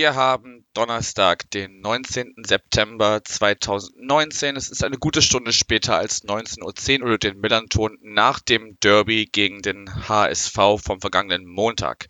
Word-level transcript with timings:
wir 0.00 0.14
haben 0.14 0.64
Donnerstag, 0.72 1.50
den 1.50 1.82
19. 1.82 2.32
September 2.46 3.20
2019. 3.22 4.56
Es 4.56 4.70
ist 4.70 4.82
eine 4.82 4.96
gute 4.96 5.20
Stunde 5.20 5.52
später 5.52 5.98
als 5.98 6.24
19.10 6.24 7.00
Uhr 7.00 7.08
oder 7.08 7.18
den 7.18 7.38
Millanton 7.38 7.98
nach 8.00 8.40
dem 8.40 8.78
Derby 8.80 9.26
gegen 9.30 9.60
den 9.60 10.08
HSV 10.08 10.54
vom 10.82 11.02
vergangenen 11.02 11.44
Montag. 11.44 12.06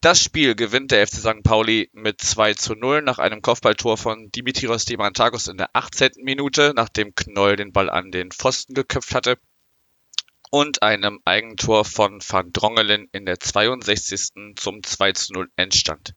Das 0.00 0.22
Spiel 0.22 0.54
gewinnt 0.54 0.92
der 0.92 1.04
FC 1.04 1.16
St. 1.16 1.42
Pauli 1.42 1.90
mit 1.94 2.20
2 2.20 2.54
zu 2.54 2.76
0 2.76 3.02
nach 3.02 3.18
einem 3.18 3.42
Kopfballtor 3.42 3.96
von 3.96 4.30
Dimitrios 4.30 4.84
Diamantagos 4.84 5.48
in 5.48 5.56
der 5.56 5.70
18. 5.72 6.10
Minute, 6.22 6.74
nachdem 6.76 7.16
Knoll 7.16 7.56
den 7.56 7.72
Ball 7.72 7.90
an 7.90 8.12
den 8.12 8.30
Pfosten 8.30 8.72
geköpft 8.72 9.16
hatte 9.16 9.36
und 10.50 10.82
einem 10.82 11.20
Eigentor 11.24 11.84
von 11.84 12.20
Van 12.20 12.52
Drongelen 12.52 13.08
in 13.12 13.24
der 13.24 13.38
62. 13.38 14.54
zum 14.56 14.82
2 14.82 15.12
zu 15.12 15.32
0 15.32 15.48
Endstand. 15.56 16.14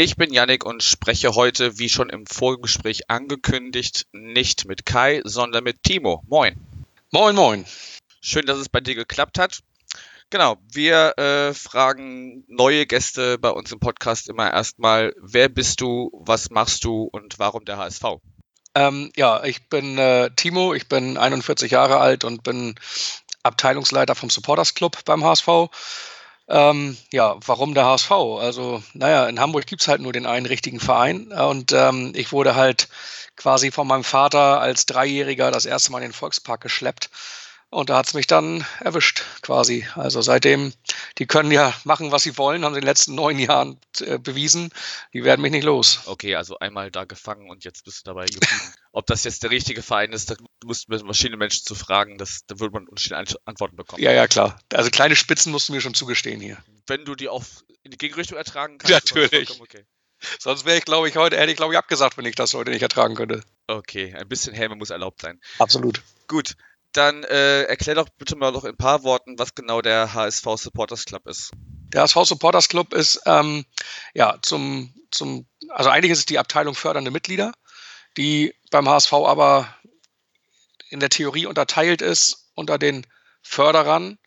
Ich 0.00 0.14
bin 0.14 0.32
Yannick 0.32 0.64
und 0.64 0.84
spreche 0.84 1.34
heute, 1.34 1.80
wie 1.80 1.88
schon 1.88 2.08
im 2.08 2.24
Vorgespräch 2.24 3.10
angekündigt, 3.10 4.06
nicht 4.12 4.64
mit 4.64 4.86
Kai, 4.86 5.22
sondern 5.24 5.64
mit 5.64 5.82
Timo. 5.82 6.22
Moin. 6.28 6.54
Moin, 7.10 7.34
moin. 7.34 7.66
Schön, 8.20 8.46
dass 8.46 8.58
es 8.58 8.68
bei 8.68 8.78
dir 8.78 8.94
geklappt 8.94 9.40
hat. 9.40 9.58
Genau, 10.30 10.56
wir 10.72 11.18
äh, 11.18 11.52
fragen 11.52 12.44
neue 12.46 12.86
Gäste 12.86 13.38
bei 13.38 13.50
uns 13.50 13.72
im 13.72 13.80
Podcast 13.80 14.28
immer 14.28 14.52
erstmal, 14.52 15.16
wer 15.20 15.48
bist 15.48 15.80
du, 15.80 16.12
was 16.12 16.50
machst 16.50 16.84
du 16.84 17.08
und 17.10 17.40
warum 17.40 17.64
der 17.64 17.78
HSV? 17.78 18.04
Ähm, 18.76 19.10
ja, 19.16 19.42
ich 19.42 19.68
bin 19.68 19.98
äh, 19.98 20.30
Timo, 20.36 20.74
ich 20.74 20.86
bin 20.86 21.16
41 21.16 21.72
Jahre 21.72 21.98
alt 21.98 22.22
und 22.22 22.44
bin 22.44 22.76
Abteilungsleiter 23.42 24.14
vom 24.14 24.30
Supporters 24.30 24.74
Club 24.74 25.04
beim 25.04 25.24
HSV. 25.24 25.48
Ähm, 26.48 26.96
ja, 27.12 27.36
warum 27.46 27.74
der 27.74 27.84
HSV? 27.84 28.10
Also, 28.10 28.82
naja, 28.94 29.26
in 29.26 29.38
Hamburg 29.38 29.66
gibt 29.66 29.82
es 29.82 29.88
halt 29.88 30.00
nur 30.00 30.12
den 30.12 30.26
einen 30.26 30.46
richtigen 30.46 30.80
Verein 30.80 31.30
und 31.30 31.72
ähm, 31.72 32.12
ich 32.14 32.32
wurde 32.32 32.54
halt 32.54 32.88
quasi 33.36 33.70
von 33.70 33.86
meinem 33.86 34.04
Vater 34.04 34.60
als 34.60 34.86
Dreijähriger 34.86 35.50
das 35.50 35.66
erste 35.66 35.92
Mal 35.92 35.98
in 35.98 36.08
den 36.08 36.12
Volkspark 36.14 36.60
geschleppt 36.62 37.10
und 37.70 37.90
da 37.90 37.98
hat 37.98 38.06
es 38.06 38.14
mich 38.14 38.26
dann 38.26 38.64
erwischt, 38.80 39.24
quasi. 39.42 39.86
Also 39.94 40.22
seitdem, 40.22 40.72
die 41.18 41.26
können 41.26 41.50
ja 41.50 41.74
machen, 41.84 42.12
was 42.12 42.22
sie 42.22 42.38
wollen, 42.38 42.64
haben 42.64 42.72
sie 42.72 42.78
in 42.78 42.82
den 42.82 42.88
letzten 42.88 43.14
neun 43.14 43.38
Jahren 43.38 43.78
äh, 44.00 44.18
bewiesen. 44.18 44.70
Die 45.12 45.24
werden 45.24 45.42
mich 45.42 45.52
nicht 45.52 45.64
los. 45.64 46.00
Okay, 46.06 46.34
also 46.34 46.58
einmal 46.58 46.90
da 46.90 47.04
gefangen 47.04 47.50
und 47.50 47.64
jetzt 47.64 47.84
bist 47.84 48.00
du 48.00 48.10
dabei 48.10 48.24
geblieben. 48.26 48.72
Ob 48.92 49.06
das 49.06 49.24
jetzt 49.24 49.42
der 49.42 49.50
richtige 49.50 49.82
Verein 49.82 50.12
ist, 50.12 50.30
da 50.30 50.36
musst 50.64 50.88
du 50.88 50.92
mit 50.92 51.02
verschiedenen 51.02 51.38
Menschen 51.38 51.64
zu 51.64 51.74
fragen, 51.74 52.16
das, 52.16 52.40
da 52.46 52.58
würde 52.58 52.72
man 52.72 52.88
unterschiedliche 52.88 53.36
Antworten 53.44 53.76
bekommen. 53.76 54.02
Ja, 54.02 54.12
ja, 54.12 54.26
klar. 54.26 54.58
Also 54.72 54.90
kleine 54.90 55.14
Spitzen 55.14 55.52
musst 55.52 55.68
du 55.68 55.74
mir 55.74 55.80
schon 55.80 55.94
zugestehen 55.94 56.40
hier. 56.40 56.56
Wenn 56.86 57.04
du 57.04 57.14
die 57.14 57.28
auch 57.28 57.44
in 57.82 57.90
die 57.90 57.98
Gegenrichtung 57.98 58.38
ertragen 58.38 58.78
kannst. 58.78 59.14
Natürlich. 59.14 59.60
Okay. 59.60 59.84
Sonst 60.38 60.64
wäre 60.64 60.78
ich, 60.78 60.84
glaube 60.84 61.08
ich, 61.08 61.16
heute, 61.16 61.36
hätte 61.38 61.50
ich, 61.50 61.56
glaube 61.56 61.74
ich, 61.74 61.78
abgesagt, 61.78 62.16
wenn 62.16 62.24
ich 62.24 62.34
das 62.34 62.54
heute 62.54 62.70
nicht 62.70 62.82
ertragen 62.82 63.14
könnte. 63.14 63.42
Okay, 63.66 64.14
ein 64.14 64.28
bisschen 64.28 64.54
Häme 64.54 64.74
muss 64.74 64.90
erlaubt 64.90 65.20
sein. 65.22 65.40
Absolut. 65.58 66.02
Gut, 66.26 66.56
dann 66.92 67.24
äh, 67.24 67.64
erklär 67.64 67.96
doch 67.96 68.08
bitte 68.08 68.36
mal 68.36 68.52
noch 68.52 68.64
in 68.64 68.70
ein 68.70 68.76
paar 68.76 69.02
Worten, 69.02 69.38
was 69.38 69.54
genau 69.54 69.82
der 69.82 70.14
HSV 70.14 70.44
Supporters 70.56 71.04
Club 71.04 71.26
ist. 71.26 71.50
Der 71.92 72.02
HSV 72.02 72.24
Supporters 72.24 72.68
Club 72.68 72.94
ist 72.94 73.20
ähm, 73.26 73.64
ja 74.14 74.38
zum, 74.42 74.94
zum, 75.10 75.46
also 75.70 75.90
eigentlich 75.90 76.12
ist 76.12 76.18
es 76.20 76.26
die 76.26 76.38
Abteilung 76.38 76.74
fördernde 76.74 77.10
Mitglieder, 77.10 77.52
die 78.16 78.54
beim 78.70 78.88
HSV 78.88 79.12
aber 79.12 79.74
in 80.90 81.00
der 81.00 81.10
Theorie 81.10 81.46
unterteilt 81.46 82.02
ist 82.02 82.50
unter 82.54 82.78
den 82.78 83.06
Förderern, 83.42 84.18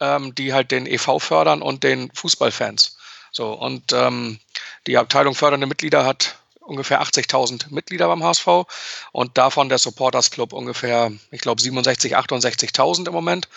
ähm, 0.00 0.34
die 0.34 0.52
halt 0.52 0.70
den 0.70 0.86
EV 0.86 1.18
fördern 1.18 1.62
und 1.62 1.84
den 1.84 2.10
Fußballfans. 2.14 2.96
So, 3.32 3.52
und 3.52 3.92
ähm, 3.92 4.38
die 4.86 4.96
Abteilung 4.96 5.34
fördernde 5.34 5.66
Mitglieder 5.66 6.04
hat 6.04 6.38
ungefähr 6.66 7.02
80.000 7.02 7.72
Mitglieder 7.72 8.08
beim 8.08 8.22
HSV 8.22 8.64
und 9.12 9.38
davon 9.38 9.68
der 9.68 9.78
Supporters 9.78 10.30
Club 10.30 10.52
ungefähr, 10.52 11.12
ich 11.30 11.40
glaube, 11.40 11.62
67.000, 11.62 12.14
68.000 12.14 13.06
im 13.06 13.12
Moment. 13.12 13.48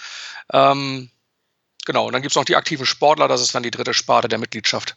Ähm, 0.51 1.09
genau, 1.85 2.07
und 2.07 2.13
dann 2.13 2.21
gibt 2.21 2.31
es 2.31 2.35
noch 2.35 2.45
die 2.45 2.55
aktiven 2.55 2.85
Sportler, 2.85 3.27
das 3.27 3.41
ist 3.41 3.53
dann 3.55 3.63
die 3.63 3.71
dritte 3.71 3.93
Sparte 3.93 4.27
der 4.27 4.39
Mitgliedschaft 4.39 4.95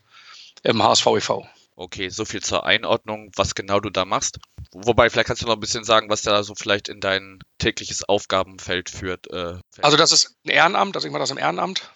im 0.62 0.82
HSV 0.82 1.06
e.V. 1.06 1.46
Okay, 1.74 2.10
so 2.10 2.24
viel 2.24 2.42
zur 2.42 2.66
Einordnung, 2.66 3.32
was 3.34 3.54
genau 3.54 3.80
du 3.80 3.88
da 3.88 4.04
machst. 4.04 4.38
Wobei, 4.72 5.08
vielleicht 5.08 5.26
kannst 5.26 5.42
du 5.42 5.46
noch 5.46 5.54
ein 5.54 5.60
bisschen 5.60 5.84
sagen, 5.84 6.10
was 6.10 6.22
da 6.22 6.42
so 6.42 6.54
vielleicht 6.54 6.88
in 6.88 7.00
dein 7.00 7.40
tägliches 7.58 8.04
Aufgabenfeld 8.04 8.90
führt. 8.90 9.30
Äh, 9.30 9.58
also 9.80 9.96
das 9.96 10.12
ist 10.12 10.36
ein 10.44 10.50
Ehrenamt, 10.50 10.94
also 10.96 11.06
ich 11.06 11.12
mache 11.12 11.22
das 11.22 11.30
im 11.30 11.38
Ehrenamt. 11.38 11.90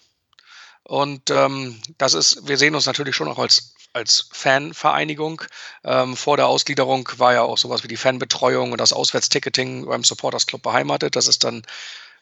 Und 0.87 1.31
ähm, 1.31 1.81
das 1.97 2.13
ist, 2.13 2.47
wir 2.47 2.57
sehen 2.57 2.73
uns 2.73 2.85
natürlich 2.85 3.15
schon 3.15 3.27
auch 3.27 3.39
als 3.39 3.73
als 3.97 4.29
Fanvereinigung. 4.31 5.41
Ähm, 5.83 6.15
vor 6.15 6.37
der 6.37 6.47
Ausgliederung 6.47 7.09
war 7.17 7.33
ja 7.33 7.41
auch 7.41 7.57
sowas 7.57 7.83
wie 7.83 7.87
die 7.87 7.97
Fanbetreuung 7.97 8.71
und 8.71 8.79
das 8.79 8.93
Auswärtsticketing 8.93 9.85
beim 9.85 10.03
Supporters 10.03 10.45
Club 10.45 10.61
beheimatet. 10.61 11.15
Das 11.15 11.27
ist 11.27 11.43
dann 11.43 11.63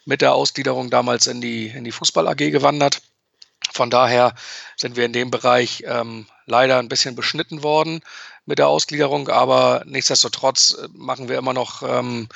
mit 0.06 0.22
der 0.22 0.34
Ausgliederung 0.34 0.90
damals 0.90 1.28
in 1.28 1.42
die, 1.42 1.68
in 1.68 1.84
die 1.84 1.92
Fußball 1.92 2.28
AG 2.28 2.38
gewandert. 2.38 3.02
Von 3.74 3.90
daher 3.90 4.34
sind 4.78 4.96
wir 4.96 5.06
in 5.06 5.14
dem 5.14 5.32
Bereich 5.32 5.84
ähm, 5.86 6.28
leider 6.46 6.80
ein 6.80 6.88
bisschen 6.88 7.16
beschnitten 7.16 7.62
worden 7.62 8.02
mit 8.46 8.60
der 8.60 8.68
Ausgliederung, 8.68 9.28
aber 9.28 9.84
nichtsdestotrotz 9.86 10.78
äh, 10.80 10.88
machen 10.94 11.30
wir 11.30 11.38
immer 11.38 11.54
noch 11.54 11.84
ähm, 11.84 12.30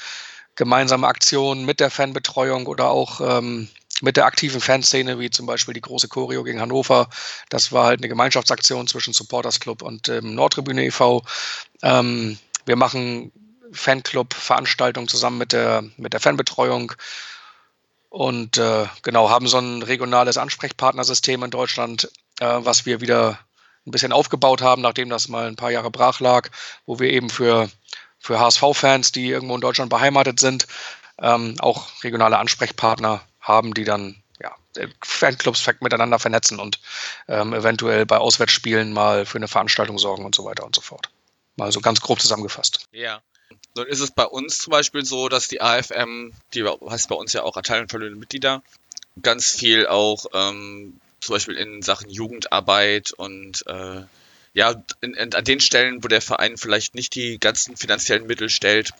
gemeinsame 0.55 1.07
Aktionen 1.07 1.65
mit 1.65 1.79
der 1.79 1.91
Fanbetreuung 1.91 2.67
oder 2.67 2.89
auch 2.89 3.21
ähm, 3.21 3.69
mit 4.01 4.17
der 4.17 4.25
aktiven 4.25 4.61
Fanszene, 4.61 5.19
wie 5.19 5.29
zum 5.29 5.45
Beispiel 5.45 5.73
die 5.73 5.81
große 5.81 6.07
Choreo 6.07 6.43
gegen 6.43 6.61
Hannover. 6.61 7.09
Das 7.49 7.71
war 7.71 7.85
halt 7.85 7.99
eine 7.99 8.09
Gemeinschaftsaktion 8.09 8.87
zwischen 8.87 9.13
Supporters 9.13 9.59
Club 9.59 9.81
und 9.81 10.09
ähm, 10.09 10.35
Nordtribüne 10.35 10.85
e.V. 10.85 11.23
Ähm, 11.81 12.37
wir 12.65 12.75
machen 12.75 13.31
Fanclub-Veranstaltungen 13.71 15.07
zusammen 15.07 15.37
mit 15.37 15.53
der, 15.53 15.83
mit 15.97 16.13
der 16.13 16.19
Fanbetreuung 16.19 16.93
und 18.09 18.57
äh, 18.57 18.87
genau 19.03 19.29
haben 19.29 19.47
so 19.47 19.59
ein 19.59 19.83
regionales 19.83 20.37
Ansprechpartnersystem 20.37 21.43
in 21.43 21.51
Deutschland, 21.51 22.09
äh, 22.39 22.57
was 22.59 22.85
wir 22.85 23.01
wieder 23.01 23.39
ein 23.85 23.91
bisschen 23.91 24.11
aufgebaut 24.11 24.61
haben, 24.61 24.81
nachdem 24.81 25.09
das 25.09 25.27
mal 25.27 25.47
ein 25.47 25.55
paar 25.55 25.71
Jahre 25.71 25.91
brach 25.91 26.19
lag, 26.19 26.49
wo 26.85 26.99
wir 26.99 27.11
eben 27.11 27.29
für, 27.29 27.69
für 28.17 28.39
HSV-Fans, 28.39 29.11
die 29.11 29.29
irgendwo 29.29 29.55
in 29.55 29.61
Deutschland 29.61 29.89
beheimatet 29.89 30.39
sind, 30.39 30.67
ähm, 31.21 31.55
auch 31.59 32.03
regionale 32.03 32.37
Ansprechpartner 32.37 33.21
haben, 33.39 33.73
die 33.73 33.83
dann 33.83 34.21
ja, 34.41 34.55
Fanclubs 35.01 35.65
miteinander 35.81 36.19
vernetzen 36.19 36.59
und 36.59 36.79
ähm, 37.27 37.53
eventuell 37.53 38.05
bei 38.05 38.17
Auswärtsspielen 38.17 38.93
mal 38.93 39.25
für 39.25 39.37
eine 39.37 39.47
Veranstaltung 39.47 39.97
sorgen 39.97 40.25
und 40.25 40.35
so 40.35 40.45
weiter 40.45 40.65
und 40.65 40.75
so 40.75 40.81
fort. 40.81 41.09
Mal 41.55 41.71
so 41.71 41.81
ganz 41.81 42.01
grob 42.01 42.21
zusammengefasst. 42.21 42.87
Ja. 42.91 43.21
Nun 43.75 43.87
ist 43.87 43.99
es 43.99 44.11
bei 44.11 44.25
uns 44.25 44.59
zum 44.59 44.71
Beispiel 44.71 45.05
so, 45.05 45.29
dass 45.29 45.47
die 45.47 45.61
AFM, 45.61 46.33
die 46.53 46.63
heißt 46.65 47.09
bei 47.09 47.15
uns 47.15 47.33
ja 47.33 47.43
auch 47.43 47.57
Erteilung 47.57 47.89
für 47.89 47.99
Mitglieder, 47.99 48.63
ganz 49.21 49.51
viel 49.51 49.87
auch 49.87 50.25
ähm, 50.33 50.99
zum 51.19 51.33
Beispiel 51.33 51.55
in 51.55 51.81
Sachen 51.81 52.09
Jugendarbeit 52.09 53.11
und 53.11 53.65
äh, 53.67 54.03
ja, 54.53 54.83
in, 55.01 55.13
in, 55.13 55.33
an 55.33 55.43
den 55.43 55.59
Stellen, 55.59 56.03
wo 56.03 56.07
der 56.07 56.21
Verein 56.21 56.57
vielleicht 56.57 56.95
nicht 56.95 57.15
die 57.15 57.39
ganzen 57.39 57.77
finanziellen 57.77 58.27
Mittel 58.27 58.49
stellt, 58.49 58.91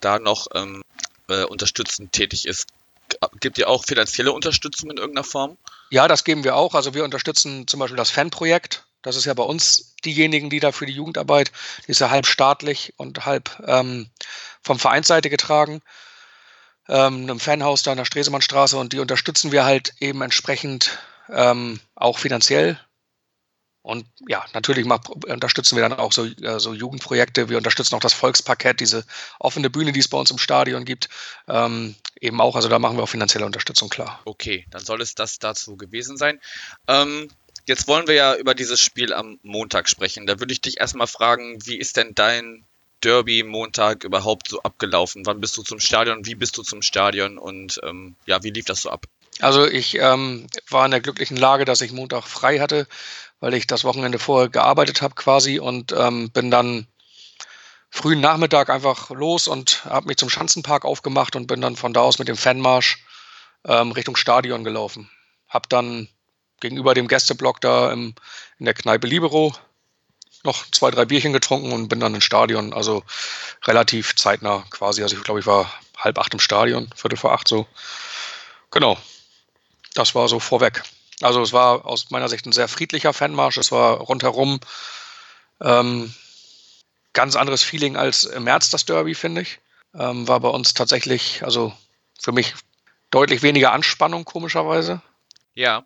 da 0.00 0.18
noch 0.18 0.48
ähm, 0.54 0.82
äh, 1.28 1.44
unterstützend 1.44 2.12
tätig 2.12 2.46
ist. 2.46 2.66
Gibt 3.40 3.58
ihr 3.58 3.68
auch 3.68 3.84
finanzielle 3.84 4.32
Unterstützung 4.32 4.90
in 4.90 4.98
irgendeiner 4.98 5.24
Form? 5.24 5.56
Ja, 5.90 6.08
das 6.08 6.24
geben 6.24 6.44
wir 6.44 6.56
auch. 6.56 6.74
Also 6.74 6.94
wir 6.94 7.04
unterstützen 7.04 7.66
zum 7.66 7.80
Beispiel 7.80 7.96
das 7.96 8.10
Fanprojekt. 8.10 8.84
Das 9.02 9.16
ist 9.16 9.24
ja 9.24 9.34
bei 9.34 9.42
uns 9.42 9.94
diejenigen, 10.04 10.50
die 10.50 10.60
da 10.60 10.72
für 10.72 10.86
die 10.86 10.92
Jugendarbeit, 10.92 11.52
die 11.86 11.92
ist 11.92 12.00
ja 12.00 12.10
halb 12.10 12.26
staatlich 12.26 12.94
und 12.96 13.24
halb 13.26 13.62
ähm, 13.66 14.10
vom 14.62 14.78
Vereinsseite 14.78 15.30
getragen. 15.30 15.80
Ähm, 16.88 17.22
einem 17.22 17.40
Fanhaus 17.40 17.82
da 17.82 17.92
in 17.92 17.98
der 17.98 18.04
Stresemannstraße 18.04 18.76
und 18.76 18.92
die 18.92 18.98
unterstützen 18.98 19.52
wir 19.52 19.64
halt 19.64 19.94
eben 20.00 20.22
entsprechend 20.22 20.98
ähm, 21.30 21.80
auch 21.94 22.18
finanziell. 22.18 22.80
Und 23.88 24.04
ja, 24.28 24.44
natürlich 24.52 24.84
unterstützen 24.84 25.76
wir 25.76 25.88
dann 25.88 25.98
auch 25.98 26.12
so, 26.12 26.26
äh, 26.26 26.60
so 26.60 26.74
Jugendprojekte. 26.74 27.48
Wir 27.48 27.56
unterstützen 27.56 27.94
auch 27.94 28.00
das 28.00 28.12
Volksparkett, 28.12 28.80
diese 28.80 29.06
offene 29.38 29.70
Bühne, 29.70 29.92
die 29.92 30.00
es 30.00 30.08
bei 30.08 30.18
uns 30.18 30.30
im 30.30 30.36
Stadion 30.36 30.84
gibt. 30.84 31.08
Ähm, 31.48 31.94
eben 32.20 32.38
auch, 32.42 32.54
also 32.54 32.68
da 32.68 32.78
machen 32.78 32.98
wir 32.98 33.04
auch 33.04 33.08
finanzielle 33.08 33.46
Unterstützung 33.46 33.88
klar. 33.88 34.20
Okay, 34.26 34.66
dann 34.70 34.84
soll 34.84 35.00
es 35.00 35.14
das 35.14 35.38
dazu 35.38 35.78
gewesen 35.78 36.18
sein. 36.18 36.38
Ähm, 36.86 37.30
jetzt 37.64 37.88
wollen 37.88 38.06
wir 38.06 38.14
ja 38.14 38.36
über 38.36 38.54
dieses 38.54 38.78
Spiel 38.78 39.14
am 39.14 39.38
Montag 39.42 39.88
sprechen. 39.88 40.26
Da 40.26 40.38
würde 40.38 40.52
ich 40.52 40.60
dich 40.60 40.80
erstmal 40.80 41.06
fragen, 41.06 41.58
wie 41.64 41.78
ist 41.78 41.96
denn 41.96 42.14
dein 42.14 42.66
Derby 43.02 43.42
Montag 43.42 44.04
überhaupt 44.04 44.48
so 44.48 44.60
abgelaufen? 44.60 45.24
Wann 45.24 45.40
bist 45.40 45.56
du 45.56 45.62
zum 45.62 45.80
Stadion? 45.80 46.26
Wie 46.26 46.34
bist 46.34 46.58
du 46.58 46.62
zum 46.62 46.82
Stadion? 46.82 47.38
Und 47.38 47.80
ähm, 47.82 48.16
ja, 48.26 48.42
wie 48.42 48.50
lief 48.50 48.66
das 48.66 48.82
so 48.82 48.90
ab? 48.90 49.06
Also 49.40 49.66
ich 49.66 49.94
ähm, 49.94 50.46
war 50.68 50.84
in 50.84 50.90
der 50.90 51.00
glücklichen 51.00 51.36
Lage, 51.38 51.64
dass 51.64 51.80
ich 51.80 51.92
Montag 51.92 52.24
frei 52.24 52.58
hatte 52.58 52.86
weil 53.40 53.54
ich 53.54 53.66
das 53.66 53.84
Wochenende 53.84 54.18
vorher 54.18 54.48
gearbeitet 54.48 55.02
habe 55.02 55.14
quasi 55.14 55.58
und 55.58 55.92
ähm, 55.92 56.30
bin 56.30 56.50
dann 56.50 56.86
frühen 57.90 58.20
Nachmittag 58.20 58.70
einfach 58.70 59.10
los 59.10 59.48
und 59.48 59.84
habe 59.84 60.08
mich 60.08 60.16
zum 60.16 60.28
Schanzenpark 60.28 60.84
aufgemacht 60.84 61.36
und 61.36 61.46
bin 61.46 61.60
dann 61.60 61.76
von 61.76 61.92
da 61.92 62.00
aus 62.00 62.18
mit 62.18 62.28
dem 62.28 62.36
Fanmarsch 62.36 63.04
ähm, 63.64 63.92
Richtung 63.92 64.16
Stadion 64.16 64.64
gelaufen. 64.64 65.10
Hab 65.48 65.68
dann 65.68 66.08
gegenüber 66.60 66.94
dem 66.94 67.08
Gästeblock 67.08 67.60
da 67.60 67.92
im, 67.92 68.14
in 68.58 68.64
der 68.64 68.74
Kneipe 68.74 69.06
Libero 69.06 69.54
noch 70.44 70.70
zwei, 70.70 70.90
drei 70.90 71.04
Bierchen 71.04 71.32
getrunken 71.32 71.72
und 71.72 71.88
bin 71.88 72.00
dann 72.00 72.14
ins 72.14 72.24
Stadion. 72.24 72.72
Also 72.72 73.02
relativ 73.64 74.14
zeitnah 74.16 74.64
quasi. 74.70 75.02
Also 75.02 75.16
ich 75.16 75.24
glaube, 75.24 75.40
ich 75.40 75.46
war 75.46 75.72
halb 75.96 76.18
acht 76.18 76.32
im 76.32 76.40
Stadion, 76.40 76.90
viertel 76.94 77.16
vor 77.16 77.32
acht 77.32 77.48
so. 77.48 77.66
Genau. 78.70 78.98
Das 79.94 80.14
war 80.14 80.28
so 80.28 80.38
vorweg. 80.38 80.82
Also 81.22 81.42
es 81.42 81.52
war 81.52 81.86
aus 81.86 82.10
meiner 82.10 82.28
Sicht 82.28 82.46
ein 82.46 82.52
sehr 82.52 82.68
friedlicher 82.68 83.12
Fanmarsch. 83.12 83.56
Es 83.56 83.72
war 83.72 83.98
rundherum 83.98 84.60
ähm, 85.60 86.14
ganz 87.12 87.36
anderes 87.36 87.62
Feeling 87.62 87.96
als 87.96 88.24
im 88.24 88.44
März 88.44 88.70
das 88.70 88.84
Derby, 88.84 89.14
finde 89.14 89.42
ich. 89.42 89.60
Ähm, 89.94 90.28
war 90.28 90.40
bei 90.40 90.48
uns 90.48 90.74
tatsächlich, 90.74 91.42
also 91.42 91.72
für 92.20 92.32
mich 92.32 92.54
deutlich 93.10 93.42
weniger 93.42 93.72
Anspannung, 93.72 94.24
komischerweise. 94.24 95.02
Ja. 95.54 95.84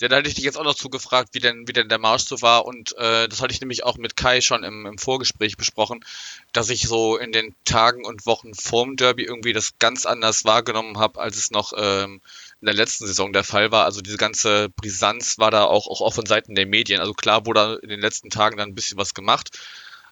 Ja, 0.00 0.08
da 0.08 0.16
hätte 0.16 0.28
ich 0.28 0.34
dich 0.34 0.44
jetzt 0.44 0.58
auch 0.58 0.64
noch 0.64 0.74
zugefragt, 0.74 1.30
wie 1.34 1.38
denn, 1.38 1.68
wie 1.68 1.72
denn 1.72 1.88
der 1.88 2.00
Marsch 2.00 2.24
so 2.24 2.42
war. 2.42 2.66
Und 2.66 2.96
äh, 2.98 3.28
das 3.28 3.40
hatte 3.40 3.54
ich 3.54 3.60
nämlich 3.60 3.84
auch 3.84 3.96
mit 3.96 4.16
Kai 4.16 4.40
schon 4.40 4.64
im, 4.64 4.86
im 4.86 4.98
Vorgespräch 4.98 5.56
besprochen, 5.56 6.04
dass 6.52 6.68
ich 6.68 6.88
so 6.88 7.16
in 7.16 7.30
den 7.30 7.54
Tagen 7.64 8.04
und 8.04 8.26
Wochen 8.26 8.54
vorm 8.54 8.96
Derby 8.96 9.22
irgendwie 9.22 9.52
das 9.52 9.78
ganz 9.78 10.04
anders 10.04 10.44
wahrgenommen 10.44 10.98
habe, 10.98 11.20
als 11.20 11.36
es 11.36 11.52
noch 11.52 11.72
ähm, 11.76 12.20
in 12.60 12.66
der 12.66 12.74
letzten 12.74 13.06
Saison 13.06 13.32
der 13.32 13.44
Fall 13.44 13.70
war. 13.70 13.84
Also 13.84 14.00
diese 14.00 14.16
ganze 14.16 14.68
Brisanz 14.70 15.38
war 15.38 15.52
da 15.52 15.64
auch, 15.64 15.86
auch, 15.86 16.00
auch 16.00 16.14
von 16.14 16.26
Seiten 16.26 16.56
der 16.56 16.66
Medien. 16.66 16.98
Also 16.98 17.12
klar 17.12 17.46
wurde 17.46 17.78
in 17.82 17.88
den 17.88 18.00
letzten 18.00 18.30
Tagen 18.30 18.56
dann 18.56 18.70
ein 18.70 18.74
bisschen 18.74 18.98
was 18.98 19.14
gemacht. 19.14 19.56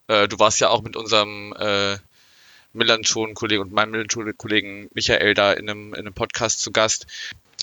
Äh, 0.07 0.29
du 0.29 0.39
warst 0.39 0.61
ja 0.61 0.69
auch 0.69 0.83
mit 0.83 0.95
unserem 0.95 1.53
äh, 1.59 1.99
Millanton-Kollegen 2.73 3.63
und 3.63 3.73
meinem 3.73 3.91
Millanton-Kollegen 3.91 4.91
Michael 4.95 5.35
da 5.35 5.53
in 5.53 5.69
einem, 5.69 5.95
in 5.95 6.01
einem 6.01 6.15
Podcast 6.15 6.61
zu 6.61 6.71
Gast. 6.71 7.07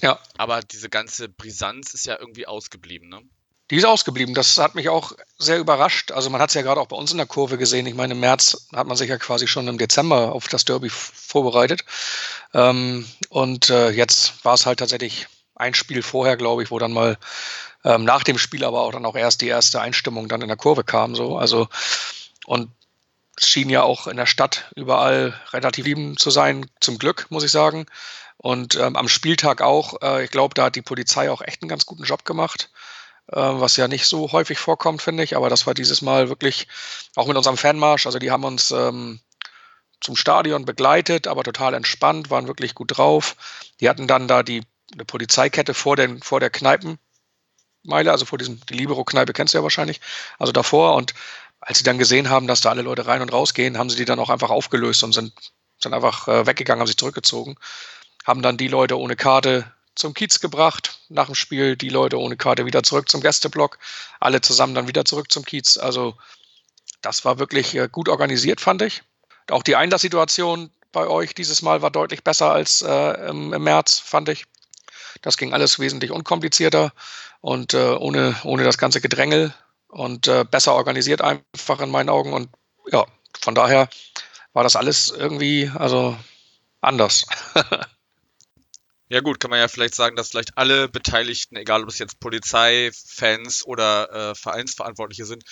Ja. 0.01 0.19
Aber 0.37 0.61
diese 0.61 0.89
ganze 0.89 1.29
Brisanz 1.29 1.93
ist 1.93 2.05
ja 2.05 2.17
irgendwie 2.19 2.47
ausgeblieben, 2.47 3.09
ne? 3.09 3.21
Die 3.71 3.75
ist 3.75 3.85
ausgeblieben. 3.85 4.33
Das 4.33 4.57
hat 4.57 4.73
mich 4.73 4.89
auch 4.89 5.11
sehr 5.37 5.59
überrascht. 5.59 6.11
Also 6.11 6.31
man 6.31 6.41
hat 6.41 6.49
es 6.49 6.55
ja 6.55 6.63
gerade 6.63 6.81
auch 6.81 6.87
bei 6.87 6.95
uns 6.95 7.11
in 7.11 7.17
der 7.17 7.27
Kurve 7.27 7.59
gesehen. 7.59 7.85
Ich 7.85 7.93
meine, 7.93 8.13
im 8.13 8.19
März 8.19 8.67
hat 8.73 8.87
man 8.87 8.97
sich 8.97 9.09
ja 9.09 9.17
quasi 9.17 9.47
schon 9.47 9.67
im 9.67 9.77
Dezember 9.77 10.31
auf 10.31 10.47
das 10.47 10.65
Derby 10.65 10.89
vorbereitet. 10.89 11.85
Ähm, 12.53 13.05
und 13.29 13.69
äh, 13.69 13.91
jetzt 13.91 14.43
war 14.43 14.55
es 14.55 14.65
halt 14.65 14.79
tatsächlich 14.79 15.27
ein 15.53 15.75
Spiel 15.75 16.01
vorher, 16.01 16.35
glaube 16.35 16.63
ich, 16.63 16.71
wo 16.71 16.79
dann 16.79 16.93
mal 16.93 17.17
ähm, 17.83 18.05
nach 18.05 18.23
dem 18.23 18.39
Spiel 18.39 18.63
aber 18.63 18.81
auch 18.81 18.91
dann 18.91 19.05
auch 19.05 19.15
erst 19.15 19.41
die 19.41 19.47
erste 19.47 19.81
Einstimmung 19.81 20.27
dann 20.27 20.41
in 20.41 20.47
der 20.47 20.57
Kurve 20.57 20.83
kam. 20.83 21.15
So. 21.15 21.37
Also 21.37 21.67
und 22.45 22.71
es 23.37 23.47
schien 23.47 23.69
ja 23.69 23.83
auch 23.83 24.07
in 24.07 24.17
der 24.17 24.25
Stadt 24.25 24.71
überall 24.75 25.39
relativ 25.53 25.85
lieben 25.85 26.17
zu 26.17 26.31
sein, 26.31 26.69
zum 26.81 26.97
Glück, 26.97 27.27
muss 27.29 27.43
ich 27.43 27.51
sagen. 27.51 27.85
Und 28.41 28.75
ähm, 28.75 28.95
am 28.95 29.09
Spieltag 29.09 29.61
auch, 29.61 30.01
äh, 30.01 30.23
ich 30.23 30.31
glaube, 30.31 30.53
da 30.53 30.65
hat 30.65 30.75
die 30.75 30.81
Polizei 30.81 31.29
auch 31.29 31.41
echt 31.41 31.61
einen 31.61 31.67
ganz 31.67 31.85
guten 31.85 32.03
Job 32.03 32.23
gemacht, 32.23 32.69
äh, 33.27 33.35
was 33.35 33.75
ja 33.75 33.89
nicht 33.89 34.05
so 34.05 34.31
häufig 34.31 34.57
vorkommt, 34.57 35.01
finde 35.01 35.23
ich. 35.23 35.35
Aber 35.35 35.49
das 35.49 35.67
war 35.67 35.73
dieses 35.73 36.01
Mal 36.01 36.29
wirklich, 36.29 36.69
auch 37.15 37.27
mit 37.27 37.35
unserem 37.35 37.57
Fanmarsch, 37.57 38.05
also 38.05 38.17
die 38.17 38.31
haben 38.31 38.45
uns 38.45 38.71
ähm, 38.71 39.19
zum 39.99 40.15
Stadion 40.15 40.63
begleitet, 40.63 41.27
aber 41.27 41.43
total 41.43 41.73
entspannt, 41.73 42.29
waren 42.29 42.47
wirklich 42.47 42.75
gut 42.75 42.97
drauf. 42.97 43.35
Die 43.81 43.89
hatten 43.89 44.07
dann 44.07 44.29
da 44.29 44.41
die 44.41 44.63
eine 44.93 45.03
Polizeikette 45.03 45.73
vor, 45.73 45.97
den, 45.97 46.21
vor 46.21 46.39
der 46.39 46.49
Kneipenmeile, 46.49 46.97
also 48.09 48.23
vor 48.23 48.37
diesem, 48.37 48.61
die 48.67 48.75
Libero-Kneipe 48.75 49.33
kennst 49.33 49.53
du 49.53 49.57
ja 49.57 49.63
wahrscheinlich, 49.63 49.99
also 50.37 50.53
davor. 50.53 50.95
Und 50.95 51.13
als 51.59 51.79
sie 51.79 51.83
dann 51.83 51.97
gesehen 51.97 52.29
haben, 52.29 52.47
dass 52.47 52.61
da 52.61 52.69
alle 52.69 52.83
Leute 52.83 53.05
rein 53.05 53.21
und 53.21 53.33
rausgehen, 53.33 53.77
haben 53.77 53.89
sie 53.89 53.97
die 53.97 54.05
dann 54.05 54.19
auch 54.19 54.29
einfach 54.29 54.49
aufgelöst 54.49 55.03
und 55.03 55.11
sind, 55.11 55.33
sind 55.83 55.93
einfach 55.93 56.29
äh, 56.29 56.47
weggegangen, 56.47 56.79
haben 56.79 56.87
sich 56.87 56.95
zurückgezogen. 56.95 57.57
Haben 58.29 58.43
dann 58.43 58.57
die 58.57 58.67
Leute 58.67 58.99
ohne 58.99 59.15
Karte 59.15 59.65
zum 59.95 60.13
Kiez 60.13 60.39
gebracht, 60.39 60.99
nach 61.09 61.25
dem 61.25 61.33
Spiel 61.33 61.75
die 61.75 61.89
Leute 61.89 62.19
ohne 62.19 62.37
Karte 62.37 62.67
wieder 62.67 62.83
zurück 62.83 63.09
zum 63.09 63.21
Gästeblock, 63.21 63.79
alle 64.19 64.39
zusammen 64.39 64.75
dann 64.75 64.87
wieder 64.87 65.03
zurück 65.03 65.31
zum 65.31 65.43
Kiez. 65.43 65.77
Also 65.77 66.15
das 67.01 67.25
war 67.25 67.39
wirklich 67.39 67.73
äh, 67.73 67.89
gut 67.91 68.07
organisiert, 68.07 68.61
fand 68.61 68.83
ich. 68.83 69.01
Auch 69.49 69.63
die 69.63 69.75
Einlasssituation 69.75 70.69
bei 70.91 71.07
euch 71.07 71.33
dieses 71.33 71.63
Mal 71.63 71.81
war 71.81 71.89
deutlich 71.89 72.23
besser 72.23 72.51
als 72.51 72.83
äh, 72.83 73.29
im, 73.29 73.51
im, 73.51 73.63
März, 73.63 73.97
fand 73.97 74.29
ich. 74.29 74.45
Das 75.23 75.35
ging 75.35 75.51
alles 75.51 75.79
wesentlich 75.79 76.11
unkomplizierter 76.11 76.93
und 77.41 77.73
äh, 77.73 77.95
ohne, 77.95 78.35
ohne 78.43 78.63
das 78.63 78.77
ganze 78.77 79.01
Gedrängel 79.01 79.55
und 79.87 80.27
äh, 80.27 80.45
besser 80.45 80.75
organisiert 80.75 81.21
einfach 81.21 81.79
in 81.79 81.89
meinen 81.89 82.09
Augen. 82.09 82.33
Und 82.33 82.49
ja, 82.91 83.07
von 83.41 83.55
daher 83.55 83.89
war 84.53 84.61
das 84.61 84.75
alles 84.75 85.09
irgendwie, 85.09 85.71
also 85.73 86.15
anders. 86.79 87.25
ja 89.09 89.21
gut, 89.21 89.39
kann 89.39 89.49
man 89.49 89.59
ja 89.59 89.67
vielleicht 89.67 89.95
sagen, 89.95 90.15
dass 90.15 90.29
vielleicht 90.29 90.57
alle 90.57 90.87
Beteiligten, 90.87 91.55
egal 91.55 91.83
ob 91.83 91.89
es 91.89 91.99
jetzt 91.99 92.19
Polizei, 92.19 92.91
Fans 92.93 93.65
oder 93.65 94.11
äh, 94.31 94.35
Vereinsverantwortliche 94.35 95.25
sind, 95.25 95.43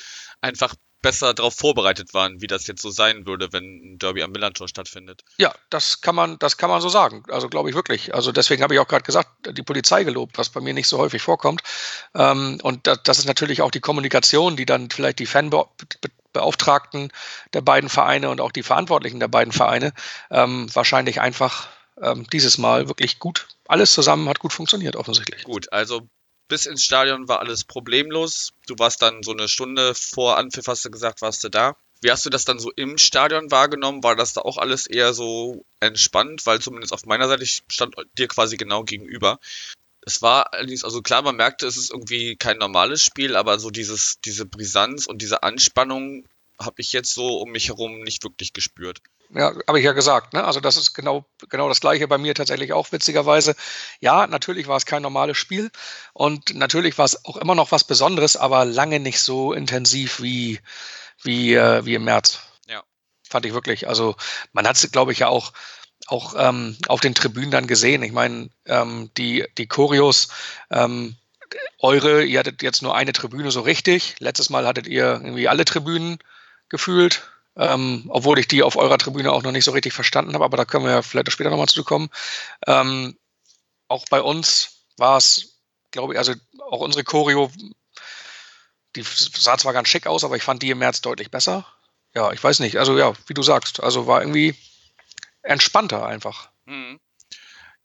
einfach 0.42 0.76
besser 1.02 1.34
darauf 1.34 1.56
vorbereitet 1.56 2.14
waren, 2.14 2.42
wie 2.42 2.48
das 2.48 2.68
jetzt 2.68 2.82
so 2.82 2.90
sein 2.90 3.26
würde, 3.26 3.54
wenn 3.54 3.64
ein 3.64 3.98
Derby 4.00 4.24
am 4.24 4.32
Millantor 4.32 4.68
stattfindet. 4.68 5.24
Ja, 5.38 5.54
das 5.70 6.02
kann 6.02 6.16
man, 6.16 6.38
das 6.40 6.58
kann 6.58 6.70
man 6.70 6.82
so 6.82 6.90
sagen. 6.90 7.24
Also 7.30 7.50
glaube 7.50 7.70
ich 7.70 7.76
wirklich. 7.76 8.14
Also 8.14 8.32
deswegen 8.32 8.64
habe 8.64 8.74
ich 8.74 8.80
auch 8.80 8.88
gerade 8.88 9.04
gesagt, 9.04 9.30
die 9.56 9.64
Polizei 9.64 10.04
gelobt, 10.04 10.38
was 10.38 10.50
bei 10.50 10.60
mir 10.60 10.74
nicht 10.74 10.88
so 10.88 10.98
häufig 10.98 11.22
vorkommt. 11.22 11.62
Ähm, 12.16 12.60
und 12.64 12.88
das, 12.88 13.04
das, 13.04 13.20
ist 13.20 13.26
natürlich 13.26 13.62
auch 13.62 13.72
die 13.72 13.80
Kommunikation, 13.80 14.56
die 14.56 14.66
dann 14.66 14.90
vielleicht 14.90 15.20
die 15.20 15.28
Fanbeauftragten 15.28 17.12
der 17.54 17.62
beiden 17.62 17.90
Vereine 17.90 18.30
und 18.30 18.42
auch 18.42 18.52
die 18.52 18.64
Verantwortlichen 18.64 19.20
der 19.20 19.28
beiden 19.28 19.54
Vereine 19.54 19.94
ähm, 20.32 20.68
wahrscheinlich 20.74 21.22
einfach 21.22 21.68
ähm, 22.02 22.28
dieses 22.32 22.58
Mal 22.58 22.88
wirklich 22.88 23.20
gut. 23.20 23.48
Alles 23.68 23.94
zusammen 23.94 24.28
hat 24.30 24.40
gut 24.40 24.54
funktioniert, 24.54 24.96
offensichtlich. 24.96 25.44
Gut, 25.44 25.72
also 25.72 26.08
bis 26.48 26.66
ins 26.66 26.84
Stadion 26.84 27.28
war 27.28 27.40
alles 27.40 27.64
problemlos. 27.64 28.54
Du 28.68 28.76
warst 28.78 29.02
dann 29.02 29.24
so 29.24 29.32
eine 29.32 29.48
Stunde 29.48 29.94
vor 29.94 30.38
Anpfiff, 30.38 30.68
hast 30.68 30.86
du 30.86 30.92
gesagt, 30.92 31.22
warst 31.22 31.44
du 31.44 31.50
da. 31.50 31.76
Wie 32.02 32.12
hast 32.12 32.26
du 32.26 32.30
das 32.30 32.46
dann 32.46 32.60
so 32.60 32.72
im 32.72 32.98
Stadion 32.98 33.50
wahrgenommen? 33.50 34.04
War 34.04 34.16
das 34.16 34.34
da 34.34 34.42
auch 34.42 34.58
alles 34.58 34.86
eher 34.86 35.14
so 35.14 35.66
entspannt? 35.80 36.46
Weil 36.46 36.62
zumindest 36.62 36.94
auf 36.94 37.06
meiner 37.06 37.28
Seite, 37.28 37.44
ich 37.44 37.64
stand 37.68 37.96
dir 38.18 38.28
quasi 38.28 38.56
genau 38.56 38.84
gegenüber. 38.84 39.40
Es 40.02 40.22
war 40.22 40.54
allerdings, 40.54 40.84
also 40.84 41.02
klar, 41.02 41.22
man 41.22 41.36
merkte, 41.36 41.68
es 41.68 41.76
ist 41.76 41.92
irgendwie 41.92 42.36
kein 42.38 42.58
normales 42.58 43.04
Spiel, 43.04 43.36
aber 43.36 43.60
so 43.60 43.72
dieses, 43.72 44.20
diese 44.24 44.46
Brisanz 44.46 45.06
und 45.06 45.22
diese 45.22 45.44
Anspannung 45.44 46.24
habe 46.60 46.82
ich 46.82 46.94
jetzt 46.94 47.14
so 47.14 47.40
um 47.40 47.52
mich 47.52 47.68
herum 47.68 48.02
nicht 48.02 48.24
wirklich 48.24 48.54
gespürt. 48.54 49.02
Ja, 49.34 49.54
habe 49.68 49.80
ich 49.80 49.86
ja 49.86 49.92
gesagt. 49.92 50.34
Ne? 50.34 50.44
Also 50.44 50.60
das 50.60 50.78
ist 50.78 50.94
genau, 50.94 51.26
genau 51.50 51.68
das 51.68 51.82
gleiche 51.82 52.08
bei 52.08 52.18
mir 52.18 52.34
tatsächlich 52.34 52.74
auch 52.74 52.92
witzigerweise. 52.92 53.56
Ja, 54.00 54.26
natürlich 54.28 54.68
war 54.68 54.78
es 54.78 54.86
kein 54.86 55.02
normales 55.02 55.38
Spiel 55.38 55.70
und 56.14 56.56
natürlich 56.56 56.98
war 56.98 57.06
es 57.06 57.26
auch 57.26 57.38
immer 57.38 57.56
noch 57.56 57.72
was 57.72 57.84
Besonderes, 57.84 58.38
aber 58.38 58.64
lange 58.66 59.00
nicht 59.00 59.20
so 59.20 59.54
intensiv 59.54 60.22
wie, 60.22 60.60
wie, 61.24 61.56
äh, 61.56 61.86
wie 61.86 61.96
im 61.96 62.06
März. 62.06 62.40
Ja. 62.68 62.84
Fand 63.28 63.46
ich 63.46 63.54
wirklich. 63.54 63.88
Also 63.88 64.16
man 64.54 64.68
hat 64.68 64.78
es, 64.78 64.92
glaube 64.92 65.12
ich, 65.12 65.20
ja 65.20 65.28
auch 65.28 65.52
auch 66.06 66.36
ähm, 66.38 66.78
auf 66.88 67.02
den 67.02 67.16
Tribünen 67.16 67.52
dann 67.52 67.68
gesehen. 67.68 68.02
Ich 68.04 68.14
meine, 68.14 68.50
ähm, 68.66 69.10
die, 69.18 69.46
die 69.58 69.68
Choreos, 69.68 70.30
ähm, 70.70 71.18
eure, 71.80 72.24
ihr 72.24 72.40
hattet 72.40 72.62
jetzt 72.62 72.82
nur 72.82 72.96
eine 72.96 73.14
Tribüne 73.14 73.52
so 73.52 73.62
richtig. 73.62 74.16
Letztes 74.20 74.50
Mal 74.50 74.66
hattet 74.66 74.88
ihr 74.88 75.06
irgendwie 75.06 75.48
alle 75.48 75.66
Tribünen 75.66 76.20
gefühlt 76.70 77.30
ähm, 77.58 78.06
obwohl 78.10 78.40
ich 78.40 78.48
die 78.48 78.64
auf 78.64 78.76
eurer 78.76 78.98
Tribüne 78.98 79.32
auch 79.32 79.44
noch 79.44 79.52
nicht 79.52 79.66
so 79.66 79.72
richtig 79.72 79.94
verstanden 79.94 80.34
habe, 80.34 80.46
aber 80.46 80.58
da 80.58 80.66
können 80.66 80.86
wir 80.86 80.92
ja 80.92 81.02
vielleicht 81.02 81.32
später 81.32 81.50
nochmal 81.50 81.68
zu 81.68 81.84
kommen. 81.84 82.10
Ähm, 82.66 83.18
auch 83.88 84.06
bei 84.10 84.22
uns 84.22 84.86
war 84.98 85.18
es, 85.18 85.62
glaube 85.92 86.14
ich, 86.14 86.20
also 86.20 86.34
auch 86.70 86.82
unsere 86.82 87.04
Choreo, 87.04 87.52
die 88.96 89.04
sah 89.04 89.58
zwar 89.58 89.74
ganz 89.74 89.88
schick 89.88 90.08
aus, 90.08 90.24
aber 90.24 90.36
ich 90.36 90.44
fand 90.44 90.62
die 90.62 90.70
im 90.70 90.80
März 90.80 91.02
deutlich 91.02 91.32
besser. 91.32 91.66
Ja, 92.16 92.32
ich 92.32 92.44
weiß 92.44 92.60
nicht, 92.60 92.78
also 92.78 92.98
ja, 92.98 93.14
wie 93.28 93.34
du 93.34 93.44
sagst, 93.44 93.82
also 93.82 94.08
war 94.08 94.22
irgendwie 94.22 94.56
entspannter 95.42 96.06
einfach. 96.06 96.50
Mhm. 96.66 97.00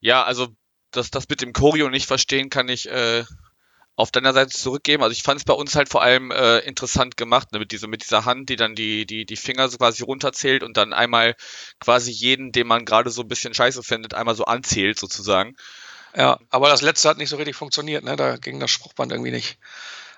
Ja, 0.01 0.25
also 0.25 0.49
das, 0.91 1.11
das 1.11 1.29
mit 1.29 1.41
dem 1.41 1.53
Choreo 1.53 1.89
nicht 1.89 2.07
verstehen 2.07 2.51
kann 2.51 2.69
ich 2.69 2.89
äh, 2.91 3.25
auf 3.95 4.11
deiner 4.11 4.33
Seite 4.33 4.51
zurückgeben. 4.51 5.03
Also 5.03 5.13
ich 5.13 5.23
fand 5.23 5.41
es 5.41 5.45
bei 5.45 5.53
uns 5.53 5.77
halt 5.77 5.89
vor 5.89 6.03
allem 6.03 6.31
äh, 6.31 6.59
interessant 6.61 7.17
gemacht, 7.17 7.53
ne, 7.53 7.59
mit, 7.59 7.73
dieser, 7.73 7.89
mit 7.89 8.03
dieser 8.03 8.25
Hand, 8.25 8.49
die 8.49 8.57
dann 8.57 8.75
die, 8.75 9.07
die, 9.07 9.27
die 9.27 9.37
Finger 9.37 9.69
so 9.69 9.77
quasi 9.77 10.03
runterzählt 10.03 10.63
und 10.63 10.77
dann 10.77 10.93
einmal 10.93 11.35
quasi 11.79 12.11
jeden, 12.11 12.53
den 12.53 12.67
man 12.67 12.85
gerade 12.85 13.11
so 13.11 13.23
ein 13.23 13.29
bisschen 13.29 13.55
scheiße 13.55 13.83
findet, 13.83 14.15
einmal 14.15 14.35
so 14.35 14.45
anzählt 14.45 14.99
sozusagen. 14.99 15.57
Ja, 16.17 16.39
aber 16.51 16.69
das 16.69 16.83
letzte 16.83 17.09
hat 17.09 17.19
nicht 17.19 17.31
so 17.31 17.37
richtig 17.37 17.57
funktioniert, 17.57 18.05
ne? 18.05 18.17
Da 18.17 18.37
ging 18.37 18.61
das 18.61 18.71
Spruchband 18.71 19.13
irgendwie 19.13 19.31
nicht. 19.31 19.59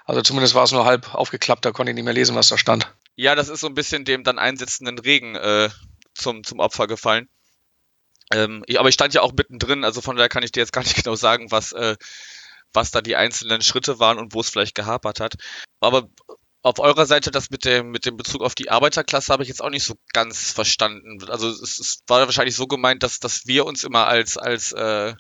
Also 0.05 0.23
zumindest 0.23 0.55
war 0.55 0.65
es 0.65 0.73
nur 0.73 0.85
halb 0.85 1.15
aufgeklappt, 1.15 1.65
da 1.65 1.73
konnte 1.73 1.91
ich 1.91 1.95
nicht 1.95 2.05
mehr 2.05 2.13
lesen, 2.13 2.37
was 2.37 2.49
da 2.49 2.59
stand. 2.59 2.93
Ja, 3.17 3.35
das 3.35 3.49
ist 3.49 3.61
so 3.61 3.69
ein 3.69 3.75
bisschen 3.75 4.05
dem 4.05 4.25
dann 4.25 4.39
einsetzenden 4.39 4.99
Regen 4.99 5.35
äh, 5.37 5.71
zum, 6.15 6.45
zum 6.45 6.59
Opfer 6.59 6.87
gefallen. 6.87 7.29
Ähm, 8.33 8.65
ich, 8.67 8.79
aber 8.79 8.89
ich 8.89 8.95
stand 8.95 9.15
ja 9.15 9.23
auch 9.23 9.33
mittendrin, 9.33 9.85
also 9.85 10.01
von 10.01 10.17
daher 10.17 10.29
kann 10.29 10.43
ich 10.43 10.53
dir 10.53 10.61
jetzt 10.61 10.73
gar 10.73 10.83
nicht 10.83 10.97
genau 11.03 11.15
sagen, 11.15 11.51
was, 11.51 11.73
äh, 11.73 11.97
was 12.75 12.91
da 12.91 13.01
die 13.01 13.17
einzelnen 13.17 13.63
Schritte 13.63 13.99
waren 13.99 14.19
und 14.19 14.35
wo 14.35 14.41
es 14.41 14.51
vielleicht 14.51 14.75
gehapert 14.75 15.21
hat. 15.21 15.35
Aber 15.81 16.09
auf 16.63 16.79
eurer 16.79 17.07
Seite 17.07 17.31
das 17.31 17.51
mit 17.51 17.65
dem, 17.65 17.91
mit 17.91 18.07
dem 18.07 18.17
Bezug 18.17 18.43
auf 18.43 18.55
die 18.55 18.71
Arbeiterklasse 18.71 19.33
habe 19.33 19.43
ich 19.43 19.49
jetzt 19.49 19.63
auch 19.63 19.71
nicht 19.71 19.85
so 19.85 19.95
ganz 20.13 20.51
verstanden. 20.53 21.19
Also 21.29 21.49
es, 21.49 21.79
es 21.79 22.03
war 22.07 22.21
wahrscheinlich 22.27 22.57
so 22.57 22.67
gemeint, 22.67 23.03
dass, 23.03 23.21
dass 23.21 23.47
wir 23.47 23.67
uns 23.67 23.85
immer 23.85 24.07
als, 24.07 24.39
als 24.39 24.73
äh, 24.73 25.15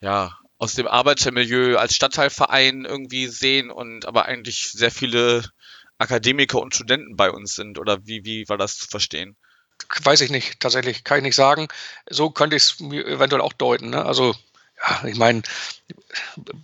ja, 0.00 0.38
aus 0.58 0.74
dem 0.74 0.86
Arbeitermilieu 0.86 1.76
als 1.78 1.94
Stadtteilverein 1.94 2.84
irgendwie 2.84 3.26
sehen 3.28 3.70
und 3.70 4.06
aber 4.06 4.26
eigentlich 4.26 4.70
sehr 4.72 4.90
viele 4.90 5.44
Akademiker 5.98 6.60
und 6.60 6.74
Studenten 6.74 7.16
bei 7.16 7.30
uns 7.30 7.54
sind. 7.54 7.78
Oder 7.78 8.06
wie, 8.06 8.24
wie 8.24 8.48
war 8.48 8.58
das 8.58 8.76
zu 8.76 8.86
verstehen? 8.86 9.36
Weiß 10.02 10.20
ich 10.20 10.30
nicht, 10.30 10.60
tatsächlich, 10.60 11.02
kann 11.02 11.18
ich 11.18 11.24
nicht 11.24 11.36
sagen. 11.36 11.68
So 12.08 12.30
könnte 12.30 12.56
ich 12.56 12.62
es 12.62 12.80
mir 12.80 13.06
eventuell 13.06 13.42
auch 13.42 13.52
deuten. 13.52 13.90
Ne? 13.90 14.04
Also, 14.04 14.34
ja, 14.86 15.04
ich 15.08 15.16
meine, 15.16 15.42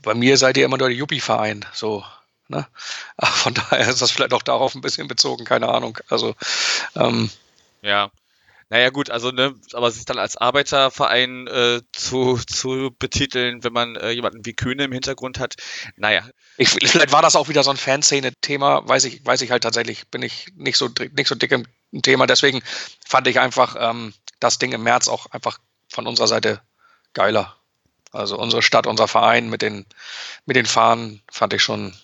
bei 0.03 0.15
mir 0.15 0.37
seid 0.37 0.57
ihr 0.57 0.65
immer 0.65 0.79
nur 0.79 0.89
der 0.89 0.97
Juppie-Verein. 0.97 1.65
So, 1.73 2.05
Ne? 2.50 2.67
Aber 3.17 3.31
von 3.31 3.55
daher 3.55 3.89
ist 3.89 4.03
das 4.03 4.11
vielleicht 4.11 4.33
auch 4.33 4.43
darauf 4.43 4.75
ein 4.75 4.81
bisschen 4.81 5.07
bezogen, 5.07 5.45
keine 5.45 5.69
Ahnung. 5.69 5.99
Also 6.09 6.35
ähm, 6.97 7.31
ja. 7.81 8.11
Naja 8.71 8.91
gut, 8.91 9.11
also 9.11 9.33
ne, 9.33 9.55
aber 9.73 9.91
sich 9.91 10.05
dann 10.05 10.19
als 10.19 10.37
Arbeiterverein 10.37 11.49
äh, 11.49 11.81
zu, 11.93 12.39
zu 12.47 12.95
betiteln, 12.97 13.65
wenn 13.65 13.73
man 13.73 13.97
äh, 13.97 14.11
jemanden 14.11 14.45
wie 14.47 14.53
Kühne 14.53 14.85
im 14.85 14.93
Hintergrund 14.93 15.41
hat, 15.41 15.57
naja. 15.97 16.29
Ich, 16.57 16.69
vielleicht 16.69 17.12
war 17.12 17.23
das 17.23 17.35
auch 17.35 17.49
wieder 17.49 17.65
so 17.65 17.71
ein 17.71 17.77
Fanszene-Thema, 17.77 18.87
weiß 18.89 19.05
ich, 19.05 19.25
weiß 19.27 19.43
ich 19.43 19.50
halt 19.50 19.65
tatsächlich, 19.65 20.09
bin 20.09 20.23
ich 20.23 20.53
nicht 20.55 20.77
so 20.77 20.89
nicht 21.17 21.29
so 21.29 21.35
dick 21.35 21.50
im 21.50 21.67
Thema. 22.03 22.27
Deswegen 22.27 22.62
fand 23.05 23.27
ich 23.27 23.41
einfach 23.41 23.77
ähm, 23.79 24.12
das 24.39 24.59
Ding 24.59 24.73
im 24.73 24.85
März 24.85 25.09
auch 25.09 25.27
einfach 25.27 25.59
von 25.89 26.07
unserer 26.07 26.29
Seite 26.29 26.61
geiler. 27.12 27.60
Also 28.12 28.38
unsere 28.38 28.62
Stadt, 28.62 28.87
unser 28.87 29.09
Verein 29.09 29.49
mit 29.49 29.62
den, 29.62 29.87
mit 30.47 30.57
den 30.57 30.67
Fahnen 30.67 31.23
fand 31.31 31.55
ich 31.55 31.62
schon 31.62 31.95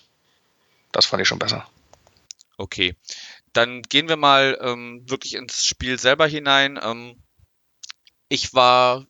das 0.91 1.05
fand 1.05 1.21
ich 1.21 1.27
schon 1.27 1.39
besser. 1.39 1.67
Okay. 2.57 2.95
Dann 3.53 3.81
gehen 3.83 4.09
wir 4.09 4.17
mal 4.17 4.57
ähm, 4.61 5.03
wirklich 5.07 5.35
ins 5.35 5.65
Spiel 5.65 5.99
selber 5.99 6.27
hinein. 6.27 6.79
Ähm, 6.81 7.21
ich 8.29 8.53
war 8.53 9.05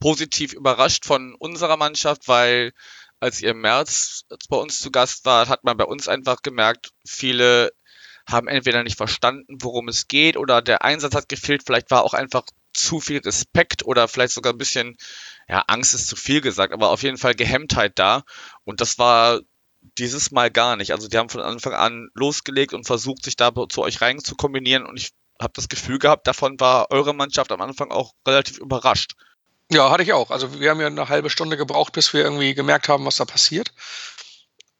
positiv 0.00 0.52
überrascht 0.52 1.04
von 1.04 1.34
unserer 1.34 1.76
Mannschaft, 1.76 2.28
weil 2.28 2.72
als 3.20 3.40
ihr 3.40 3.50
im 3.50 3.60
März 3.60 4.24
bei 4.48 4.56
uns 4.56 4.80
zu 4.80 4.90
Gast 4.90 5.24
war, 5.24 5.48
hat 5.48 5.64
man 5.64 5.76
bei 5.76 5.84
uns 5.84 6.08
einfach 6.08 6.42
gemerkt, 6.42 6.92
viele 7.06 7.72
haben 8.26 8.46
entweder 8.48 8.82
nicht 8.82 8.96
verstanden, 8.96 9.58
worum 9.60 9.88
es 9.88 10.06
geht, 10.06 10.36
oder 10.36 10.62
der 10.62 10.82
Einsatz 10.82 11.14
hat 11.14 11.28
gefehlt. 11.28 11.62
Vielleicht 11.64 11.90
war 11.90 12.04
auch 12.04 12.14
einfach 12.14 12.44
zu 12.78 13.00
viel 13.00 13.18
Respekt 13.18 13.84
oder 13.84 14.08
vielleicht 14.08 14.32
sogar 14.32 14.52
ein 14.52 14.58
bisschen, 14.58 14.96
ja, 15.48 15.64
Angst 15.66 15.94
ist 15.94 16.08
zu 16.08 16.16
viel 16.16 16.40
gesagt, 16.40 16.72
aber 16.72 16.90
auf 16.90 17.02
jeden 17.02 17.18
Fall 17.18 17.34
Gehemmtheit 17.34 17.98
da. 17.98 18.22
Und 18.64 18.80
das 18.80 18.98
war 18.98 19.40
dieses 19.96 20.30
Mal 20.30 20.50
gar 20.50 20.76
nicht. 20.76 20.92
Also 20.92 21.08
die 21.08 21.18
haben 21.18 21.28
von 21.28 21.40
Anfang 21.40 21.74
an 21.74 22.08
losgelegt 22.14 22.74
und 22.74 22.86
versucht, 22.86 23.24
sich 23.24 23.36
da 23.36 23.52
zu 23.68 23.82
euch 23.82 24.00
rein 24.00 24.18
zu 24.18 24.34
kombinieren 24.34 24.86
und 24.86 24.98
ich 24.98 25.10
habe 25.40 25.52
das 25.54 25.68
Gefühl 25.68 25.98
gehabt, 25.98 26.26
davon 26.26 26.58
war 26.58 26.90
eure 26.90 27.14
Mannschaft 27.14 27.52
am 27.52 27.60
Anfang 27.60 27.90
auch 27.92 28.12
relativ 28.26 28.58
überrascht. 28.58 29.12
Ja, 29.70 29.90
hatte 29.90 30.02
ich 30.02 30.12
auch. 30.12 30.30
Also 30.30 30.60
wir 30.60 30.70
haben 30.70 30.80
ja 30.80 30.86
eine 30.86 31.08
halbe 31.08 31.30
Stunde 31.30 31.56
gebraucht, 31.56 31.92
bis 31.92 32.12
wir 32.12 32.22
irgendwie 32.22 32.54
gemerkt 32.54 32.88
haben, 32.88 33.04
was 33.04 33.16
da 33.16 33.24
passiert. 33.24 33.72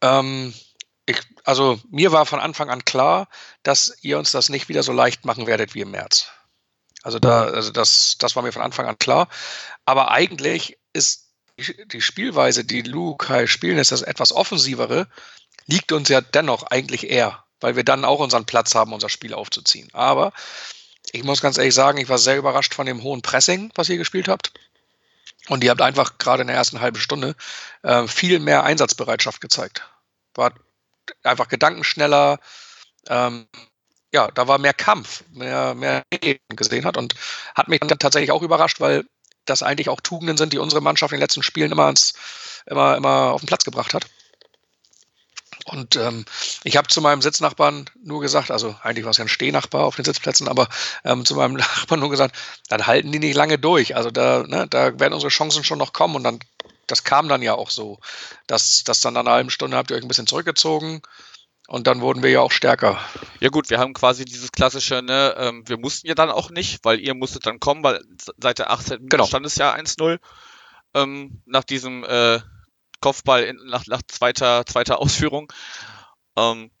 Ähm, 0.01 0.53
ich, 1.05 1.19
also 1.43 1.79
mir 1.89 2.11
war 2.11 2.25
von 2.25 2.39
Anfang 2.39 2.69
an 2.69 2.85
klar, 2.85 3.29
dass 3.63 3.97
ihr 4.01 4.17
uns 4.17 4.31
das 4.31 4.49
nicht 4.49 4.67
wieder 4.67 4.83
so 4.83 4.91
leicht 4.91 5.25
machen 5.25 5.47
werdet 5.47 5.75
wie 5.75 5.81
im 5.81 5.91
März. 5.91 6.29
Also 7.03 7.19
da, 7.19 7.43
also 7.45 7.71
das, 7.71 8.17
das 8.17 8.35
war 8.35 8.43
mir 8.43 8.51
von 8.51 8.61
Anfang 8.61 8.85
an 8.87 8.99
klar. 8.99 9.27
Aber 9.85 10.11
eigentlich 10.11 10.77
ist 10.93 11.29
die 11.57 12.01
Spielweise, 12.01 12.63
die 12.63 12.81
Lukai 12.81 13.47
spielen, 13.47 13.77
ist 13.77 13.91
das 13.91 14.01
etwas 14.01 14.31
offensivere, 14.31 15.07
liegt 15.65 15.91
uns 15.91 16.09
ja 16.09 16.21
dennoch 16.21 16.63
eigentlich 16.63 17.09
eher, 17.09 17.43
weil 17.59 17.75
wir 17.75 17.83
dann 17.83 18.05
auch 18.05 18.19
unseren 18.19 18.45
Platz 18.45 18.75
haben, 18.75 18.93
unser 18.93 19.09
Spiel 19.09 19.33
aufzuziehen. 19.33 19.89
Aber 19.93 20.33
ich 21.11 21.23
muss 21.23 21.41
ganz 21.41 21.57
ehrlich 21.57 21.73
sagen, 21.73 21.97
ich 21.97 22.09
war 22.09 22.17
sehr 22.17 22.37
überrascht 22.37 22.73
von 22.73 22.85
dem 22.85 23.03
hohen 23.03 23.21
Pressing, 23.21 23.71
was 23.75 23.89
ihr 23.89 23.97
gespielt 23.97 24.27
habt. 24.27 24.53
Und 25.47 25.63
ihr 25.63 25.71
habt 25.71 25.81
einfach 25.81 26.17
gerade 26.17 26.41
in 26.41 26.47
der 26.47 26.57
ersten 26.57 26.81
halben 26.81 26.99
Stunde 26.99 27.35
äh, 27.81 28.07
viel 28.07 28.39
mehr 28.39 28.63
Einsatzbereitschaft 28.63 29.41
gezeigt. 29.41 29.89
War 30.35 30.53
einfach 31.23 31.47
gedankenschneller. 31.47 32.39
Ähm, 33.07 33.47
ja, 34.13 34.29
da 34.31 34.47
war 34.47 34.57
mehr 34.57 34.73
Kampf, 34.73 35.23
mehr, 35.31 35.75
mehr 35.75 36.03
gesehen 36.49 36.85
hat 36.85 36.97
und 36.97 37.13
hat 37.55 37.67
mich 37.67 37.79
dann 37.79 37.99
tatsächlich 37.99 38.31
auch 38.31 38.41
überrascht, 38.41 38.79
weil 38.79 39.05
das 39.45 39.63
eigentlich 39.63 39.89
auch 39.89 40.01
Tugenden 40.01 40.37
sind, 40.37 40.53
die 40.53 40.59
unsere 40.59 40.81
Mannschaft 40.81 41.11
in 41.11 41.17
den 41.17 41.23
letzten 41.23 41.43
Spielen 41.43 41.71
immer, 41.71 41.85
ans, 41.85 42.13
immer, 42.65 42.97
immer 42.97 43.31
auf 43.31 43.41
den 43.41 43.47
Platz 43.47 43.63
gebracht 43.63 43.93
hat. 43.93 44.05
Und 45.65 45.95
ähm, 45.97 46.25
ich 46.63 46.77
habe 46.77 46.87
zu 46.87 47.01
meinem 47.01 47.21
Sitznachbarn 47.21 47.85
nur 48.03 48.21
gesagt, 48.21 48.49
also 48.49 48.75
eigentlich 48.81 49.05
war 49.05 49.11
es 49.11 49.17
ja 49.17 49.25
ein 49.25 49.29
Stehnachbar 49.29 49.85
auf 49.85 49.95
den 49.95 50.05
Sitzplätzen, 50.05 50.47
aber 50.47 50.67
ähm, 51.03 51.25
zu 51.25 51.35
meinem 51.35 51.53
Nachbarn 51.57 51.99
nur 51.99 52.09
gesagt, 52.09 52.35
dann 52.69 52.87
halten 52.87 53.11
die 53.11 53.19
nicht 53.19 53.35
lange 53.35 53.59
durch. 53.59 53.95
Also 53.95 54.09
da, 54.09 54.43
ne, 54.47 54.67
da 54.67 54.99
werden 54.99 55.13
unsere 55.13 55.29
Chancen 55.29 55.63
schon 55.63 55.77
noch 55.77 55.93
kommen. 55.93 56.15
Und 56.15 56.23
dann, 56.23 56.39
das 56.87 57.03
kam 57.03 57.27
dann 57.27 57.41
ja 57.41 57.53
auch 57.53 57.69
so, 57.69 57.99
dass, 58.47 58.83
dass 58.83 59.01
dann 59.01 59.13
nach 59.13 59.21
einer 59.21 59.31
halben 59.31 59.49
Stunde 59.49 59.77
habt 59.77 59.91
ihr 59.91 59.97
euch 59.97 60.03
ein 60.03 60.07
bisschen 60.07 60.27
zurückgezogen. 60.27 61.01
Und 61.69 61.85
dann 61.85 62.01
wurden 62.01 62.23
wir 62.23 62.31
ja 62.31 62.41
auch 62.41 62.51
stärker. 62.51 62.99
Ja 63.39 63.49
gut, 63.49 63.69
wir 63.69 63.77
haben 63.77 63.93
quasi 63.93 64.25
dieses 64.25 64.51
klassische, 64.51 65.03
ne, 65.03 65.35
ähm, 65.37 65.63
wir 65.67 65.77
mussten 65.77 66.07
ja 66.07 66.15
dann 66.15 66.31
auch 66.31 66.49
nicht, 66.49 66.83
weil 66.83 66.99
ihr 66.99 67.13
musstet 67.13 67.45
dann 67.45 67.59
kommen, 67.59 67.83
weil 67.83 68.01
seit 68.37 68.57
der 68.57 68.71
18. 68.71 69.07
Genau. 69.07 69.27
stand 69.27 69.45
es 69.45 69.55
ja 69.55 69.75
1-0 69.75 70.17
ähm, 70.95 71.43
nach 71.45 71.63
diesem 71.63 72.03
äh, 72.03 72.39
Kopfball 73.01 73.43
in, 73.43 73.57
nach, 73.67 73.85
nach 73.85 74.01
zweiter, 74.07 74.65
zweiter 74.65 74.97
Ausführung. 74.97 75.53
Ähm, 76.35 76.71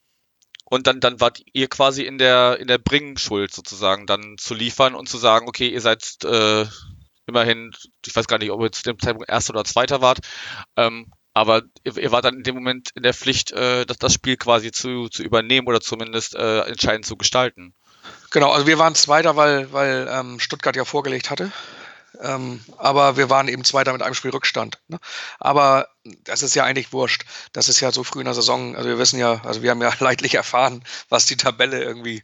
und 0.65 0.87
dann, 0.87 0.99
dann 0.99 1.21
wart 1.21 1.39
ihr 1.53 1.67
quasi 1.67 2.01
in 2.01 2.17
der, 2.17 2.59
in 2.59 2.67
der 2.67 2.79
Bringschuld 2.79 3.53
sozusagen, 3.53 4.07
dann 4.07 4.39
zu 4.39 4.55
liefern 4.55 4.95
und 4.95 5.07
zu 5.07 5.19
sagen, 5.19 5.47
okay, 5.47 5.69
ihr 5.69 5.81
seid 5.81 6.17
äh, 6.23 6.65
immerhin, 7.27 7.69
ich 8.07 8.15
weiß 8.15 8.25
gar 8.25 8.39
nicht, 8.39 8.49
ob 8.49 8.63
ihr 8.63 8.71
zu 8.71 8.81
dem 8.81 8.97
Zeitpunkt 8.97 9.29
erster 9.29 9.53
oder 9.53 9.65
zweiter 9.65 10.01
wart, 10.01 10.21
ähm, 10.77 11.11
aber 11.39 11.61
ihr, 11.85 11.97
ihr 11.97 12.11
wart 12.11 12.25
dann 12.25 12.35
in 12.35 12.43
dem 12.43 12.55
Moment 12.55 12.89
in 12.95 13.03
der 13.03 13.13
Pflicht, 13.13 13.51
äh, 13.51 13.85
das, 13.85 13.97
das 13.97 14.13
Spiel 14.13 14.35
quasi 14.35 14.71
zu, 14.71 15.07
zu 15.07 15.23
übernehmen 15.23 15.67
oder 15.67 15.79
zumindest 15.79 16.35
äh, 16.35 16.61
entscheidend 16.63 17.05
zu 17.05 17.15
gestalten. 17.15 17.73
Genau, 18.31 18.51
also 18.51 18.67
wir 18.67 18.77
waren 18.77 18.93
Zweiter, 18.93 19.37
weil, 19.37 19.71
weil 19.71 20.09
ähm, 20.11 20.41
Stuttgart 20.41 20.75
ja 20.75 20.83
vorgelegt 20.83 21.29
hatte. 21.29 21.51
Ähm, 22.21 22.59
aber 22.77 23.15
wir 23.15 23.29
waren 23.29 23.47
eben 23.47 23.63
Zweiter 23.63 23.93
mit 23.93 24.01
einem 24.01 24.15
Spiel 24.15 24.31
Rückstand. 24.31 24.79
Ne? 24.89 24.99
Aber 25.39 25.87
das 26.25 26.43
ist 26.43 26.55
ja 26.55 26.65
eigentlich 26.65 26.91
wurscht. 26.91 27.23
Das 27.53 27.69
ist 27.69 27.79
ja 27.79 27.93
so 27.93 28.03
früh 28.03 28.19
in 28.19 28.25
der 28.25 28.33
Saison. 28.33 28.75
Also 28.75 28.89
wir 28.89 28.97
wissen 28.97 29.19
ja, 29.19 29.41
also 29.45 29.61
wir 29.61 29.71
haben 29.71 29.81
ja 29.81 29.93
leidlich 29.99 30.35
erfahren, 30.35 30.83
was 31.07 31.25
die 31.25 31.37
Tabelle 31.37 31.81
irgendwie 31.81 32.23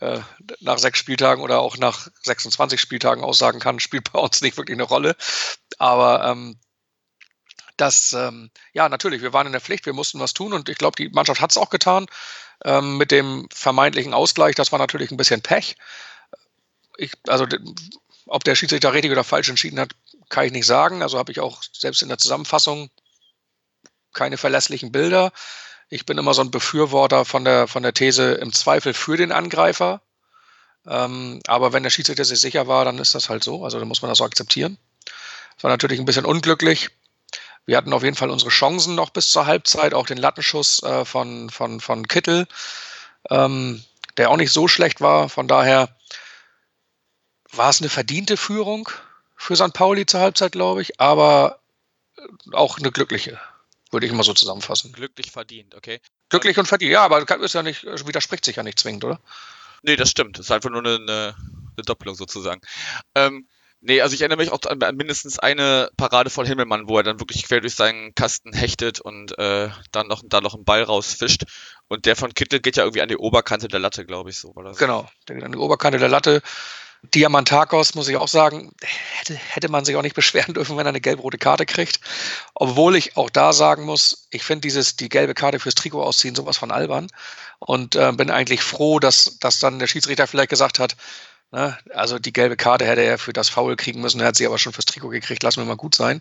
äh, 0.00 0.18
nach 0.60 0.78
sechs 0.78 0.98
Spieltagen 0.98 1.44
oder 1.44 1.60
auch 1.60 1.76
nach 1.76 2.08
26 2.24 2.80
Spieltagen 2.80 3.22
aussagen 3.22 3.60
kann, 3.60 3.78
spielt 3.78 4.12
bei 4.12 4.18
uns 4.18 4.40
nicht 4.40 4.56
wirklich 4.56 4.76
eine 4.76 4.84
Rolle. 4.84 5.14
Aber 5.78 6.24
ähm, 6.24 6.58
dass, 7.76 8.12
ähm, 8.12 8.50
ja, 8.72 8.88
natürlich, 8.88 9.22
wir 9.22 9.32
waren 9.32 9.46
in 9.46 9.52
der 9.52 9.60
Pflicht, 9.60 9.86
wir 9.86 9.92
mussten 9.92 10.20
was 10.20 10.34
tun 10.34 10.52
und 10.52 10.68
ich 10.68 10.78
glaube, 10.78 10.96
die 10.96 11.08
Mannschaft 11.10 11.40
hat 11.40 11.50
es 11.50 11.58
auch 11.58 11.70
getan. 11.70 12.06
Ähm, 12.64 12.96
mit 12.96 13.10
dem 13.10 13.46
vermeintlichen 13.52 14.14
Ausgleich, 14.14 14.54
das 14.54 14.72
war 14.72 14.78
natürlich 14.78 15.10
ein 15.10 15.16
bisschen 15.16 15.42
Pech. 15.42 15.76
Ich, 16.96 17.12
also, 17.26 17.46
ob 18.26 18.44
der 18.44 18.54
Schiedsrichter 18.54 18.92
richtig 18.92 19.12
oder 19.12 19.24
falsch 19.24 19.48
entschieden 19.48 19.78
hat, 19.78 19.92
kann 20.28 20.46
ich 20.46 20.52
nicht 20.52 20.66
sagen. 20.66 21.02
Also 21.02 21.18
habe 21.18 21.32
ich 21.32 21.40
auch 21.40 21.62
selbst 21.72 22.02
in 22.02 22.08
der 22.08 22.18
Zusammenfassung 22.18 22.90
keine 24.12 24.38
verlässlichen 24.38 24.90
Bilder. 24.92 25.32
Ich 25.88 26.06
bin 26.06 26.18
immer 26.18 26.34
so 26.34 26.42
ein 26.42 26.50
Befürworter 26.50 27.24
von 27.24 27.44
der, 27.44 27.68
von 27.68 27.82
der 27.82 27.94
These 27.94 28.32
im 28.32 28.52
Zweifel 28.52 28.94
für 28.94 29.16
den 29.16 29.30
Angreifer. 29.30 30.00
Ähm, 30.86 31.40
aber 31.46 31.72
wenn 31.72 31.82
der 31.82 31.90
Schiedsrichter 31.90 32.24
sich 32.24 32.40
sicher 32.40 32.66
war, 32.66 32.84
dann 32.84 32.98
ist 32.98 33.14
das 33.14 33.28
halt 33.28 33.44
so. 33.44 33.64
Also 33.64 33.78
dann 33.78 33.88
muss 33.88 34.02
man 34.02 34.08
das 34.08 34.18
so 34.18 34.24
akzeptieren. 34.24 34.78
Das 35.54 35.64
war 35.64 35.70
natürlich 35.70 36.00
ein 36.00 36.06
bisschen 36.06 36.24
unglücklich. 36.24 36.90
Wir 37.66 37.76
hatten 37.76 37.92
auf 37.92 38.04
jeden 38.04 38.16
Fall 38.16 38.30
unsere 38.30 38.50
Chancen 38.50 38.94
noch 38.94 39.10
bis 39.10 39.30
zur 39.30 39.46
Halbzeit, 39.46 39.92
auch 39.92 40.06
den 40.06 40.18
Lattenschuss 40.18 40.82
äh, 40.82 41.04
von, 41.04 41.50
von, 41.50 41.80
von 41.80 42.06
Kittel, 42.06 42.46
ähm, 43.28 43.84
der 44.16 44.30
auch 44.30 44.36
nicht 44.36 44.52
so 44.52 44.68
schlecht 44.68 45.00
war. 45.00 45.28
Von 45.28 45.48
daher 45.48 45.94
war 47.50 47.70
es 47.70 47.80
eine 47.80 47.90
verdiente 47.90 48.36
Führung 48.36 48.88
für 49.36 49.56
St. 49.56 49.72
Pauli 49.72 50.06
zur 50.06 50.20
Halbzeit, 50.20 50.52
glaube 50.52 50.80
ich, 50.82 51.00
aber 51.00 51.60
auch 52.52 52.78
eine 52.78 52.92
glückliche, 52.92 53.38
würde 53.90 54.06
ich 54.06 54.12
mal 54.12 54.22
so 54.22 54.32
zusammenfassen. 54.32 54.92
Glücklich 54.92 55.32
verdient, 55.32 55.74
okay. 55.74 56.00
Glücklich 56.28 56.58
und 56.58 56.66
verdient, 56.66 56.92
ja, 56.92 57.04
aber 57.04 57.28
ist 57.40 57.52
ja 57.52 57.62
nicht, 57.62 57.84
widerspricht 57.84 58.44
sich 58.44 58.56
ja 58.56 58.62
nicht 58.62 58.78
zwingend, 58.78 59.04
oder? 59.04 59.20
Nee, 59.82 59.96
das 59.96 60.10
stimmt. 60.10 60.38
Das 60.38 60.46
ist 60.46 60.50
einfach 60.52 60.70
nur 60.70 60.80
eine, 60.80 60.96
eine, 60.96 61.36
eine 61.76 61.84
Doppelung 61.84 62.14
sozusagen. 62.14 62.60
Ähm, 63.14 63.46
Nee, 63.80 64.00
also 64.00 64.14
ich 64.14 64.20
erinnere 64.20 64.38
mich 64.38 64.50
auch 64.50 64.60
an, 64.68 64.82
an 64.82 64.96
mindestens 64.96 65.38
eine 65.38 65.90
Parade 65.96 66.30
von 66.30 66.46
Himmelmann, 66.46 66.88
wo 66.88 66.96
er 66.96 67.02
dann 67.02 67.20
wirklich 67.20 67.44
quer 67.46 67.60
durch 67.60 67.74
seinen 67.74 68.14
Kasten 68.14 68.52
hechtet 68.52 69.00
und 69.00 69.38
äh, 69.38 69.68
dann 69.92 70.08
noch, 70.08 70.22
da 70.24 70.40
noch 70.40 70.54
einen 70.54 70.64
Ball 70.64 70.82
rausfischt. 70.82 71.44
Und 71.88 72.06
der 72.06 72.16
von 72.16 72.34
Kittel 72.34 72.60
geht 72.60 72.76
ja 72.76 72.84
irgendwie 72.84 73.02
an 73.02 73.08
die 73.08 73.16
Oberkante 73.16 73.68
der 73.68 73.78
Latte, 73.78 74.04
glaube 74.04 74.30
ich, 74.30 74.38
so. 74.38 74.56
War 74.56 74.64
das. 74.64 74.78
Genau, 74.78 75.08
der 75.28 75.36
geht 75.36 75.44
an 75.44 75.52
die 75.52 75.58
Oberkante 75.58 75.98
der 75.98 76.08
Latte. 76.08 76.42
Diamantakos, 77.14 77.94
muss 77.94 78.08
ich 78.08 78.16
auch 78.16 78.28
sagen, 78.28 78.72
hätte, 78.80 79.34
hätte 79.34 79.68
man 79.68 79.84
sich 79.84 79.94
auch 79.96 80.02
nicht 80.02 80.16
beschweren 80.16 80.54
dürfen, 80.54 80.76
wenn 80.76 80.86
er 80.86 80.90
eine 80.90 81.00
gelb-rote 81.00 81.38
Karte 81.38 81.66
kriegt. 81.66 82.00
Obwohl 82.54 82.96
ich 82.96 83.16
auch 83.16 83.30
da 83.30 83.52
sagen 83.52 83.84
muss, 83.84 84.26
ich 84.30 84.42
finde 84.42 84.62
dieses, 84.62 84.96
die 84.96 85.08
gelbe 85.08 85.34
Karte 85.34 85.60
fürs 85.60 85.74
Trikot 85.74 86.02
ausziehen, 86.02 86.34
sowas 86.34 86.56
von 86.56 86.70
albern. 86.70 87.08
Und 87.58 87.94
äh, 87.94 88.12
bin 88.12 88.30
eigentlich 88.30 88.62
froh, 88.62 88.98
dass, 88.98 89.38
dass 89.38 89.60
dann 89.60 89.78
der 89.78 89.86
Schiedsrichter 89.86 90.26
vielleicht 90.26 90.50
gesagt 90.50 90.78
hat, 90.78 90.96
ne, 91.52 91.78
also 91.94 92.18
die 92.18 92.32
gelbe 92.32 92.56
Karte 92.56 92.86
hätte 92.86 93.02
er 93.02 93.18
für 93.18 93.32
das 93.32 93.48
Foul 93.48 93.76
kriegen 93.76 94.00
müssen, 94.00 94.20
er 94.20 94.28
hat 94.28 94.36
sie 94.36 94.46
aber 94.46 94.58
schon 94.58 94.72
fürs 94.72 94.86
Trikot 94.86 95.08
gekriegt, 95.10 95.42
lassen 95.42 95.60
wir 95.60 95.66
mal 95.66 95.76
gut 95.76 95.94
sein. 95.94 96.20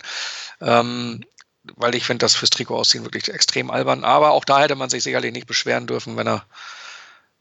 Ähm, 0.62 1.24
weil 1.76 1.96
ich 1.96 2.06
finde 2.06 2.24
das 2.24 2.36
fürs 2.36 2.52
Trikot 2.52 2.76
ausziehen 2.76 3.04
wirklich 3.04 3.30
extrem 3.30 3.72
albern. 3.72 4.04
Aber 4.04 4.32
auch 4.32 4.46
da 4.46 4.62
hätte 4.62 4.76
man 4.76 4.90
sich 4.90 5.04
sicherlich 5.04 5.32
nicht 5.32 5.48
beschweren 5.48 5.88
dürfen, 5.88 6.18
wenn 6.18 6.28
er 6.28 6.46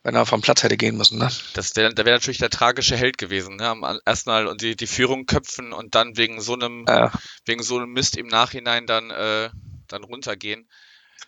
wenn 0.03 0.15
er 0.15 0.27
vom 0.27 0.43
Platz 0.43 0.63
hätte 0.63 0.77
gehen 0.77 0.99
müssen. 0.99 1.19
Ne? 1.19 1.31
Das 1.55 1.75
wäre 1.77 1.93
da 1.93 2.05
wäre 2.05 2.17
natürlich 2.17 2.39
der 2.39 2.51
tragische 2.51 2.97
Held 2.97 3.17
gewesen. 3.17 3.57
Ne? 3.57 3.69
Am 3.69 4.01
ersten 4.05 4.31
Mal 4.31 4.47
und 4.47 4.61
die, 4.61 4.77
die 4.77 4.87
Führung 4.87 5.25
köpfen 5.27 5.73
und 5.73 5.95
dann 5.95 6.17
wegen 6.17 6.41
so 6.41 6.53
einem 6.55 6.85
ja. 6.87 7.11
wegen 7.47 7.63
so 7.63 7.77
einem 7.79 7.91
Mist 7.91 8.17
im 8.17 8.27
Nachhinein 8.27 8.87
dann 8.87 9.11
äh, 9.11 9.51
dann 9.89 10.05
runtergehen. 10.05 10.69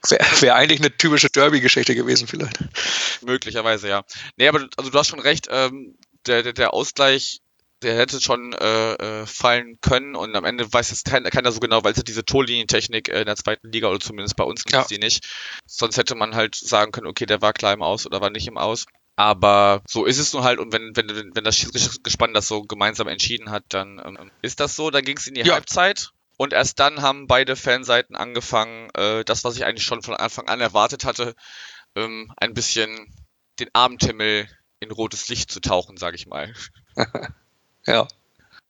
Wäre 0.08 0.42
wär 0.42 0.54
eigentlich 0.56 0.80
eine 0.80 0.94
typische 0.94 1.30
Derby-Geschichte 1.30 1.94
gewesen, 1.94 2.28
vielleicht. 2.28 2.58
Möglicherweise, 3.22 3.88
ja. 3.88 4.04
Nee, 4.36 4.48
aber 4.48 4.68
also 4.76 4.90
du 4.90 4.98
hast 4.98 5.08
schon 5.08 5.20
recht, 5.20 5.48
ähm, 5.50 5.96
der, 6.26 6.42
der, 6.42 6.52
der 6.52 6.75
Ausgleich 6.75 7.40
der 7.83 7.97
hätte 7.97 8.21
schon 8.21 8.52
äh, 8.54 8.95
äh, 8.95 9.26
fallen 9.26 9.78
können 9.80 10.16
und 10.16 10.35
am 10.35 10.45
Ende 10.45 10.73
weiß 10.73 10.90
jetzt 10.90 11.04
keiner, 11.04 11.30
keiner 11.30 11.52
so 11.52 11.61
genau, 11.61 11.85
weil 11.85 11.92
es 11.92 11.99
ja 11.99 12.02
diese 12.02 12.25
Torlinientechnik 12.25 13.09
äh, 13.09 13.21
in 13.21 13.26
der 13.26 13.37
zweiten 13.37 13.71
Liga 13.71 13.88
oder 13.88 14.00
zumindest 14.00 14.37
bei 14.37 14.45
uns 14.45 14.64
gibt 14.64 14.76
es 14.76 14.90
ja. 14.90 14.97
die 14.97 14.99
nicht. 14.99 15.28
Sonst 15.66 15.99
hätte 15.99 16.14
man 16.14 16.35
halt 16.35 16.54
sagen 16.54 16.92
können, 16.92 17.06
okay, 17.06 17.26
der 17.26 17.42
war 17.42 17.52
klar 17.52 17.75
im 17.75 17.83
Aus 17.83 18.06
oder 18.06 18.21
war 18.21 18.30
nicht 18.30 18.49
im 18.49 18.56
Aus. 18.56 18.87
Aber 19.16 19.83
so 19.88 20.04
ist 20.04 20.18
es 20.18 20.33
nun 20.33 20.45
halt 20.45 20.59
und 20.59 20.73
wenn, 20.73 20.97
wenn, 20.97 21.33
wenn 21.35 21.45
das 21.45 21.56
Schiedsgespann 21.56 22.35
das 22.35 22.49
so 22.49 22.62
gemeinsam 22.62 23.09
entschieden 23.09 23.50
hat, 23.50 23.64
dann 23.68 24.00
ähm, 24.04 24.30
ist 24.42 24.61
das 24.61 24.76
so. 24.76 24.90
Dann 24.90 25.04
ging 25.04 25.16
es 25.16 25.26
in 25.26 25.35
die 25.35 25.42
ja. 25.42 25.54
Halbzeit 25.54 26.11
und 26.38 26.52
erst 26.52 26.78
dann 26.80 27.02
haben 27.02 27.26
beide 27.26 27.56
Fanseiten 27.56 28.16
angefangen, 28.16 28.90
äh, 28.95 29.25
das, 29.25 29.45
was 29.45 29.56
ich 29.56 29.64
eigentlich 29.64 29.87
schon 29.87 30.02
von 30.02 30.14
Anfang 30.14 30.49
an 30.49 30.61
erwartet 30.61 31.04
hatte, 31.04 31.35
ähm, 31.95 32.33
ein 32.37 32.54
bisschen 32.54 33.14
den 33.59 33.68
Abendhimmel 33.75 34.49
in 34.80 34.90
rotes 34.90 35.28
Licht 35.28 35.50
zu 35.50 35.61
tauchen, 35.61 35.97
sag 35.97 36.14
ich 36.14 36.26
mal. 36.26 36.52
Ja. 37.87 38.09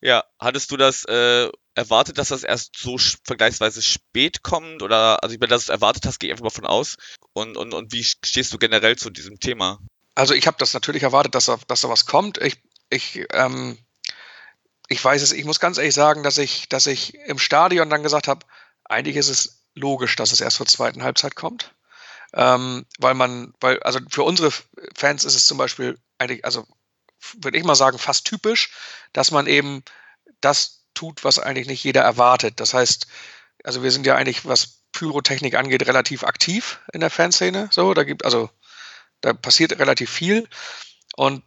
Ja, 0.02 0.25
hattest 0.38 0.70
du 0.70 0.76
das 0.76 1.04
äh, 1.06 1.50
erwartet, 1.75 2.18
dass 2.18 2.28
das 2.28 2.44
erst 2.44 2.76
so 2.76 2.98
vergleichsweise 3.25 3.80
spät 3.80 4.42
kommt? 4.42 4.82
Oder, 4.82 5.22
also, 5.22 5.32
wenn 5.34 5.40
du 5.40 5.46
das 5.48 5.68
erwartet 5.68 6.04
hast, 6.06 6.18
gehe 6.18 6.28
ich 6.28 6.32
einfach 6.32 6.44
mal 6.44 6.50
von 6.50 6.66
aus. 6.66 6.96
Und, 7.32 7.56
und, 7.56 7.72
und 7.72 7.92
wie 7.92 8.04
stehst 8.04 8.52
du 8.52 8.58
generell 8.58 8.96
zu 8.96 9.10
diesem 9.10 9.40
Thema? 9.40 9.78
Also, 10.14 10.34
ich 10.34 10.46
habe 10.46 10.58
das 10.58 10.75
natürlich 10.75 11.02
erwartet, 11.02 11.34
dass 11.34 11.46
da, 11.46 11.58
dass 11.66 11.80
da 11.80 11.88
was 11.88 12.04
kommt. 12.04 12.38
Ich, 12.38 12.60
ich, 12.90 13.25
ähm, 13.32 13.78
ich 14.88 15.02
weiß 15.02 15.22
es, 15.22 15.32
ich 15.32 15.44
muss 15.44 15.60
ganz 15.60 15.78
ehrlich 15.78 15.94
sagen, 15.94 16.22
dass 16.22 16.38
ich, 16.38 16.68
dass 16.68 16.86
ich 16.86 17.14
im 17.14 17.38
Stadion 17.38 17.88
dann 17.90 18.02
gesagt 18.02 18.28
habe, 18.28 18.44
eigentlich 18.84 19.16
ist 19.16 19.30
es 19.30 19.62
logisch, 19.75 20.16
dass 20.16 20.32
es 20.32 20.40
erst 20.40 20.58
zur 20.58 20.66
zweiten 20.66 21.02
Halbzeit 21.02 21.36
kommt. 21.36 21.75
Ähm, 22.35 22.87
weil 22.99 23.14
man, 23.14 23.52
weil, 23.61 23.83
also 23.83 24.00
für 24.11 24.23
unsere 24.23 24.50
Fans 24.95 25.25
ist 25.25 25.35
es 25.35 25.47
zum 25.47 25.59
Beispiel 25.59 25.99
eigentlich, 26.18 26.45
also 26.45 26.66
würde 27.38 27.59
ich 27.59 27.64
mal 27.64 27.75
sagen, 27.75 27.99
fast 27.99 28.26
typisch, 28.26 28.73
dass 29.12 29.30
man 29.30 29.47
eben 29.47 29.83
das 30.40 30.85
tut, 30.95 31.25
was 31.25 31.38
eigentlich 31.38 31.66
nicht 31.66 31.85
jeder 31.85 32.02
erwartet. 32.02 32.61
Das 32.61 32.75
heißt, 32.75 33.06
also 33.64 33.83
wir 33.83 33.90
sind 33.90 34.06
ja 34.06 34.16
eigentlich, 34.16 34.45
was 34.45 34.83
Pyrotechnik 34.92 35.54
angeht, 35.54 35.87
relativ 35.87 36.25
aktiv 36.25 36.80
in 36.92 37.00
der 37.00 37.11
Fanszene. 37.11 37.68
So, 37.71 37.95
da 37.95 38.04
gibt, 38.04 38.25
also 38.25 38.50
da 39.21 39.33
passiert 39.33 39.78
relativ 39.78 40.11
viel. 40.11 40.49
Und 41.16 41.42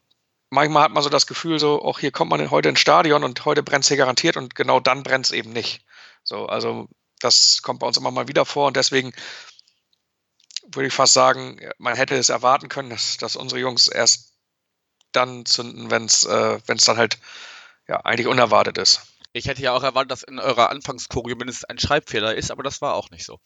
manchmal 0.50 0.84
hat 0.84 0.92
man 0.92 1.04
so 1.04 1.10
das 1.10 1.28
Gefühl, 1.28 1.60
so, 1.60 1.82
auch 1.82 2.00
hier 2.00 2.12
kommt 2.12 2.32
man 2.32 2.52
heute 2.52 2.70
ins 2.70 2.80
Stadion 2.80 3.24
und 3.24 3.46
heute 3.46 3.64
brennt 3.64 3.84
es 3.84 3.88
hier 3.88 3.98
garantiert 3.98 4.38
und 4.38 4.56
genau 4.56 4.80
dann 4.80 5.04
brennt 5.04 5.26
es 5.26 5.32
eben 5.32 5.52
nicht. 5.52 5.84
So, 6.24 6.46
also 6.46 6.88
das 7.20 7.62
kommt 7.62 7.80
bei 7.80 7.88
uns 7.88 7.98
immer 7.98 8.12
mal 8.12 8.28
wieder 8.28 8.46
vor 8.46 8.68
und 8.68 8.78
deswegen 8.78 9.14
würde 10.74 10.88
ich 10.88 10.94
fast 10.94 11.14
sagen, 11.14 11.60
man 11.78 11.96
hätte 11.96 12.16
es 12.16 12.30
erwarten 12.30 12.70
können, 12.70 12.90
dass, 12.90 13.18
dass 13.18 13.36
unsere 13.36 13.60
Jungs 13.60 13.88
erst 13.88 14.34
dann 15.12 15.46
zünden, 15.46 15.90
wenn 15.92 16.06
es 16.06 16.24
äh, 16.24 16.60
dann 16.66 16.98
halt 16.98 17.18
ja, 17.88 17.98
eigentlich 18.02 18.28
unerwartet 18.28 18.78
ist. 18.78 19.02
Ich 19.32 19.46
hätte 19.46 19.62
ja 19.62 19.74
auch 19.74 19.84
erwartet, 19.84 20.12
dass 20.12 20.24
in 20.24 20.40
eurer 20.40 20.70
Anfangskurie 20.70 21.36
mindestens 21.36 21.66
ein 21.66 21.80
Schreibfehler 21.80 22.36
ist, 22.36 22.52
aber 22.52 22.64
das 22.64 22.82
war 22.82 22.96
auch 22.96 23.12
nicht 23.12 23.26
so. 23.26 23.40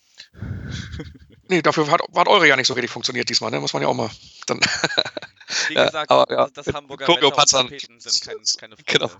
nee, 1.49 1.61
dafür 1.61 1.89
hat, 1.91 2.01
hat 2.15 2.27
eure 2.27 2.47
ja 2.47 2.55
nicht 2.55 2.67
so 2.67 2.73
richtig 2.73 2.91
funktioniert 2.91 3.29
diesmal, 3.29 3.51
ne? 3.51 3.59
Muss 3.59 3.73
man 3.73 3.81
ja 3.81 3.89
auch 3.89 3.93
mal 3.93 4.09
dann. 4.47 4.59
Wie 5.67 5.73
gesagt, 5.73 6.09
ja, 6.09 6.17
aber, 6.17 6.31
ja, 6.31 6.49
das 6.53 6.65
mit, 6.65 6.75
Hamburger 6.75 7.05
Choreopatzern 7.05 7.69
sind 7.69 8.21
keine, 8.21 8.39
keine 8.57 8.75
Frage. 8.75 8.83
Genau. 8.85 9.11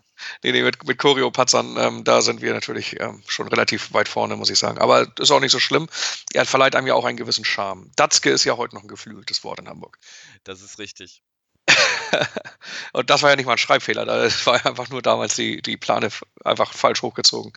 Nee, 0.43 0.51
nee, 0.51 0.63
mit, 0.63 0.83
mit 0.85 0.97
Choreopatzern, 0.97 1.77
ähm, 1.77 2.03
da 2.03 2.21
sind 2.21 2.41
wir 2.41 2.53
natürlich 2.53 2.99
ähm, 2.99 3.23
schon 3.27 3.47
relativ 3.47 3.93
weit 3.93 4.07
vorne, 4.07 4.35
muss 4.35 4.49
ich 4.49 4.59
sagen. 4.59 4.79
Aber 4.79 5.07
ist 5.19 5.31
auch 5.31 5.39
nicht 5.39 5.51
so 5.51 5.59
schlimm. 5.59 5.87
Er 6.33 6.45
verleiht 6.45 6.75
einem 6.75 6.87
ja 6.87 6.93
auch 6.93 7.05
einen 7.05 7.17
gewissen 7.17 7.45
Charme. 7.45 7.91
Datzke 7.95 8.29
ist 8.29 8.43
ja 8.43 8.57
heute 8.57 8.75
noch 8.75 8.83
ein 8.83 8.87
geflügeltes 8.87 9.43
Wort 9.43 9.59
in 9.59 9.67
Hamburg. 9.67 9.97
Das 10.43 10.61
ist 10.61 10.79
richtig. 10.79 11.23
und 12.93 13.09
das 13.09 13.21
war 13.21 13.29
ja 13.29 13.35
nicht 13.35 13.45
mal 13.45 13.53
ein 13.53 13.57
Schreibfehler, 13.57 14.05
das 14.05 14.45
war 14.45 14.65
einfach 14.65 14.89
nur 14.89 15.01
damals 15.01 15.35
die, 15.35 15.61
die 15.61 15.77
Plane 15.77 16.09
einfach 16.43 16.73
falsch 16.73 17.01
hochgezogen. 17.01 17.53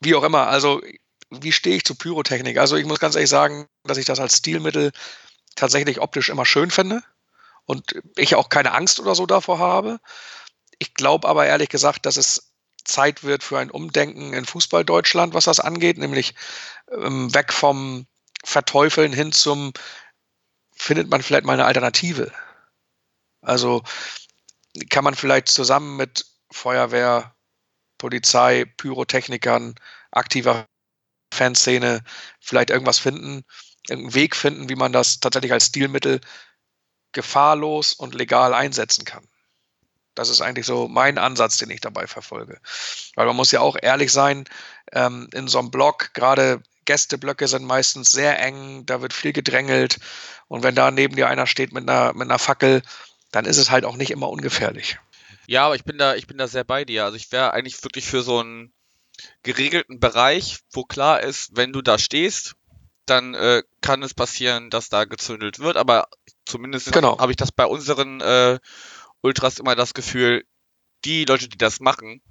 Wie 0.00 0.14
auch 0.14 0.24
immer, 0.24 0.48
also 0.48 0.80
wie 1.30 1.52
stehe 1.52 1.76
ich 1.76 1.84
zu 1.84 1.94
Pyrotechnik? 1.94 2.58
Also 2.58 2.76
ich 2.76 2.84
muss 2.84 3.00
ganz 3.00 3.14
ehrlich 3.14 3.30
sagen, 3.30 3.66
dass 3.84 3.98
ich 3.98 4.04
das 4.04 4.20
als 4.20 4.38
Stilmittel 4.38 4.92
tatsächlich 5.54 6.00
optisch 6.00 6.28
immer 6.28 6.44
schön 6.44 6.70
finde 6.70 7.02
und 7.64 7.94
ich 8.16 8.34
auch 8.34 8.48
keine 8.48 8.72
Angst 8.72 9.00
oder 9.00 9.14
so 9.14 9.26
davor 9.26 9.58
habe. 9.58 10.00
Ich 10.78 10.94
glaube 10.94 11.28
aber 11.28 11.46
ehrlich 11.46 11.68
gesagt, 11.68 12.06
dass 12.06 12.16
es 12.16 12.52
Zeit 12.84 13.22
wird 13.22 13.44
für 13.44 13.58
ein 13.58 13.70
Umdenken 13.70 14.32
in 14.32 14.44
Fußball 14.44 14.84
Deutschland, 14.84 15.34
was 15.34 15.44
das 15.44 15.60
angeht, 15.60 15.98
nämlich 15.98 16.34
ähm, 16.90 17.32
weg 17.34 17.52
vom 17.52 18.06
Verteufeln 18.44 19.12
hin 19.12 19.32
zum 19.32 19.72
findet 20.74 21.08
man 21.08 21.22
vielleicht 21.22 21.44
mal 21.44 21.52
eine 21.52 21.64
Alternative. 21.64 22.32
Also 23.40 23.82
kann 24.90 25.04
man 25.04 25.14
vielleicht 25.14 25.48
zusammen 25.48 25.96
mit 25.96 26.26
Feuerwehr, 26.50 27.34
Polizei, 27.98 28.64
Pyrotechnikern, 28.76 29.74
aktiver 30.10 30.66
Fanszene 31.32 32.02
vielleicht 32.40 32.70
irgendwas 32.70 32.98
finden, 32.98 33.44
irgendeinen 33.88 34.14
Weg 34.14 34.36
finden, 34.36 34.68
wie 34.68 34.76
man 34.76 34.92
das 34.92 35.20
tatsächlich 35.20 35.52
als 35.52 35.66
Stilmittel 35.66 36.20
gefahrlos 37.12 37.92
und 37.92 38.14
legal 38.14 38.54
einsetzen 38.54 39.04
kann. 39.04 39.26
Das 40.14 40.28
ist 40.28 40.42
eigentlich 40.42 40.66
so 40.66 40.88
mein 40.88 41.18
Ansatz, 41.18 41.56
den 41.58 41.70
ich 41.70 41.80
dabei 41.80 42.06
verfolge. 42.06 42.60
Weil 43.14 43.26
man 43.26 43.36
muss 43.36 43.50
ja 43.50 43.60
auch 43.60 43.76
ehrlich 43.80 44.12
sein, 44.12 44.44
ähm, 44.92 45.28
in 45.32 45.48
so 45.48 45.58
einem 45.58 45.70
Block, 45.70 46.12
gerade 46.12 46.62
Gästeblöcke 46.84 47.48
sind 47.48 47.64
meistens 47.64 48.10
sehr 48.10 48.38
eng, 48.40 48.84
da 48.86 49.00
wird 49.00 49.12
viel 49.12 49.32
gedrängelt. 49.32 49.98
Und 50.48 50.62
wenn 50.62 50.74
da 50.74 50.90
neben 50.90 51.16
dir 51.16 51.28
einer 51.28 51.46
steht 51.46 51.72
mit 51.72 51.88
einer, 51.88 52.12
mit 52.12 52.28
einer 52.28 52.38
Fackel, 52.38 52.82
dann 53.30 53.46
ist 53.46 53.56
es 53.56 53.70
halt 53.70 53.84
auch 53.84 53.96
nicht 53.96 54.10
immer 54.10 54.28
ungefährlich. 54.28 54.98
Ja, 55.46 55.66
aber 55.66 55.76
ich 55.76 55.84
bin 55.84 55.98
da, 55.98 56.14
ich 56.14 56.26
bin 56.26 56.38
da 56.38 56.46
sehr 56.46 56.64
bei 56.64 56.84
dir. 56.84 57.04
Also 57.04 57.16
ich 57.16 57.32
wäre 57.32 57.52
eigentlich 57.52 57.82
wirklich 57.82 58.06
für 58.06 58.22
so 58.22 58.40
einen 58.40 58.72
geregelten 59.42 60.00
Bereich, 60.00 60.58
wo 60.72 60.84
klar 60.84 61.22
ist, 61.22 61.56
wenn 61.56 61.72
du 61.72 61.82
da 61.82 61.98
stehst, 61.98 62.54
dann 63.06 63.34
äh, 63.34 63.62
kann 63.80 64.02
es 64.02 64.14
passieren, 64.14 64.70
dass 64.70 64.88
da 64.88 65.04
gezündelt 65.04 65.58
wird. 65.58 65.76
Aber 65.76 66.08
zumindest 66.46 66.92
genau. 66.92 67.18
habe 67.18 67.32
ich 67.32 67.36
das 67.36 67.52
bei 67.52 67.66
unseren 67.66 68.20
äh, 68.20 68.58
Ultras 69.20 69.58
immer 69.58 69.74
das 69.74 69.94
Gefühl, 69.94 70.44
die 71.04 71.24
Leute, 71.24 71.48
die 71.48 71.58
das 71.58 71.80
machen, 71.80 72.22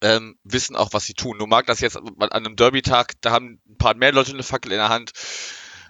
ähm, 0.00 0.38
wissen 0.44 0.76
auch, 0.76 0.92
was 0.92 1.04
sie 1.04 1.14
tun. 1.14 1.38
Nur 1.38 1.46
mag 1.46 1.66
das 1.66 1.80
jetzt 1.80 1.96
an 1.96 2.30
einem 2.30 2.56
Derby-Tag, 2.56 3.14
da 3.20 3.30
haben 3.30 3.60
ein 3.68 3.78
paar 3.78 3.94
mehr 3.94 4.12
Leute 4.12 4.32
eine 4.32 4.42
Fackel 4.42 4.72
in 4.72 4.78
der 4.78 4.88
Hand, 4.88 5.12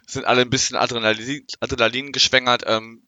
sind 0.06 0.24
alle 0.24 0.42
ein 0.42 0.50
bisschen 0.50 0.76
Adrenalin, 0.76 1.46
Adrenalin 1.60 2.12
geschwängert. 2.12 2.64
Ähm, 2.66 3.06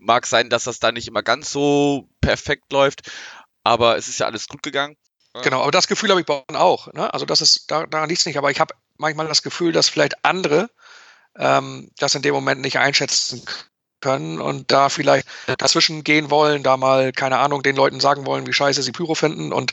Mag 0.00 0.26
sein, 0.26 0.48
dass 0.48 0.62
das 0.62 0.78
da 0.78 0.92
nicht 0.92 1.08
immer 1.08 1.24
ganz 1.24 1.50
so 1.50 2.08
perfekt 2.20 2.72
läuft, 2.72 3.10
aber 3.64 3.96
es 3.96 4.06
ist 4.06 4.20
ja 4.20 4.26
alles 4.26 4.46
gut 4.46 4.62
gegangen. 4.62 4.96
Genau, 5.42 5.62
aber 5.62 5.72
das 5.72 5.88
Gefühl 5.88 6.10
habe 6.10 6.20
ich 6.20 6.26
bei 6.26 6.34
uns 6.34 6.56
auch. 6.56 6.92
Ne? 6.92 7.12
Also 7.12 7.26
das 7.26 7.40
ist, 7.40 7.70
da, 7.70 7.84
daran 7.86 8.08
liegt 8.08 8.20
es 8.20 8.26
nicht, 8.26 8.38
aber 8.38 8.50
ich 8.50 8.60
habe 8.60 8.74
manchmal 8.96 9.26
das 9.26 9.42
Gefühl, 9.42 9.72
dass 9.72 9.88
vielleicht 9.88 10.24
andere 10.24 10.70
ähm, 11.38 11.90
das 11.98 12.14
in 12.14 12.22
dem 12.22 12.34
Moment 12.34 12.60
nicht 12.60 12.78
einschätzen 12.78 13.42
können 14.00 14.40
und 14.40 14.70
da 14.70 14.88
vielleicht 14.88 15.26
dazwischen 15.58 16.04
gehen 16.04 16.30
wollen, 16.30 16.62
da 16.62 16.76
mal, 16.76 17.12
keine 17.12 17.38
Ahnung, 17.38 17.62
den 17.62 17.76
Leuten 17.76 18.00
sagen 18.00 18.26
wollen, 18.26 18.46
wie 18.46 18.52
scheiße 18.52 18.82
sie 18.82 18.92
Pyro 18.92 19.14
finden 19.14 19.52
und 19.52 19.72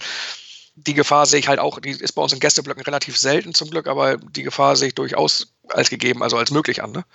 die 0.75 0.93
Gefahr 0.93 1.25
sehe 1.25 1.39
ich 1.39 1.47
halt 1.47 1.59
auch, 1.59 1.79
die 1.79 1.91
ist 1.91 2.13
bei 2.13 2.21
uns 2.21 2.33
in 2.33 2.39
Gästeblöcken 2.39 2.83
relativ 2.83 3.17
selten 3.17 3.53
zum 3.53 3.69
Glück, 3.69 3.87
aber 3.87 4.17
die 4.17 4.43
Gefahr 4.43 4.75
sehe 4.75 4.89
ich 4.89 4.95
durchaus 4.95 5.53
als 5.69 5.89
gegeben, 5.89 6.21
also 6.21 6.37
als 6.37 6.51
möglich 6.51 6.83
an. 6.83 6.91
Ne? 6.91 7.05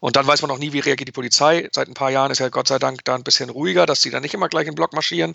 Und 0.00 0.16
dann 0.16 0.26
weiß 0.26 0.42
man 0.42 0.48
noch 0.48 0.58
nie, 0.58 0.72
wie 0.72 0.78
reagiert 0.78 1.08
die 1.08 1.12
Polizei. 1.12 1.68
Seit 1.72 1.88
ein 1.88 1.94
paar 1.94 2.10
Jahren 2.10 2.30
ist 2.30 2.38
ja 2.38 2.48
Gott 2.48 2.68
sei 2.68 2.78
Dank 2.78 3.04
da 3.04 3.16
ein 3.16 3.24
bisschen 3.24 3.50
ruhiger, 3.50 3.84
dass 3.84 4.00
die 4.00 4.10
dann 4.10 4.22
nicht 4.22 4.34
immer 4.34 4.48
gleich 4.48 4.66
in 4.66 4.72
den 4.72 4.76
Block 4.76 4.92
marschieren. 4.92 5.32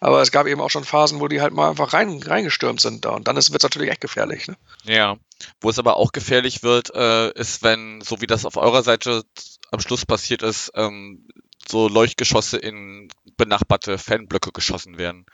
Aber 0.00 0.22
es 0.22 0.32
gab 0.32 0.46
eben 0.46 0.60
auch 0.60 0.70
schon 0.70 0.84
Phasen, 0.84 1.20
wo 1.20 1.28
die 1.28 1.42
halt 1.42 1.52
mal 1.52 1.70
einfach 1.70 1.92
rein, 1.92 2.22
reingestürmt 2.22 2.80
sind 2.80 3.04
da. 3.04 3.10
Und 3.10 3.28
dann 3.28 3.36
wird 3.36 3.48
es 3.48 3.62
natürlich 3.62 3.90
echt 3.90 4.00
gefährlich. 4.00 4.48
Ne? 4.48 4.56
Ja, 4.84 5.16
wo 5.60 5.68
es 5.68 5.78
aber 5.78 5.96
auch 5.98 6.12
gefährlich 6.12 6.62
wird, 6.62 6.94
äh, 6.94 7.30
ist, 7.32 7.62
wenn, 7.62 8.00
so 8.00 8.20
wie 8.22 8.26
das 8.26 8.46
auf 8.46 8.56
eurer 8.56 8.82
Seite 8.82 9.24
am 9.70 9.80
Schluss 9.80 10.06
passiert 10.06 10.42
ist, 10.42 10.72
ähm, 10.74 11.28
so 11.68 11.88
Leuchtgeschosse 11.88 12.56
in 12.56 13.08
benachbarte 13.36 13.98
Fanblöcke 13.98 14.52
geschossen 14.52 14.98
werden. 14.98 15.26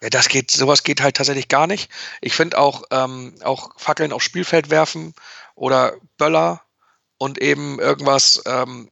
Ja, 0.00 0.10
das 0.10 0.28
geht, 0.28 0.52
sowas 0.52 0.84
geht 0.84 1.00
halt 1.00 1.16
tatsächlich 1.16 1.48
gar 1.48 1.66
nicht. 1.66 1.90
Ich 2.20 2.34
finde 2.34 2.58
auch, 2.58 2.84
ähm, 2.92 3.34
auch 3.42 3.72
Fackeln 3.78 4.12
aufs 4.12 4.26
Spielfeld 4.26 4.70
werfen 4.70 5.14
oder 5.56 5.96
Böller 6.18 6.62
und 7.18 7.38
eben 7.38 7.80
irgendwas 7.80 8.42
ähm, 8.46 8.88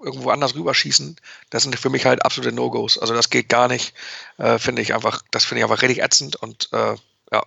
irgendwo 0.00 0.30
anders 0.30 0.54
rüberschießen, 0.54 1.16
das 1.48 1.62
sind 1.62 1.78
für 1.78 1.90
mich 1.90 2.04
halt 2.04 2.24
absolute 2.24 2.54
No-Gos. 2.54 2.98
Also 2.98 3.14
das 3.14 3.30
geht 3.30 3.48
gar 3.48 3.68
nicht. 3.68 3.94
Äh, 4.36 4.58
finde 4.58 4.82
ich 4.82 4.94
einfach, 4.94 5.22
das 5.30 5.44
finde 5.44 5.60
ich 5.60 5.64
einfach 5.64 5.82
richtig 5.82 6.02
ätzend 6.02 6.36
und 6.36 6.68
äh, 6.72 6.94
ja, 7.32 7.42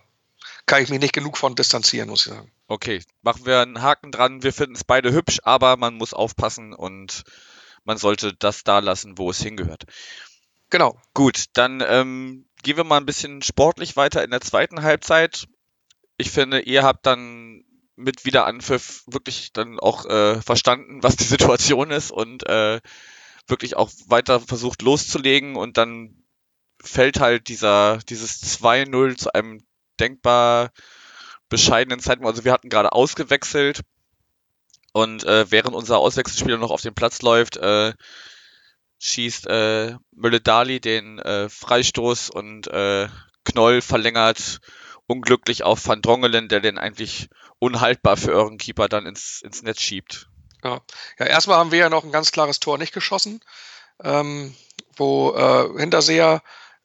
kann 0.66 0.82
ich 0.82 0.90
mich 0.90 1.00
nicht 1.00 1.14
genug 1.14 1.38
von 1.38 1.54
distanzieren, 1.54 2.08
muss 2.08 2.26
ich 2.26 2.32
sagen. 2.32 2.50
Okay, 2.66 3.02
machen 3.22 3.46
wir 3.46 3.60
einen 3.60 3.82
Haken 3.82 4.10
dran. 4.10 4.42
Wir 4.42 4.52
finden 4.52 4.74
es 4.74 4.84
beide 4.84 5.12
hübsch, 5.12 5.38
aber 5.44 5.76
man 5.76 5.94
muss 5.94 6.14
aufpassen 6.14 6.72
und 6.72 7.22
man 7.84 7.98
sollte 7.98 8.34
das 8.34 8.64
da 8.64 8.80
lassen, 8.80 9.18
wo 9.18 9.30
es 9.30 9.40
hingehört. 9.40 9.84
Genau. 10.70 10.98
Gut, 11.12 11.44
dann 11.52 11.82
ähm, 11.86 12.46
gehen 12.62 12.76
wir 12.76 12.84
mal 12.84 12.96
ein 12.96 13.06
bisschen 13.06 13.42
sportlich 13.42 13.96
weiter 13.96 14.24
in 14.24 14.30
der 14.30 14.40
zweiten 14.40 14.82
Halbzeit. 14.82 15.46
Ich 16.16 16.30
finde, 16.30 16.60
ihr 16.60 16.82
habt 16.82 17.06
dann 17.06 17.63
mit 17.96 18.24
Wiederanpfiff 18.24 19.04
wirklich 19.06 19.52
dann 19.52 19.78
auch 19.78 20.06
äh, 20.06 20.40
verstanden, 20.42 21.02
was 21.02 21.16
die 21.16 21.24
Situation 21.34 21.90
ist 21.90 22.10
und 22.10 22.46
äh, 22.48 22.80
wirklich 23.46 23.76
auch 23.76 23.90
weiter 24.06 24.40
versucht 24.40 24.82
loszulegen 24.82 25.56
und 25.56 25.76
dann 25.76 26.24
fällt 26.82 27.20
halt 27.20 27.48
dieser, 27.48 27.98
dieses 28.08 28.60
2-0 28.60 29.16
zu 29.16 29.34
einem 29.34 29.64
denkbar 30.00 30.72
bescheidenen 31.48 32.00
Zeitpunkt. 32.00 32.28
Also 32.28 32.44
wir 32.44 32.52
hatten 32.52 32.68
gerade 32.68 32.92
ausgewechselt 32.92 33.80
und 34.92 35.24
äh, 35.24 35.50
während 35.50 35.74
unser 35.74 35.98
Auswechselspieler 35.98 36.58
noch 36.58 36.70
auf 36.70 36.82
den 36.82 36.94
Platz 36.94 37.22
läuft, 37.22 37.56
äh, 37.56 37.92
schießt 38.98 39.46
äh, 39.48 39.96
Mülle-Dali 40.12 40.80
den 40.80 41.18
äh, 41.18 41.48
Freistoß 41.48 42.30
und 42.30 42.68
äh, 42.68 43.08
Knoll 43.44 43.82
verlängert 43.82 44.60
unglücklich 45.06 45.64
auf 45.64 45.86
Van 45.86 46.00
Drongelen, 46.00 46.48
der 46.48 46.60
den 46.60 46.78
eigentlich 46.78 47.28
unhaltbar 47.64 48.16
für 48.16 48.32
euren 48.32 48.58
Keeper 48.58 48.88
dann 48.88 49.06
ins, 49.06 49.40
ins 49.42 49.62
Netz 49.62 49.80
schiebt. 49.80 50.28
Ja. 50.62 50.80
ja, 51.18 51.26
erstmal 51.26 51.58
haben 51.58 51.72
wir 51.72 51.78
ja 51.78 51.90
noch 51.90 52.04
ein 52.04 52.12
ganz 52.12 52.30
klares 52.30 52.60
Tor 52.60 52.78
nicht 52.78 52.92
geschossen, 52.92 53.40
ähm, 54.02 54.54
wo 54.96 55.34
äh, 55.34 55.78
Hinterseher, 55.78 56.42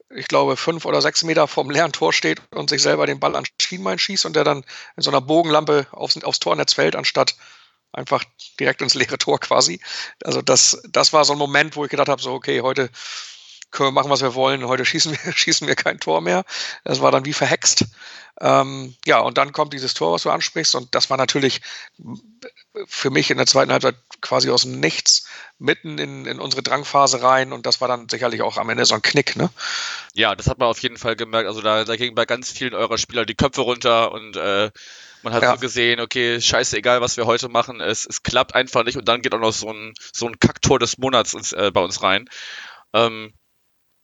ich 0.09 0.27
glaube, 0.27 0.57
fünf 0.57 0.85
oder 0.85 1.01
sechs 1.01 1.23
Meter 1.23 1.47
vom 1.47 1.69
leeren 1.69 1.91
Tor 1.91 2.13
steht 2.13 2.41
und 2.51 2.69
sich 2.69 2.81
selber 2.81 3.05
den 3.05 3.19
Ball 3.19 3.35
an 3.35 3.45
Schienbein 3.61 3.99
schießt 3.99 4.25
und 4.25 4.35
der 4.35 4.43
dann 4.43 4.63
in 4.95 5.03
so 5.03 5.11
einer 5.11 5.21
Bogenlampe 5.21 5.87
aufs, 5.91 6.21
aufs 6.23 6.39
Tornetz 6.39 6.73
fällt, 6.73 6.95
anstatt 6.95 7.35
einfach 7.91 8.23
direkt 8.59 8.81
ins 8.81 8.95
leere 8.95 9.17
Tor 9.17 9.39
quasi. 9.39 9.81
Also 10.23 10.41
das, 10.41 10.81
das 10.89 11.13
war 11.13 11.25
so 11.25 11.33
ein 11.33 11.39
Moment, 11.39 11.75
wo 11.75 11.83
ich 11.83 11.91
gedacht 11.91 12.09
habe, 12.09 12.21
so 12.21 12.33
okay, 12.33 12.61
heute 12.61 12.89
können 13.71 13.89
wir 13.89 13.91
machen, 13.91 14.10
was 14.10 14.21
wir 14.21 14.36
wollen. 14.36 14.67
Heute 14.67 14.86
schießen 14.86 15.12
wir, 15.12 15.34
schießen 15.36 15.67
wir 15.67 15.75
kein 15.75 15.99
Tor 15.99 16.21
mehr. 16.21 16.43
Das 16.84 17.01
war 17.01 17.12
dann 17.12 17.25
wie 17.25 17.34
verhext. 17.34 17.86
Ähm, 18.41 18.95
ja, 19.05 19.19
und 19.19 19.38
dann 19.38 19.51
kommt 19.51 19.73
dieses 19.73 19.93
Tor, 19.93 20.13
was 20.13 20.23
du 20.23 20.29
ansprichst. 20.29 20.75
Und 20.75 20.95
das 20.95 21.10
war 21.10 21.17
natürlich 21.17 21.62
für 22.86 23.10
mich 23.10 23.32
in 23.32 23.38
der 23.38 23.45
zweiten 23.45 23.71
Halbzeit 23.71 23.95
quasi 24.21 24.49
aus 24.49 24.62
dem 24.62 24.79
Nichts 24.79 25.27
mitten 25.58 25.97
in, 25.97 26.25
in 26.25 26.39
unsere 26.39 26.63
Drangphase 26.63 27.21
rein. 27.21 27.51
Und 27.51 27.65
das 27.65 27.82
war 27.82 27.88
dann 27.88 28.08
sicherlich 28.08 28.41
auch 28.41 28.58
am 28.58 28.69
Ende 28.69 28.86
so 28.86 28.95
ein 28.95 29.01
Knick, 29.01 29.36
ne? 29.36 29.49
Ja, 30.13 30.36
das 30.36 30.47
hat 30.47 30.58
man 30.58 30.69
auf 30.69 30.79
jeden 30.79 30.97
Fall 30.97 31.15
gemerkt. 31.15 31.47
Also 31.47 31.62
da, 31.62 31.84
da 31.84 31.95
gingen 31.95 32.15
bei 32.15 32.25
ganz 32.25 32.51
vielen 32.51 32.73
eurer 32.73 32.97
Spieler 32.97 33.25
die 33.25 33.36
Köpfe 33.36 33.62
runter 33.62 34.12
und 34.12 34.38
äh, 34.38 34.71
man 35.21 35.34
hat 35.34 35.43
ja. 35.43 35.53
so 35.53 35.60
gesehen, 35.60 35.99
okay, 35.99 36.39
scheiße, 36.39 36.77
egal 36.77 37.01
was 37.01 37.17
wir 37.17 37.25
heute 37.25 37.49
machen, 37.49 37.82
es, 37.82 38.05
es 38.05 38.23
klappt 38.23 38.55
einfach 38.55 38.86
nicht 38.86 38.97
und 38.97 39.08
dann 39.08 39.21
geht 39.21 39.34
auch 39.34 39.39
noch 39.39 39.51
so 39.51 39.69
ein, 39.69 39.93
so 40.13 40.27
ein 40.27 40.39
Kacktor 40.39 40.79
des 40.79 40.97
Monats 40.97 41.34
ins, 41.34 41.51
äh, 41.51 41.71
bei 41.73 41.82
uns 41.82 42.01
rein. 42.01 42.29
Ähm, 42.93 43.34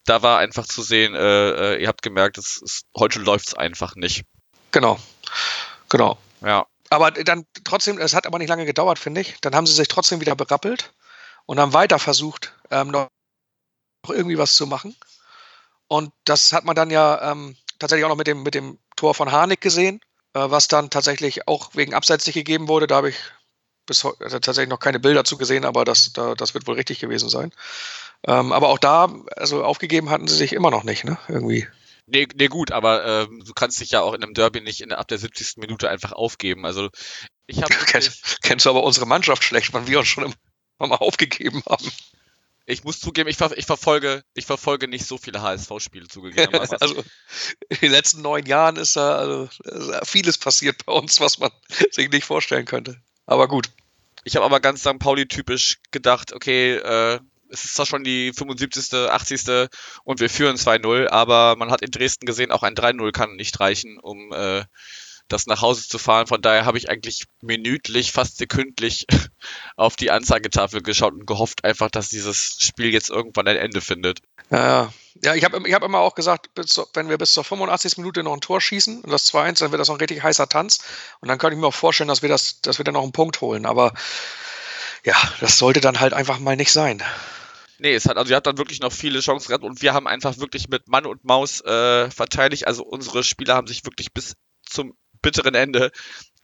da 0.05 0.21
war 0.21 0.39
einfach 0.39 0.65
zu 0.65 0.81
sehen, 0.81 1.15
äh, 1.15 1.75
äh, 1.75 1.81
ihr 1.81 1.87
habt 1.87 2.01
gemerkt, 2.01 2.37
es, 2.37 2.61
es, 2.63 2.83
heute 2.95 3.19
läuft 3.19 3.47
es 3.47 3.53
einfach 3.53 3.95
nicht. 3.95 4.23
Genau, 4.71 4.99
genau. 5.89 6.17
Ja. 6.41 6.65
Aber 6.89 7.11
dann 7.11 7.45
trotzdem, 7.63 7.97
es 7.97 8.13
hat 8.13 8.27
aber 8.27 8.37
nicht 8.37 8.49
lange 8.49 8.65
gedauert, 8.65 8.99
finde 8.99 9.21
ich. 9.21 9.35
Dann 9.41 9.55
haben 9.55 9.65
sie 9.65 9.73
sich 9.73 9.87
trotzdem 9.87 10.21
wieder 10.21 10.35
berappelt 10.35 10.93
und 11.45 11.59
haben 11.59 11.73
weiter 11.73 11.99
versucht, 11.99 12.53
ähm, 12.69 12.89
noch 12.89 13.09
irgendwie 14.07 14.37
was 14.37 14.55
zu 14.55 14.67
machen. 14.67 14.95
Und 15.87 16.11
das 16.23 16.53
hat 16.53 16.65
man 16.65 16.75
dann 16.75 16.91
ja 16.91 17.31
ähm, 17.31 17.55
tatsächlich 17.79 18.05
auch 18.05 18.09
noch 18.09 18.17
mit 18.17 18.27
dem, 18.27 18.43
mit 18.43 18.55
dem 18.55 18.77
Tor 18.95 19.15
von 19.15 19.31
Harnik 19.31 19.61
gesehen, 19.61 19.99
äh, 20.33 20.39
was 20.49 20.67
dann 20.67 20.89
tatsächlich 20.89 21.47
auch 21.47 21.71
wegen 21.73 21.93
Abseits 21.93 22.25
nicht 22.25 22.35
gegeben 22.35 22.67
wurde. 22.67 22.87
Da 22.87 22.97
habe 22.97 23.09
ich 23.09 23.17
bis 23.85 24.03
heute 24.03 24.23
also 24.23 24.39
tatsächlich 24.39 24.69
noch 24.69 24.79
keine 24.79 24.99
Bilder 24.99 25.23
zu 25.23 25.37
gesehen, 25.37 25.65
aber 25.65 25.85
das, 25.85 26.13
da, 26.13 26.35
das 26.35 26.53
wird 26.53 26.67
wohl 26.67 26.75
richtig 26.75 26.99
gewesen 26.99 27.29
sein. 27.29 27.51
Ähm, 28.27 28.51
aber 28.51 28.69
auch 28.69 28.79
da, 28.79 29.13
also 29.35 29.63
aufgegeben 29.63 30.09
hatten 30.09 30.27
sie 30.27 30.35
sich 30.35 30.53
immer 30.53 30.71
noch 30.71 30.83
nicht, 30.83 31.03
ne? 31.03 31.17
Irgendwie. 31.27 31.67
Nee, 32.07 32.27
nee 32.35 32.47
gut, 32.47 32.71
aber 32.71 33.05
ähm, 33.05 33.43
du 33.45 33.53
kannst 33.53 33.79
dich 33.79 33.91
ja 33.91 34.01
auch 34.01 34.13
in 34.13 34.23
einem 34.23 34.33
Derby 34.33 34.61
nicht 34.61 34.81
in, 34.81 34.91
ab 34.91 35.07
der 35.07 35.17
70. 35.17 35.57
Minute 35.57 35.89
einfach 35.89 36.11
aufgeben. 36.11 36.65
Also 36.65 36.89
ich 37.47 37.61
habe. 37.61 37.73
kennst, 37.87 38.41
kennst 38.41 38.65
du 38.65 38.69
aber 38.69 38.83
unsere 38.83 39.05
Mannschaft 39.05 39.43
schlecht, 39.43 39.73
wann 39.73 39.87
wir 39.87 39.99
uns 39.99 40.07
schon 40.07 40.23
immer 40.23 40.89
mal 40.89 40.95
aufgegeben 40.95 41.63
haben. 41.67 41.91
Ich 42.67 42.83
muss 42.83 42.99
zugeben, 42.99 43.29
ich, 43.29 43.37
ver 43.37 43.55
ich, 43.55 43.67
verfolge, 43.67 44.23
ich 44.33 44.47
verfolge 44.47 44.87
nicht 44.87 45.05
so 45.05 45.19
viele 45.19 45.41
HSV-Spiele 45.41 46.07
zugegeben. 46.09 46.55
also 46.55 47.03
in 47.69 47.77
den 47.79 47.91
letzten 47.91 48.21
neun 48.21 48.45
Jahren 48.45 48.75
ist 48.75 48.95
da 48.95 49.17
also, 49.17 49.49
ist 49.63 50.07
vieles 50.09 50.39
passiert 50.39 50.83
bei 50.85 50.93
uns, 50.93 51.19
was 51.19 51.37
man 51.37 51.51
sich 51.91 52.09
nicht 52.09 52.25
vorstellen 52.25 52.65
könnte. 52.65 52.99
Aber 53.25 53.47
gut. 53.47 53.69
Ich 54.23 54.35
habe 54.35 54.45
aber 54.45 54.59
ganz 54.59 54.81
St. 54.81 54.97
Pauli-typisch 54.97 55.77
gedacht, 55.91 56.33
okay, 56.33 56.77
äh, 56.77 57.19
es 57.49 57.65
ist 57.65 57.75
zwar 57.75 57.85
schon 57.85 58.03
die 58.03 58.33
75., 58.33 59.09
80. 59.09 59.69
und 60.03 60.19
wir 60.19 60.29
führen 60.29 60.55
2-0, 60.55 61.09
aber 61.09 61.55
man 61.55 61.71
hat 61.71 61.81
in 61.81 61.91
Dresden 61.91 62.25
gesehen, 62.25 62.51
auch 62.51 62.63
ein 62.63 62.75
3-0 62.75 63.11
kann 63.11 63.35
nicht 63.35 63.59
reichen, 63.59 63.99
um 63.99 64.31
äh, 64.33 64.63
das 65.27 65.47
nach 65.47 65.61
Hause 65.61 65.87
zu 65.87 65.97
fahren. 65.97 66.27
Von 66.27 66.41
daher 66.41 66.65
habe 66.65 66.77
ich 66.77 66.89
eigentlich 66.89 67.25
minütlich, 67.41 68.11
fast 68.11 68.37
sekündlich 68.37 69.07
auf 69.75 69.95
die 69.95 70.11
Anzeigetafel 70.11 70.81
geschaut 70.81 71.13
und 71.13 71.25
gehofft 71.25 71.63
einfach, 71.63 71.89
dass 71.89 72.09
dieses 72.09 72.57
Spiel 72.59 72.93
jetzt 72.93 73.09
irgendwann 73.09 73.47
ein 73.47 73.57
Ende 73.57 73.81
findet. 73.81 74.19
Ja, 74.51 74.93
ja 75.23 75.33
ich 75.33 75.43
habe 75.43 75.67
ich 75.67 75.73
hab 75.73 75.83
immer 75.83 75.99
auch 75.99 76.15
gesagt, 76.15 76.49
wenn 76.93 77.09
wir 77.09 77.17
bis 77.17 77.33
zur 77.33 77.43
85. 77.43 77.97
Minute 77.97 78.23
noch 78.23 78.33
ein 78.33 78.41
Tor 78.41 78.61
schießen 78.61 79.01
und 79.01 79.11
das 79.11 79.33
2-1, 79.33 79.59
dann 79.59 79.71
wird 79.71 79.79
das 79.79 79.87
noch 79.87 79.95
ein 79.95 80.01
richtig 80.01 80.21
heißer 80.21 80.47
Tanz. 80.47 80.79
Und 81.21 81.27
dann 81.27 81.37
könnte 81.37 81.55
ich 81.55 81.61
mir 81.61 81.67
auch 81.67 81.73
vorstellen, 81.73 82.07
dass 82.07 82.21
wir, 82.21 82.29
das, 82.29 82.61
dass 82.61 82.77
wir 82.77 82.85
dann 82.85 82.93
noch 82.93 83.03
einen 83.03 83.11
Punkt 83.11 83.41
holen. 83.41 83.65
Aber 83.65 83.93
ja, 85.03 85.15
das 85.39 85.57
sollte 85.57 85.81
dann 85.81 85.99
halt 85.99 86.13
einfach 86.13 86.39
mal 86.39 86.55
nicht 86.55 86.71
sein. 86.71 87.01
Nee, 87.79 87.93
es 87.93 88.05
hat, 88.05 88.17
also 88.17 88.31
ihr 88.31 88.35
habt 88.35 88.47
dann 88.47 88.57
wirklich 88.57 88.79
noch 88.79 88.91
viele 88.91 89.19
Chancen 89.19 89.49
gehabt 89.49 89.63
und 89.63 89.81
wir 89.81 89.93
haben 89.93 90.07
einfach 90.07 90.37
wirklich 90.37 90.69
mit 90.69 90.87
Mann 90.87 91.05
und 91.05 91.23
Maus 91.25 91.61
äh, 91.61 92.09
verteidigt. 92.09 92.67
Also 92.67 92.83
unsere 92.83 93.23
Spieler 93.23 93.55
haben 93.55 93.67
sich 93.67 93.85
wirklich 93.85 94.13
bis 94.13 94.35
zum 94.63 94.95
bitteren 95.21 95.55
Ende 95.55 95.91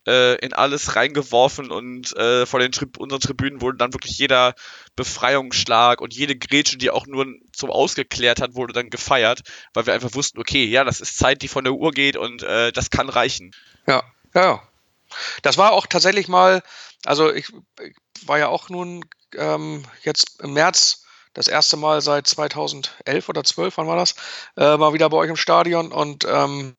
äh, 0.08 0.36
in 0.44 0.54
alles 0.54 0.96
reingeworfen 0.96 1.72
und 1.72 2.16
äh, 2.18 2.46
vor 2.46 2.60
den 2.60 2.72
Tri 2.72 2.88
unseren 2.98 3.20
Tribünen 3.20 3.62
wurde 3.62 3.78
dann 3.78 3.94
wirklich 3.94 4.18
jeder 4.18 4.56
Befreiungsschlag 4.96 6.02
und 6.02 6.14
jede 6.14 6.36
Grätsche, 6.36 6.78
die 6.78 6.90
auch 6.90 7.06
nur 7.06 7.28
zum 7.54 7.70
Ausgeklärt 7.70 8.42
hat, 8.42 8.56
wurde 8.56 8.74
dann 8.74 8.90
gefeiert, 8.90 9.42
weil 9.74 9.86
wir 9.86 9.94
einfach 9.94 10.16
wussten, 10.16 10.40
okay, 10.40 10.66
ja, 10.66 10.84
das 10.84 11.02
ist 11.02 11.18
Zeit, 11.18 11.42
die 11.44 11.48
von 11.48 11.64
der 11.64 11.74
Uhr 11.74 11.92
geht 11.92 12.18
und 12.18 12.44
äh, 12.44 12.72
das 12.72 12.90
kann 12.90 13.10
reichen. 13.10 13.52
Ja, 13.88 14.04
ja. 14.34 14.62
Das 15.42 15.58
war 15.58 15.74
auch 15.74 15.88
tatsächlich 15.88 16.28
mal, 16.28 16.64
also 17.06 17.32
ich, 17.32 17.50
ich 17.82 17.96
war 18.28 18.40
ja 18.40 18.48
auch 18.48 18.70
nun 18.70 19.06
ähm, 19.36 19.84
jetzt 20.04 20.40
im 20.42 20.54
März 20.54 21.01
das 21.34 21.48
erste 21.48 21.78
Mal 21.78 22.02
seit 22.02 22.28
2011 22.28 23.30
oder 23.30 23.44
12, 23.44 23.78
wann 23.78 23.88
war 23.88 23.98
das, 23.98 24.16
äh, 24.58 24.78
mal 24.78 24.94
wieder 24.94 25.10
bei 25.10 25.18
euch 25.18 25.30
im 25.30 25.36
Stadion 25.36 25.92
und 25.92 26.26
ähm, 26.28 26.76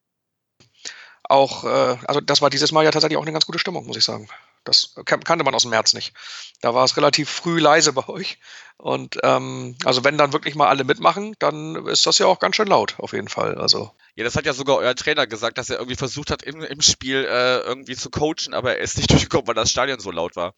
auch, 1.25 1.65
äh, 1.65 1.97
also 2.07 2.21
das 2.21 2.43
war 2.43 2.51
dieses 2.51 2.73
Mal 2.73 2.85
ja 2.85 2.91
tatsächlich 2.91 3.17
auch 3.17 3.23
eine 3.23 3.33
ganz 3.33 3.47
gute 3.47 3.59
Stimmung, 3.59 3.87
muss 3.87 3.97
ich 3.97 4.05
sagen. 4.05 4.29
Das 4.65 4.95
kannte 5.05 5.45
man 5.45 5.55
aus 5.55 5.63
dem 5.63 5.71
März 5.71 5.93
nicht. 5.93 6.13
Da 6.61 6.75
war 6.75 6.85
es 6.85 6.97
relativ 6.97 7.29
früh 7.29 7.59
leise 7.59 7.93
bei 7.93 8.09
euch. 8.09 8.39
Und 8.77 9.19
ähm, 9.23 9.77
also 9.85 10.05
wenn 10.05 10.19
dann 10.19 10.33
wirklich 10.33 10.55
mal 10.55 10.69
alle 10.69 10.85
mitmachen, 10.85 11.35
dann 11.41 11.87
ist 11.87 12.07
das 12.07 12.19
ja 12.19 12.27
auch 12.27 12.39
ganz 12.39 12.57
schön 12.57 12.69
laut, 12.69 12.95
auf 12.99 13.13
jeden 13.13 13.29
Fall. 13.29 13.57
Also. 13.57 13.91
Ja, 14.15 14.25
das 14.25 14.37
hat 14.37 14.45
ja 14.45 14.53
sogar 14.53 14.77
euer 14.77 14.95
Trainer 14.95 15.27
gesagt, 15.27 15.57
dass 15.57 15.71
er 15.71 15.77
irgendwie 15.77 15.97
versucht 15.97 16.31
hat, 16.31 16.43
im, 16.43 16.63
im 16.63 16.83
Spiel 16.83 17.25
äh, 17.25 17.61
irgendwie 17.61 17.97
zu 17.97 18.11
coachen, 18.11 18.53
aber 18.53 18.77
er 18.77 18.83
ist 18.83 18.99
nicht 18.99 19.11
durchgekommen, 19.11 19.47
weil 19.47 19.55
das 19.55 19.71
Stadion 19.71 20.01
so 20.01 20.11
laut 20.11 20.37
war. 20.37 20.55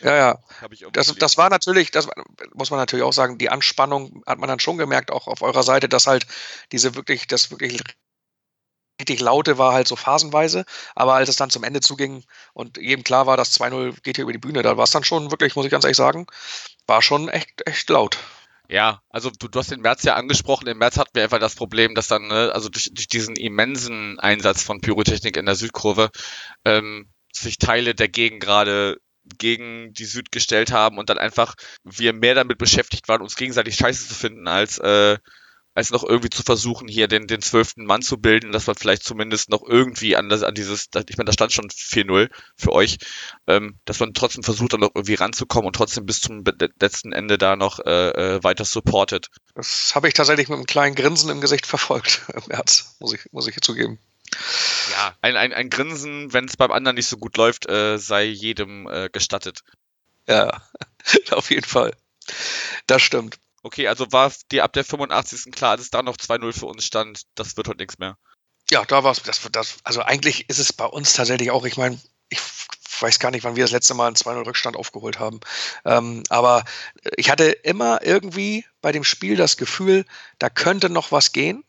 Ja, 0.00 0.16
ja. 0.16 0.38
Das, 0.92 1.12
das 1.14 1.36
war 1.36 1.50
natürlich, 1.50 1.90
das 1.90 2.08
muss 2.54 2.70
man 2.70 2.78
natürlich 2.78 3.04
auch 3.04 3.12
sagen, 3.12 3.38
die 3.38 3.50
Anspannung 3.50 4.22
hat 4.26 4.38
man 4.38 4.48
dann 4.48 4.60
schon 4.60 4.78
gemerkt, 4.78 5.10
auch 5.10 5.26
auf 5.26 5.42
eurer 5.42 5.62
Seite, 5.64 5.88
dass 5.88 6.06
halt 6.06 6.26
diese 6.70 6.94
wirklich, 6.94 7.26
das 7.26 7.50
wirklich 7.50 7.80
richtig 9.00 9.20
laute 9.20 9.58
war 9.58 9.72
halt 9.72 9.88
so 9.88 9.96
phasenweise, 9.96 10.64
aber 10.94 11.14
als 11.14 11.28
es 11.28 11.36
dann 11.36 11.50
zum 11.50 11.64
Ende 11.64 11.80
zuging 11.80 12.24
und 12.52 12.76
jedem 12.76 13.02
klar 13.02 13.26
war, 13.26 13.36
dass 13.36 13.58
2-0 13.58 14.00
geht 14.02 14.16
hier 14.16 14.24
über 14.24 14.32
die 14.32 14.38
Bühne, 14.38 14.62
da 14.62 14.76
war 14.76 14.84
es 14.84 14.90
dann 14.92 15.02
schon 15.02 15.30
wirklich, 15.32 15.56
muss 15.56 15.64
ich 15.64 15.72
ganz 15.72 15.84
ehrlich 15.84 15.96
sagen, 15.96 16.26
war 16.86 17.02
schon 17.02 17.28
echt, 17.28 17.66
echt 17.66 17.88
laut. 17.90 18.18
Ja, 18.72 19.02
also 19.10 19.28
du, 19.28 19.48
du 19.48 19.58
hast 19.58 19.70
den 19.70 19.82
März 19.82 20.02
ja 20.02 20.14
angesprochen. 20.14 20.66
Im 20.66 20.78
März 20.78 20.96
hatten 20.96 21.10
wir 21.12 21.22
einfach 21.22 21.38
das 21.38 21.54
Problem, 21.54 21.94
dass 21.94 22.08
dann, 22.08 22.28
ne, 22.28 22.52
also 22.54 22.70
durch, 22.70 22.90
durch 22.94 23.06
diesen 23.06 23.36
immensen 23.36 24.18
Einsatz 24.18 24.62
von 24.62 24.80
Pyrotechnik 24.80 25.36
in 25.36 25.44
der 25.44 25.56
Südkurve, 25.56 26.10
ähm, 26.64 27.10
sich 27.30 27.58
Teile 27.58 27.94
der 27.94 28.08
Gegend 28.08 28.40
gerade 28.40 28.96
gegen 29.36 29.92
die 29.92 30.06
Süd 30.06 30.32
gestellt 30.32 30.72
haben 30.72 30.96
und 30.96 31.10
dann 31.10 31.18
einfach 31.18 31.54
wir 31.84 32.14
mehr 32.14 32.34
damit 32.34 32.56
beschäftigt 32.56 33.08
waren, 33.08 33.20
uns 33.20 33.36
gegenseitig 33.36 33.76
scheiße 33.76 34.08
zu 34.08 34.14
finden, 34.14 34.48
als 34.48 34.78
äh, 34.78 35.18
als 35.74 35.90
noch 35.90 36.04
irgendwie 36.04 36.30
zu 36.30 36.42
versuchen, 36.42 36.88
hier 36.88 37.08
den, 37.08 37.26
den 37.26 37.40
zwölften 37.40 37.84
Mann 37.84 38.02
zu 38.02 38.18
bilden, 38.18 38.52
dass 38.52 38.66
man 38.66 38.76
vielleicht 38.76 39.04
zumindest 39.04 39.48
noch 39.48 39.62
irgendwie 39.66 40.16
an, 40.16 40.28
das, 40.28 40.42
an 40.42 40.54
dieses, 40.54 40.88
ich 41.08 41.16
meine, 41.16 41.26
da 41.26 41.32
stand 41.32 41.52
schon 41.52 41.68
4-0 41.68 42.30
für 42.56 42.72
euch, 42.72 42.98
ähm, 43.46 43.78
dass 43.84 44.00
man 44.00 44.12
trotzdem 44.12 44.42
versucht, 44.42 44.74
da 44.74 44.76
noch 44.76 44.90
irgendwie 44.94 45.14
ranzukommen 45.14 45.66
und 45.66 45.76
trotzdem 45.76 46.04
bis 46.04 46.20
zum 46.20 46.44
letzten 46.80 47.12
Ende 47.12 47.38
da 47.38 47.56
noch 47.56 47.80
äh, 47.80 48.36
äh, 48.36 48.44
weiter 48.44 48.64
supportet. 48.64 49.28
Das 49.54 49.94
habe 49.94 50.08
ich 50.08 50.14
tatsächlich 50.14 50.48
mit 50.48 50.56
einem 50.56 50.66
kleinen 50.66 50.94
Grinsen 50.94 51.30
im 51.30 51.40
Gesicht 51.40 51.66
verfolgt 51.66 52.22
im 52.34 52.42
März, 52.48 52.96
muss 53.00 53.14
ich, 53.14 53.32
muss 53.32 53.48
ich 53.48 53.60
zugeben. 53.60 53.98
Ja, 54.92 55.16
ein, 55.20 55.36
ein, 55.36 55.52
ein 55.52 55.70
Grinsen, 55.70 56.32
wenn 56.32 56.46
es 56.46 56.56
beim 56.56 56.72
anderen 56.72 56.96
nicht 56.96 57.06
so 57.06 57.16
gut 57.16 57.36
läuft, 57.36 57.68
äh, 57.68 57.98
sei 57.98 58.24
jedem 58.24 58.88
äh, 58.88 59.08
gestattet. 59.10 59.62
Ja, 60.28 60.62
auf 61.30 61.50
jeden 61.50 61.66
Fall. 61.66 61.92
Das 62.86 63.02
stimmt. 63.02 63.38
Okay, 63.62 63.86
also 63.86 64.10
war 64.10 64.32
dir 64.50 64.64
ab 64.64 64.72
der 64.72 64.84
85. 64.84 65.52
klar, 65.52 65.76
dass 65.76 65.90
da 65.90 66.02
noch 66.02 66.16
2-0 66.16 66.52
für 66.52 66.66
uns 66.66 66.84
stand, 66.84 67.22
das 67.36 67.56
wird 67.56 67.68
heute 67.68 67.78
nichts 67.78 67.98
mehr. 67.98 68.18
Ja, 68.70 68.84
da 68.84 69.04
war 69.04 69.12
es, 69.12 69.22
das, 69.22 69.40
das, 69.52 69.78
also 69.84 70.02
eigentlich 70.02 70.48
ist 70.48 70.58
es 70.58 70.72
bei 70.72 70.86
uns 70.86 71.12
tatsächlich 71.12 71.50
auch, 71.50 71.64
ich 71.64 71.76
meine, 71.76 72.00
ich 72.28 72.40
weiß 73.00 73.18
gar 73.18 73.30
nicht, 73.30 73.44
wann 73.44 73.56
wir 73.56 73.64
das 73.64 73.72
letzte 73.72 73.94
Mal 73.94 74.06
einen 74.06 74.16
2-0 74.16 74.46
Rückstand 74.46 74.76
aufgeholt 74.76 75.18
haben. 75.18 75.40
Ähm, 75.84 76.22
aber 76.28 76.64
ich 77.16 77.30
hatte 77.30 77.44
immer 77.44 78.02
irgendwie 78.02 78.64
bei 78.80 78.92
dem 78.92 79.04
Spiel 79.04 79.36
das 79.36 79.56
Gefühl, 79.56 80.04
da 80.38 80.48
könnte 80.48 80.88
noch 80.88 81.12
was 81.12 81.32
gehen. 81.32 81.64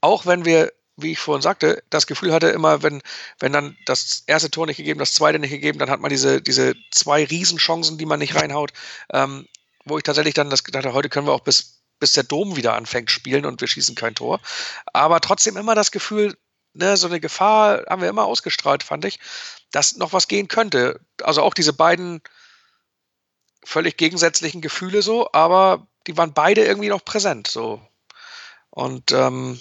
Auch 0.00 0.26
wenn 0.26 0.44
wir, 0.44 0.72
wie 0.96 1.12
ich 1.12 1.18
vorhin 1.18 1.42
sagte, 1.42 1.82
das 1.90 2.06
Gefühl 2.06 2.32
hatte 2.32 2.48
immer, 2.48 2.82
wenn, 2.82 3.02
wenn 3.38 3.52
dann 3.52 3.76
das 3.84 4.22
erste 4.26 4.50
Tor 4.50 4.66
nicht 4.66 4.78
gegeben, 4.78 4.98
das 4.98 5.14
zweite 5.14 5.38
nicht 5.38 5.50
gegeben, 5.50 5.78
dann 5.78 5.90
hat 5.90 6.00
man 6.00 6.10
diese, 6.10 6.40
diese 6.40 6.74
zwei 6.90 7.24
Riesenchancen, 7.24 7.98
die 7.98 8.06
man 8.06 8.20
nicht 8.20 8.34
reinhaut. 8.34 8.72
Ähm, 9.12 9.46
wo 9.86 9.96
ich 9.96 10.04
tatsächlich 10.04 10.34
dann 10.34 10.50
das 10.50 10.64
gedacht 10.64 10.84
habe, 10.84 10.94
heute 10.94 11.08
können 11.08 11.26
wir 11.26 11.32
auch 11.32 11.40
bis, 11.40 11.80
bis 11.98 12.12
der 12.12 12.24
Dom 12.24 12.56
wieder 12.56 12.74
anfängt 12.74 13.10
spielen 13.10 13.46
und 13.46 13.60
wir 13.60 13.68
schießen 13.68 13.94
kein 13.94 14.14
Tor. 14.14 14.40
Aber 14.92 15.20
trotzdem 15.20 15.56
immer 15.56 15.74
das 15.74 15.92
Gefühl, 15.92 16.36
ne, 16.74 16.96
so 16.96 17.06
eine 17.06 17.20
Gefahr 17.20 17.84
haben 17.88 18.02
wir 18.02 18.08
immer 18.08 18.26
ausgestrahlt, 18.26 18.82
fand 18.82 19.04
ich, 19.04 19.18
dass 19.70 19.96
noch 19.96 20.12
was 20.12 20.28
gehen 20.28 20.48
könnte. 20.48 21.00
Also 21.22 21.42
auch 21.42 21.54
diese 21.54 21.72
beiden 21.72 22.20
völlig 23.64 23.96
gegensätzlichen 23.96 24.60
Gefühle 24.60 25.02
so, 25.02 25.30
aber 25.32 25.86
die 26.06 26.16
waren 26.16 26.34
beide 26.34 26.64
irgendwie 26.64 26.88
noch 26.88 27.04
präsent. 27.04 27.46
So. 27.46 27.80
Und 28.70 29.12
ähm, 29.12 29.60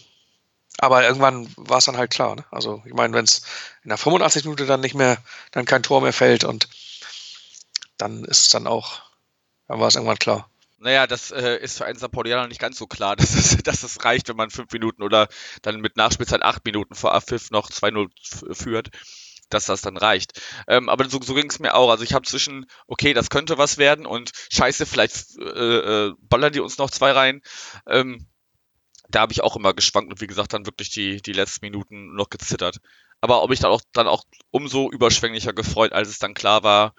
aber 0.78 1.04
irgendwann 1.04 1.50
war 1.56 1.78
es 1.78 1.86
dann 1.86 1.98
halt 1.98 2.12
klar. 2.12 2.36
Ne? 2.36 2.46
Also 2.52 2.84
ich 2.86 2.94
meine, 2.94 3.14
wenn 3.14 3.26
es 3.26 3.44
in 3.84 3.90
der 3.90 3.98
85 3.98 4.44
Minute 4.44 4.66
dann 4.66 4.82
nicht 4.82 4.96
mehr, 4.96 5.18
dann 5.52 5.66
kein 5.66 5.84
Tor 5.84 6.02
mehr 6.02 6.14
fällt 6.14 6.44
und 6.44 6.68
dann 7.98 8.26
ist 8.26 8.42
es 8.42 8.50
dann 8.50 8.68
auch 8.68 9.02
dann 9.68 9.80
war 9.80 9.88
es 9.88 9.96
irgendwann 9.96 10.18
klar. 10.18 10.50
Naja, 10.78 11.08
das 11.08 11.32
äh, 11.32 11.58
ist 11.58 11.78
für 11.78 11.86
einen. 11.86 12.00
Paulianer 12.00 12.48
nicht 12.48 12.62
ganz 12.62 12.78
so 12.78 12.86
klar, 12.86 13.16
dass 13.18 13.34
es, 13.34 13.58
dass 13.64 13.84
es 13.84 14.04
reicht, 14.04 14.30
wenn 14.30 14.36
man 14.36 14.50
fünf 14.50 14.72
Minuten 14.72 15.04
oder 15.04 15.28
dann 15.62 15.80
mit 15.80 15.98
Nachspielzeit 15.98 16.44
acht 16.44 16.66
Minuten 16.66 16.96
vor 16.96 17.14
Abpfiff 17.14 17.50
noch 17.52 17.70
2-0 17.70 18.54
führt, 18.54 18.90
dass 19.50 19.66
das 19.66 19.82
dann 19.82 19.98
reicht. 19.98 20.42
Ähm, 20.68 20.90
aber 20.90 21.10
so, 21.10 21.20
so 21.22 21.34
ging 21.34 21.50
es 21.50 21.60
mir 21.60 21.76
auch. 21.76 21.90
Also 21.90 22.04
ich 22.04 22.14
habe 22.14 22.28
zwischen, 22.28 22.66
okay, 22.88 23.14
das 23.14 23.30
könnte 23.30 23.58
was 23.58 23.78
werden 23.78 24.06
und 24.06 24.32
scheiße, 24.52 24.86
vielleicht 24.86 25.38
äh, 25.40 26.08
äh, 26.08 26.14
ballern 26.20 26.54
die 26.54 26.60
uns 26.60 26.78
noch 26.78 26.90
zwei 26.90 27.12
rein. 27.12 27.42
Ähm, 27.88 28.28
da 29.10 29.22
habe 29.22 29.34
ich 29.34 29.42
auch 29.42 29.56
immer 29.56 29.74
geschwankt 29.74 30.12
und 30.12 30.22
wie 30.22 30.28
gesagt 30.28 30.54
dann 30.54 30.66
wirklich 30.66 30.90
die, 30.90 31.22
die 31.22 31.34
letzten 31.34 31.66
Minuten 31.66 32.16
noch 32.16 32.30
gezittert. 32.30 32.80
Aber 33.22 33.44
ob 33.44 33.52
ich 33.52 33.60
dann 33.60 33.72
auch, 33.72 33.82
dann 33.94 34.08
auch 34.08 34.24
umso 34.52 34.92
überschwänglicher 34.92 35.54
gefreut, 35.54 35.94
als 35.94 36.10
es 36.10 36.20
dann 36.20 36.34
klar 36.34 36.64
war, 36.64 36.94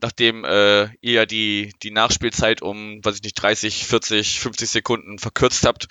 nachdem 0.00 0.44
äh, 0.44 0.84
ihr 1.00 1.12
ja 1.12 1.26
die, 1.26 1.72
die 1.82 1.90
Nachspielzeit 1.90 2.62
um, 2.62 3.00
weiß 3.04 3.16
ich 3.16 3.22
nicht, 3.22 3.34
30, 3.34 3.86
40, 3.86 4.40
50 4.40 4.70
Sekunden 4.70 5.18
verkürzt 5.18 5.64
habt, 5.66 5.88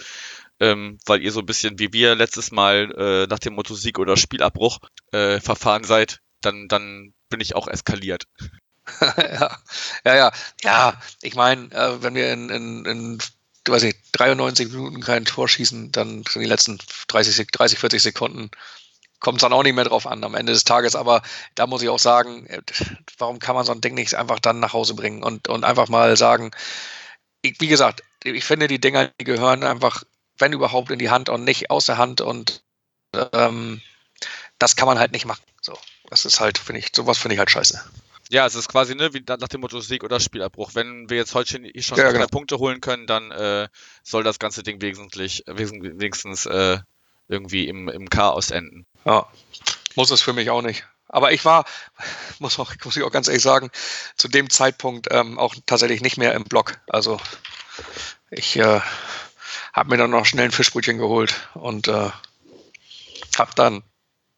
ähm, 0.60 0.98
weil 1.06 1.22
ihr 1.22 1.32
so 1.32 1.40
ein 1.40 1.46
bisschen 1.46 1.80
wie 1.80 1.94
wir 1.94 2.16
letztes 2.16 2.52
Mal 2.52 2.92
äh, 2.98 3.28
nach 3.28 3.40
dem 3.40 3.54
Motto 3.54 3.76
Sieg 3.76 4.00
oder 4.00 4.18
Spielabbruch 4.18 4.80
äh, 5.12 5.40
verfahren 5.40 5.84
seid, 5.84 6.22
dann, 6.42 6.68
dann 6.68 7.14
bin 7.30 7.42
ich 7.42 7.56
auch 7.56 7.68
eskaliert. 7.68 8.24
ja, 9.02 9.58
ja, 10.06 10.16
ja. 10.16 10.32
Ja, 10.64 11.02
ich 11.22 11.36
meine, 11.36 11.72
äh, 11.72 12.02
wenn 12.02 12.16
wir 12.16 12.32
in, 12.32 12.50
in, 12.50 12.86
in 12.86 13.20
weiß 13.68 13.84
nicht, 13.84 14.00
93 14.14 14.70
Minuten 14.72 15.02
kein 15.02 15.26
Tor 15.26 15.48
schießen, 15.48 15.92
dann 15.92 16.24
sind 16.24 16.42
die 16.42 16.48
letzten 16.48 16.80
30, 17.08 17.48
30 17.48 17.80
40 17.80 18.02
Sekunden 18.02 18.50
kommt 19.20 19.38
es 19.38 19.42
dann 19.42 19.54
auch 19.54 19.64
nicht 19.64 19.76
mehr 19.76 19.86
drauf 19.86 20.08
an 20.08 20.24
am 20.24 20.36
Ende 20.36 20.54
des 20.54 20.64
Tages. 20.64 20.96
Aber 20.96 21.22
da 21.56 21.68
muss 21.68 21.82
ich 21.82 21.90
auch 21.90 22.00
sagen, 22.00 22.46
äh, 22.48 22.62
warum 23.18 23.40
kann 23.40 23.56
man 23.56 23.66
so 23.66 23.72
ein 23.72 23.82
Ding 23.82 23.94
nicht 23.94 24.16
einfach 24.16 24.40
dann 24.40 24.60
nach 24.60 24.74
Hause 24.74 24.94
bringen 24.94 25.24
und, 25.24 25.48
und 25.48 25.64
einfach 25.64 25.88
mal 25.90 26.16
sagen, 26.18 26.52
ich, 27.42 27.60
wie 27.60 27.68
gesagt, 27.68 28.04
ich 28.24 28.46
finde, 28.46 28.68
die 28.68 28.80
Dinger, 28.80 29.12
die 29.20 29.26
gehören 29.26 29.64
einfach, 29.64 30.04
wenn 30.38 30.54
überhaupt, 30.54 30.92
in 30.92 31.00
die 31.00 31.10
Hand 31.10 31.30
und 31.30 31.44
nicht 31.44 31.70
aus 31.70 31.86
der 31.86 31.98
Hand 31.98 32.22
und 32.22 32.64
ähm, 33.34 33.82
das 34.60 34.76
kann 34.76 34.88
man 34.88 35.00
halt 35.00 35.12
nicht 35.12 35.26
machen. 35.26 35.44
So, 35.62 35.78
das 36.10 36.26
ist 36.26 36.40
halt, 36.40 36.58
finde 36.58 36.80
ich, 36.80 36.90
sowas 36.96 37.18
finde 37.18 37.36
ich 37.36 37.40
halt 37.40 37.52
scheiße. 37.52 37.84
Ja, 38.30 38.46
es 38.46 38.56
ist 38.56 38.68
quasi 38.68 38.94
ne, 38.94 39.14
wie 39.14 39.24
nach 39.26 39.48
dem 39.48 39.62
Motto 39.62 39.80
Sieg 39.80 40.04
oder 40.04 40.20
Spielabbruch. 40.20 40.72
Wenn 40.74 41.10
wir 41.10 41.18
jetzt 41.18 41.34
heute 41.34 41.62
schon 41.82 41.98
ja, 41.98 42.12
genau. 42.12 42.28
Punkte 42.28 42.58
holen 42.58 42.82
können, 42.82 43.08
dann 43.08 43.32
äh, 43.32 43.70
soll 44.04 44.24
das 44.24 44.38
ganze 44.38 44.64
Ding 44.64 44.82
wesentlich, 44.82 45.44
wenigstens 45.48 46.46
äh, 46.46 46.80
irgendwie 47.28 47.68
im, 47.68 47.90
im 47.90 48.10
Chaos 48.10 48.52
enden. 48.52 48.86
Ja, 49.06 49.28
muss 49.96 50.12
es 50.12 50.22
für 50.22 50.34
mich 50.34 50.50
auch 50.50 50.62
nicht. 50.62 50.86
Aber 51.08 51.32
ich 51.32 51.46
war, 51.46 51.66
muss, 52.40 52.60
auch, 52.60 52.74
muss 52.84 52.98
ich 52.98 53.04
auch 53.04 53.12
ganz 53.12 53.28
ehrlich 53.28 53.44
sagen, 53.44 53.72
zu 54.18 54.28
dem 54.28 54.50
Zeitpunkt 54.50 55.08
ähm, 55.12 55.40
auch 55.40 55.56
tatsächlich 55.66 56.02
nicht 56.02 56.18
mehr 56.18 56.34
im 56.34 56.44
Block. 56.44 56.80
Also 56.88 57.20
ich 58.30 58.58
äh, 58.58 58.82
habe 59.74 59.90
mir 59.90 59.98
dann 59.98 60.12
noch 60.12 60.26
schnell 60.26 60.46
ein 60.46 60.52
Fischbrötchen 60.52 60.98
geholt 60.98 61.50
und 61.54 61.88
äh, 61.88 62.10
habe 63.38 63.52
dann 63.56 63.84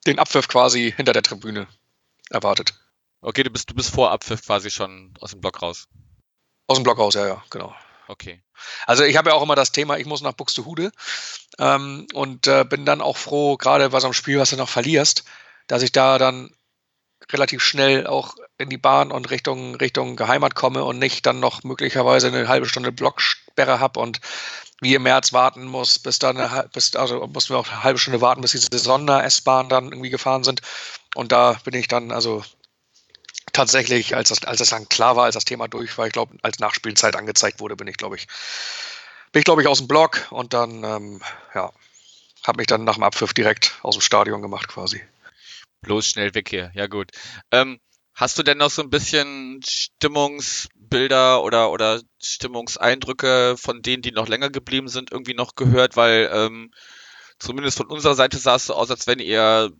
den 0.06 0.20
Abpfiff 0.20 0.48
quasi 0.48 0.94
hinter 0.96 1.14
der 1.14 1.24
Tribüne 1.24 1.68
erwartet. 2.30 2.74
Okay, 3.22 3.44
du 3.44 3.50
bist, 3.50 3.70
du 3.70 3.74
bist 3.74 3.94
vor 3.94 4.12
Abpfiff 4.12 4.46
quasi 4.46 4.72
schon 4.72 5.14
aus 5.20 5.32
dem 5.32 5.42
Block 5.42 5.62
raus. 5.62 5.88
Aus 6.68 6.78
dem 6.78 6.84
Block 6.84 7.00
raus, 7.00 7.16
ja, 7.16 7.28
ja, 7.28 7.44
genau. 7.50 7.76
Okay. 8.08 8.42
Also 8.86 9.04
ich 9.04 9.18
habe 9.18 9.30
ja 9.30 9.36
auch 9.36 9.44
immer 9.44 9.56
das 9.56 9.72
Thema, 9.72 9.98
ich 9.98 10.06
muss 10.06 10.22
nach 10.22 10.34
Buxtehude 10.34 10.92
ähm, 11.60 12.08
und 12.14 12.48
äh, 12.48 12.66
bin 12.68 12.86
dann 12.86 13.02
auch 13.02 13.18
froh, 13.18 13.58
gerade 13.58 13.90
so 13.92 14.08
einem 14.08 14.14
Spiel, 14.14 14.40
was 14.40 14.50
du 14.50 14.56
noch 14.56 14.70
verlierst, 14.70 15.24
dass 15.68 15.84
ich 15.84 15.92
da 15.92 16.18
dann 16.18 16.50
relativ 17.32 17.62
schnell 17.62 18.08
auch 18.08 18.36
in 18.58 18.70
die 18.70 18.78
Bahn 18.78 19.12
und 19.12 19.30
Richtung, 19.30 19.76
Richtung 19.76 20.20
Heimat 20.20 20.56
komme 20.56 20.84
und 20.84 20.98
nicht 20.98 21.26
dann 21.26 21.40
noch 21.40 21.64
möglicherweise 21.64 22.28
eine 22.28 22.48
halbe 22.48 22.68
Stunde 22.68 22.92
Blocksperre 22.92 23.80
habe 23.80 24.00
und 24.00 24.20
wie 24.82 24.96
im 24.96 25.04
März 25.04 25.34
warten 25.34 25.66
muss, 25.66 26.00
bis 26.00 26.20
dann, 26.20 26.38
bis, 26.74 26.96
also 26.96 27.28
mussten 27.28 27.54
wir 27.54 27.60
auch 27.60 27.68
eine 27.68 27.84
halbe 27.84 28.00
Stunde 28.00 28.22
warten, 28.22 28.42
bis 28.42 28.52
diese 28.52 28.70
Sonder-S-Bahn 28.72 29.68
dann 29.70 29.92
irgendwie 29.92 30.10
gefahren 30.10 30.44
sind. 30.44 30.62
Und 31.16 31.32
da 31.34 31.60
bin 31.66 31.74
ich 31.74 31.90
dann, 31.90 32.12
also 32.12 32.44
tatsächlich, 33.52 34.16
als 34.16 34.30
das, 34.30 34.44
als 34.46 34.60
das 34.60 34.70
dann 34.70 34.88
klar 34.88 35.18
war, 35.18 35.26
als 35.26 35.34
das 35.34 35.46
Thema 35.46 35.68
durch 35.68 35.98
war, 35.98 36.08
ich 36.08 36.14
glaube, 36.14 36.38
als 36.44 36.60
Nachspielzeit 36.60 37.16
angezeigt 37.16 37.60
wurde, 37.60 37.76
bin 37.76 37.88
ich, 37.88 37.98
glaube 37.98 38.16
ich, 38.16 38.28
bin 39.32 39.42
ich, 39.42 39.46
glaube 39.46 39.62
ich, 39.62 39.68
aus 39.68 39.80
dem 39.80 39.88
Block 39.88 40.28
und 40.32 40.54
dann, 40.54 40.84
ähm, 40.84 41.22
ja, 41.54 41.72
habe 42.46 42.58
mich 42.58 42.68
dann 42.68 42.84
nach 42.84 42.96
dem 42.96 43.04
Abpfiff 43.04 43.34
direkt 43.34 43.80
aus 43.84 43.96
dem 43.96 44.02
Stadion 44.02 44.42
gemacht 44.42 44.68
quasi. 44.68 45.02
Bloß 45.82 46.08
schnell 46.08 46.34
weg 46.34 46.50
hier, 46.50 46.72
ja 46.74 46.88
gut. 46.88 47.12
Ähm, 47.52 47.80
hast 48.14 48.38
du 48.38 48.44
denn 48.44 48.58
noch 48.58 48.70
so 48.70 48.82
ein 48.82 48.90
bisschen 48.90 49.62
Stimmungsbilder 49.66 51.44
oder, 51.44 51.72
oder 51.72 52.02
Stimmungseindrücke 52.22 53.56
von 53.58 53.82
denen, 53.82 54.02
die 54.02 54.12
noch 54.12 54.28
länger 54.28 54.50
geblieben 54.50 54.88
sind, 54.88 55.12
irgendwie 55.12 55.36
noch 55.36 55.56
gehört? 55.56 55.96
Weil 55.96 56.30
ähm, 56.34 56.72
zumindest 57.40 57.78
von 57.78 57.88
unserer 57.88 58.16
Seite 58.16 58.38
sah 58.38 58.56
es 58.56 58.66
so 58.66 58.74
aus, 58.74 58.92
als 58.92 59.08
wenn 59.08 59.20
ihr 59.20 59.72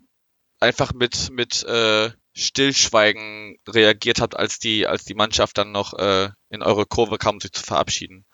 einfach 0.60 0.94
mit, 0.94 1.32
mit 1.32 1.64
äh, 1.64 2.12
Stillschweigen 2.36 3.58
reagiert 3.68 4.22
habt, 4.22 4.36
als 4.36 4.60
die, 4.60 4.88
als 4.88 5.04
die 5.04 5.16
Mannschaft 5.16 5.58
dann 5.58 5.72
noch 5.72 5.94
äh, 5.94 6.30
in 6.50 6.62
eure 6.62 6.86
Kurve 6.86 7.18
kam, 7.18 7.36
um 7.36 7.40
sich 7.42 7.52
zu 7.52 7.64
verabschieden. 7.64 8.26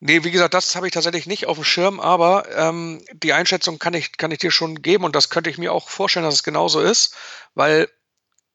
Nee, 0.00 0.22
wie 0.22 0.30
gesagt, 0.30 0.54
das 0.54 0.76
habe 0.76 0.86
ich 0.86 0.92
tatsächlich 0.92 1.26
nicht 1.26 1.46
auf 1.46 1.56
dem 1.56 1.64
Schirm, 1.64 1.98
aber 1.98 2.48
ähm, 2.56 3.04
die 3.12 3.32
Einschätzung 3.32 3.80
kann 3.80 3.94
ich, 3.94 4.16
kann 4.16 4.30
ich 4.30 4.38
dir 4.38 4.52
schon 4.52 4.80
geben 4.80 5.04
und 5.04 5.16
das 5.16 5.28
könnte 5.28 5.50
ich 5.50 5.58
mir 5.58 5.72
auch 5.72 5.88
vorstellen, 5.88 6.24
dass 6.24 6.34
es 6.34 6.44
genauso 6.44 6.80
ist, 6.80 7.14
weil 7.54 7.88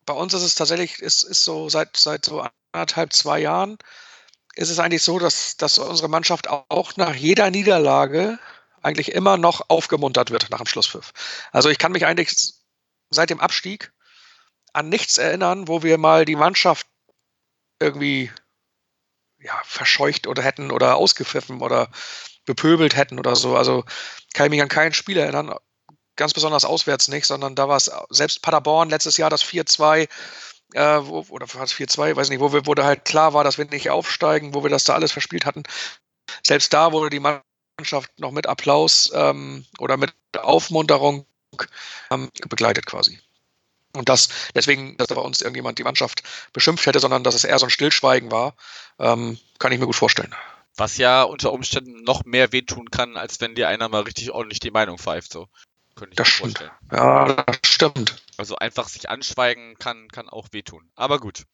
bei 0.06 0.14
uns 0.14 0.34
ist 0.34 0.44
es 0.44 0.56
tatsächlich, 0.56 1.00
ist, 1.00 1.24
ist 1.24 1.44
so 1.44 1.68
seit, 1.68 1.98
seit 1.98 2.26
so 2.26 2.46
anderthalb, 2.72 3.12
zwei 3.14 3.40
Jahren, 3.40 3.78
ist 4.56 4.70
es 4.70 4.80
eigentlich 4.80 5.04
so, 5.04 5.20
dass, 5.20 5.58
dass 5.58 5.78
unsere 5.78 6.10
Mannschaft 6.10 6.48
auch 6.50 6.96
nach 6.96 7.16
jeder 7.16 7.50
Niederlage 7.52 8.40
eigentlich 8.82 9.12
immer 9.12 9.38
noch 9.38 9.70
aufgemuntert 9.70 10.32
wird 10.32 10.50
nach 10.50 10.60
dem 10.60 10.68
Schlusspfiff. 10.68 11.12
Also 11.52 11.70
ich 11.70 11.78
kann 11.78 11.92
mich 11.92 12.06
eigentlich 12.06 12.54
seit 13.10 13.30
dem 13.30 13.40
Abstieg 13.42 13.92
an 14.74 14.90
nichts 14.90 15.18
erinnern, 15.18 15.68
wo 15.68 15.84
wir 15.84 15.98
mal 15.98 16.26
die 16.26 16.36
Mannschaft 16.36 16.88
irgendwie 17.80 18.32
ja, 19.44 19.62
verscheucht 19.66 20.28
oder 20.28 20.42
hätten 20.42 20.72
oder 20.72 20.96
ausgepfiffen 20.96 21.62
oder 21.62 21.90
bepöbelt 22.46 22.96
hätten 22.96 23.20
oder 23.20 23.36
so. 23.36 23.56
Also 23.56 23.84
kann 24.34 24.48
ich 24.48 24.52
mich 24.52 24.62
an 24.62 24.70
kein 24.70 24.94
Spiel 24.94 25.18
erinnern, 25.18 25.56
ganz 26.16 26.34
besonders 26.34 26.66
auswärts 26.66 27.08
nicht, 27.08 27.26
sondern 27.26 27.56
da 27.56 27.68
war 27.68 27.78
es 27.78 27.92
selbst 28.10 28.42
Paderborn 28.42 28.90
letztes 28.90 29.18
Jahr 29.18 29.30
das 29.30 29.44
4-2 29.44 30.08
äh, 30.74 31.00
wo, 31.06 31.26
oder 31.30 31.52
war 31.54 31.64
es 31.64 31.74
4-2, 31.74 32.16
weiß 32.16 32.30
nicht, 32.30 32.40
wo 32.40 32.52
wir, 32.52 32.66
wo 32.66 32.74
da 32.74 32.86
halt 32.86 33.06
klar 33.06 33.34
war, 33.34 33.44
dass 33.44 33.58
wir 33.58 33.66
nicht 33.66 33.90
aufsteigen, 33.90 34.54
wo 34.54 34.64
wir 34.64 34.70
das 34.70 34.86
da 34.86 34.94
alles 34.94 35.12
verspielt 35.12 35.46
hatten. 35.46 35.64
Selbst 36.46 36.74
da 36.74 36.92
wurde 36.92 37.10
die 37.10 37.20
Mannschaft 37.20 38.20
noch 38.20 38.32
mit 38.32 38.48
Applaus 38.48 39.12
ähm, 39.14 39.66
oder 39.80 39.98
mit 39.98 40.14
Aufmunterung 40.38 41.26
ähm, 42.12 42.30
begleitet 42.50 42.86
quasi. 42.86 43.20
Und 43.96 44.10
das, 44.10 44.30
deswegen, 44.56 44.98
dass 44.98 45.08
da 45.08 45.16
bei 45.16 45.22
uns 45.22 45.42
irgendjemand 45.42 45.78
die 45.78 45.84
Mannschaft 45.84 46.24
beschimpft 46.52 46.86
hätte, 46.86 47.00
sondern 47.00 47.24
dass 47.24 47.36
es 47.36 47.44
eher 47.44 47.60
so 47.60 47.68
ein 47.68 47.70
Stillschweigen 47.70 48.32
war, 48.32 48.56
ähm, 49.00 49.38
kann 49.60 49.72
ich 49.72 49.80
mir 49.80 49.86
gut 49.86 49.96
vorstellen. 49.96 50.34
Was 50.76 50.98
ja 50.98 51.22
unter 51.22 51.54
Umständen 51.54 52.04
noch 52.04 52.26
mehr 52.26 52.52
wehtun 52.52 52.90
kann, 52.90 53.18
als 53.18 53.40
wenn 53.40 53.54
dir 53.54 53.68
einer 53.68 53.90
mal 53.90 54.02
richtig 54.02 54.32
ordentlich 54.32 54.60
die 54.60 54.72
Meinung 54.72 54.98
pfeift. 54.98 55.32
So. 55.32 55.48
Könnte 55.96 56.14
ich 56.14 56.18
das 56.18 56.28
mir 56.28 56.34
vorstellen. 56.34 56.72
Stimmt. 56.72 56.92
Ja, 56.92 57.26
das 57.26 57.58
stimmt. 57.66 58.24
Also 58.38 58.56
einfach 58.56 58.90
sich 58.90 59.10
anschweigen 59.10 59.78
kann, 59.78 60.08
kann 60.10 60.30
auch 60.30 60.48
wehtun. 60.52 60.90
Aber 60.96 61.20
gut. 61.20 61.46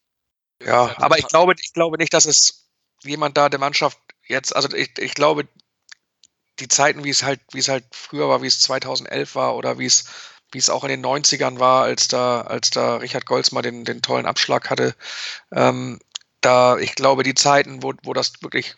Ja, 0.63 0.95
aber 0.97 1.17
ich 1.17 1.28
glaube, 1.28 1.56
ich 1.60 1.73
glaube 1.73 1.97
nicht, 1.97 2.13
dass 2.13 2.25
es 2.25 2.69
jemand 3.04 3.38
da 3.38 3.49
der 3.49 3.60
Mannschaft 3.60 3.97
jetzt, 4.28 4.56
also 4.56 4.75
ich, 4.75 4.97
ich 4.97 5.13
glaube, 5.13 5.47
die 6.60 6.67
Zeiten, 6.67 7.04
wie 7.04 7.10
es 7.10 7.23
halt, 7.23 7.41
wie 7.52 7.60
es 7.60 7.69
halt 7.69 7.86
früher 7.91 8.30
war, 8.30 8.41
wie 8.41 8.47
es 8.47 8.60
2011 8.62 9.36
war 9.36 9.56
oder 9.56 9.80
wie 9.80 9.86
es, 9.86 10.06
wie 10.52 10.58
es 10.58 10.70
auch 10.70 10.84
in 10.84 10.90
den 10.90 11.06
90ern 11.06 11.60
war, 11.60 11.84
als 11.84 12.08
da, 12.08 12.42
als 12.42 12.70
da 12.70 12.98
Richard 12.98 13.26
Golz 13.26 13.52
mal 13.52 13.62
den, 13.62 13.86
den 13.86 14.02
tollen 14.02 14.26
Abschlag 14.26 14.70
hatte, 14.70 14.96
ähm, 15.52 16.00
da, 16.42 16.78
ich 16.78 16.96
glaube, 16.96 17.24
die 17.24 17.34
Zeiten, 17.34 17.84
wo, 17.84 17.94
wo 18.04 18.14
das 18.14 18.34
wirklich 18.42 18.76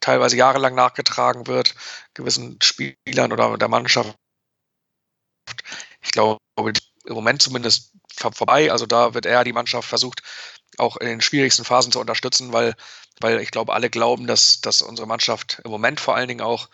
teilweise 0.00 0.36
jahrelang 0.36 0.74
nachgetragen 0.74 1.46
wird, 1.46 1.74
gewissen 2.14 2.58
Spielern 2.62 3.32
oder 3.32 3.56
der 3.56 3.68
Mannschaft, 3.68 4.16
ich 6.00 6.10
glaube, 6.10 6.40
im 6.56 7.14
Moment 7.14 7.42
zumindest 7.42 7.92
vorbei. 8.08 8.70
Also 8.70 8.86
da 8.86 9.14
wird 9.14 9.26
eher 9.26 9.44
die 9.44 9.52
Mannschaft 9.52 9.88
versucht, 9.88 10.22
auch 10.78 10.96
in 10.96 11.06
den 11.06 11.20
schwierigsten 11.20 11.64
Phasen 11.64 11.92
zu 11.92 12.00
unterstützen, 12.00 12.52
weil, 12.52 12.74
weil 13.20 13.40
ich 13.40 13.50
glaube, 13.50 13.72
alle 13.72 13.90
glauben, 13.90 14.26
dass, 14.26 14.60
dass 14.60 14.82
unsere 14.82 15.06
Mannschaft 15.06 15.60
im 15.64 15.70
Moment 15.70 16.00
vor 16.00 16.16
allen 16.16 16.28
Dingen 16.28 16.40
auch, 16.40 16.68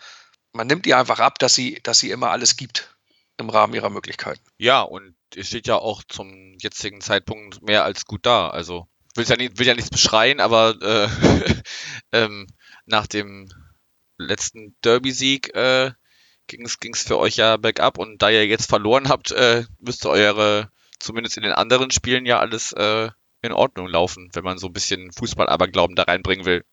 man 0.53 0.67
nimmt 0.67 0.87
ihr 0.87 0.97
einfach 0.97 1.19
ab, 1.19 1.39
dass 1.39 1.53
sie, 1.53 1.79
dass 1.83 1.99
sie 1.99 2.11
immer 2.11 2.31
alles 2.31 2.57
gibt 2.57 2.95
im 3.39 3.49
Rahmen 3.49 3.73
ihrer 3.73 3.89
Möglichkeiten. 3.89 4.41
Ja, 4.57 4.81
und 4.81 5.15
es 5.35 5.47
steht 5.47 5.67
ja 5.67 5.75
auch 5.75 6.03
zum 6.03 6.57
jetzigen 6.59 7.01
Zeitpunkt 7.01 7.61
mehr 7.61 7.83
als 7.83 8.05
gut 8.05 8.25
da. 8.25 8.49
Also 8.49 8.87
will 9.15 9.25
ja, 9.25 9.35
nicht, 9.35 9.59
will 9.59 9.67
ja 9.67 9.75
nichts 9.75 9.89
beschreien, 9.89 10.39
aber 10.39 10.75
äh, 10.81 11.53
ähm, 12.11 12.47
nach 12.85 13.07
dem 13.07 13.49
letzten 14.17 14.75
Derby-Sieg 14.83 15.55
äh, 15.55 15.91
ging 16.47 16.65
es 16.65 17.03
für 17.03 17.17
euch 17.17 17.35
ja 17.35 17.57
bergab 17.57 17.97
und 17.97 18.21
da 18.21 18.29
ihr 18.29 18.45
jetzt 18.47 18.69
verloren 18.69 19.07
habt, 19.07 19.31
äh, 19.31 19.65
müsste 19.79 20.09
eure, 20.09 20.71
zumindest 20.99 21.37
in 21.37 21.43
den 21.43 21.53
anderen 21.53 21.91
Spielen 21.91 22.25
ja 22.25 22.39
alles 22.39 22.73
äh, 22.73 23.09
in 23.41 23.51
Ordnung 23.51 23.87
laufen, 23.87 24.29
wenn 24.33 24.43
man 24.43 24.57
so 24.57 24.67
ein 24.67 24.73
bisschen 24.73 25.11
Fußball-Aberglauben 25.13 25.95
da 25.95 26.03
reinbringen 26.03 26.45
will. 26.45 26.65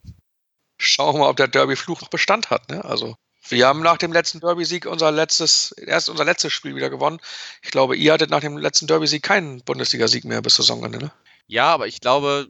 Schauen 0.79 1.15
wir 1.15 1.21
mal, 1.21 1.29
ob 1.29 1.37
der 1.37 1.49
Derby-Fluch 1.49 2.01
noch 2.01 2.09
Bestand 2.09 2.51
hat. 2.51 2.69
Ne? 2.69 2.85
Also 2.85 3.17
wir 3.49 3.67
haben 3.67 3.81
nach 3.81 3.97
dem 3.97 4.13
letzten 4.13 4.41
Derby-Sieg 4.41 4.87
unser 4.87 5.11
letztes, 5.11 5.73
erst 5.73 6.09
unser 6.09 6.25
letztes 6.25 6.53
Spiel 6.53 6.75
wieder 6.75 6.91
gewonnen. 6.91 7.21
Ich 7.63 7.71
glaube, 7.71 7.97
ihr 7.97 8.13
hattet 8.13 8.31
nach 8.31 8.41
dem 8.41 8.57
letzten 8.57 8.87
Derby-Sieg 8.87 9.23
keinen 9.23 9.63
Bundesliga-Sieg 9.63 10.25
mehr 10.25 10.43
bis 10.43 10.57
Saisonende, 10.57 10.99
ne? 10.99 11.13
Ja, 11.47 11.67
aber 11.67 11.87
ich 11.87 12.01
glaube, 12.01 12.49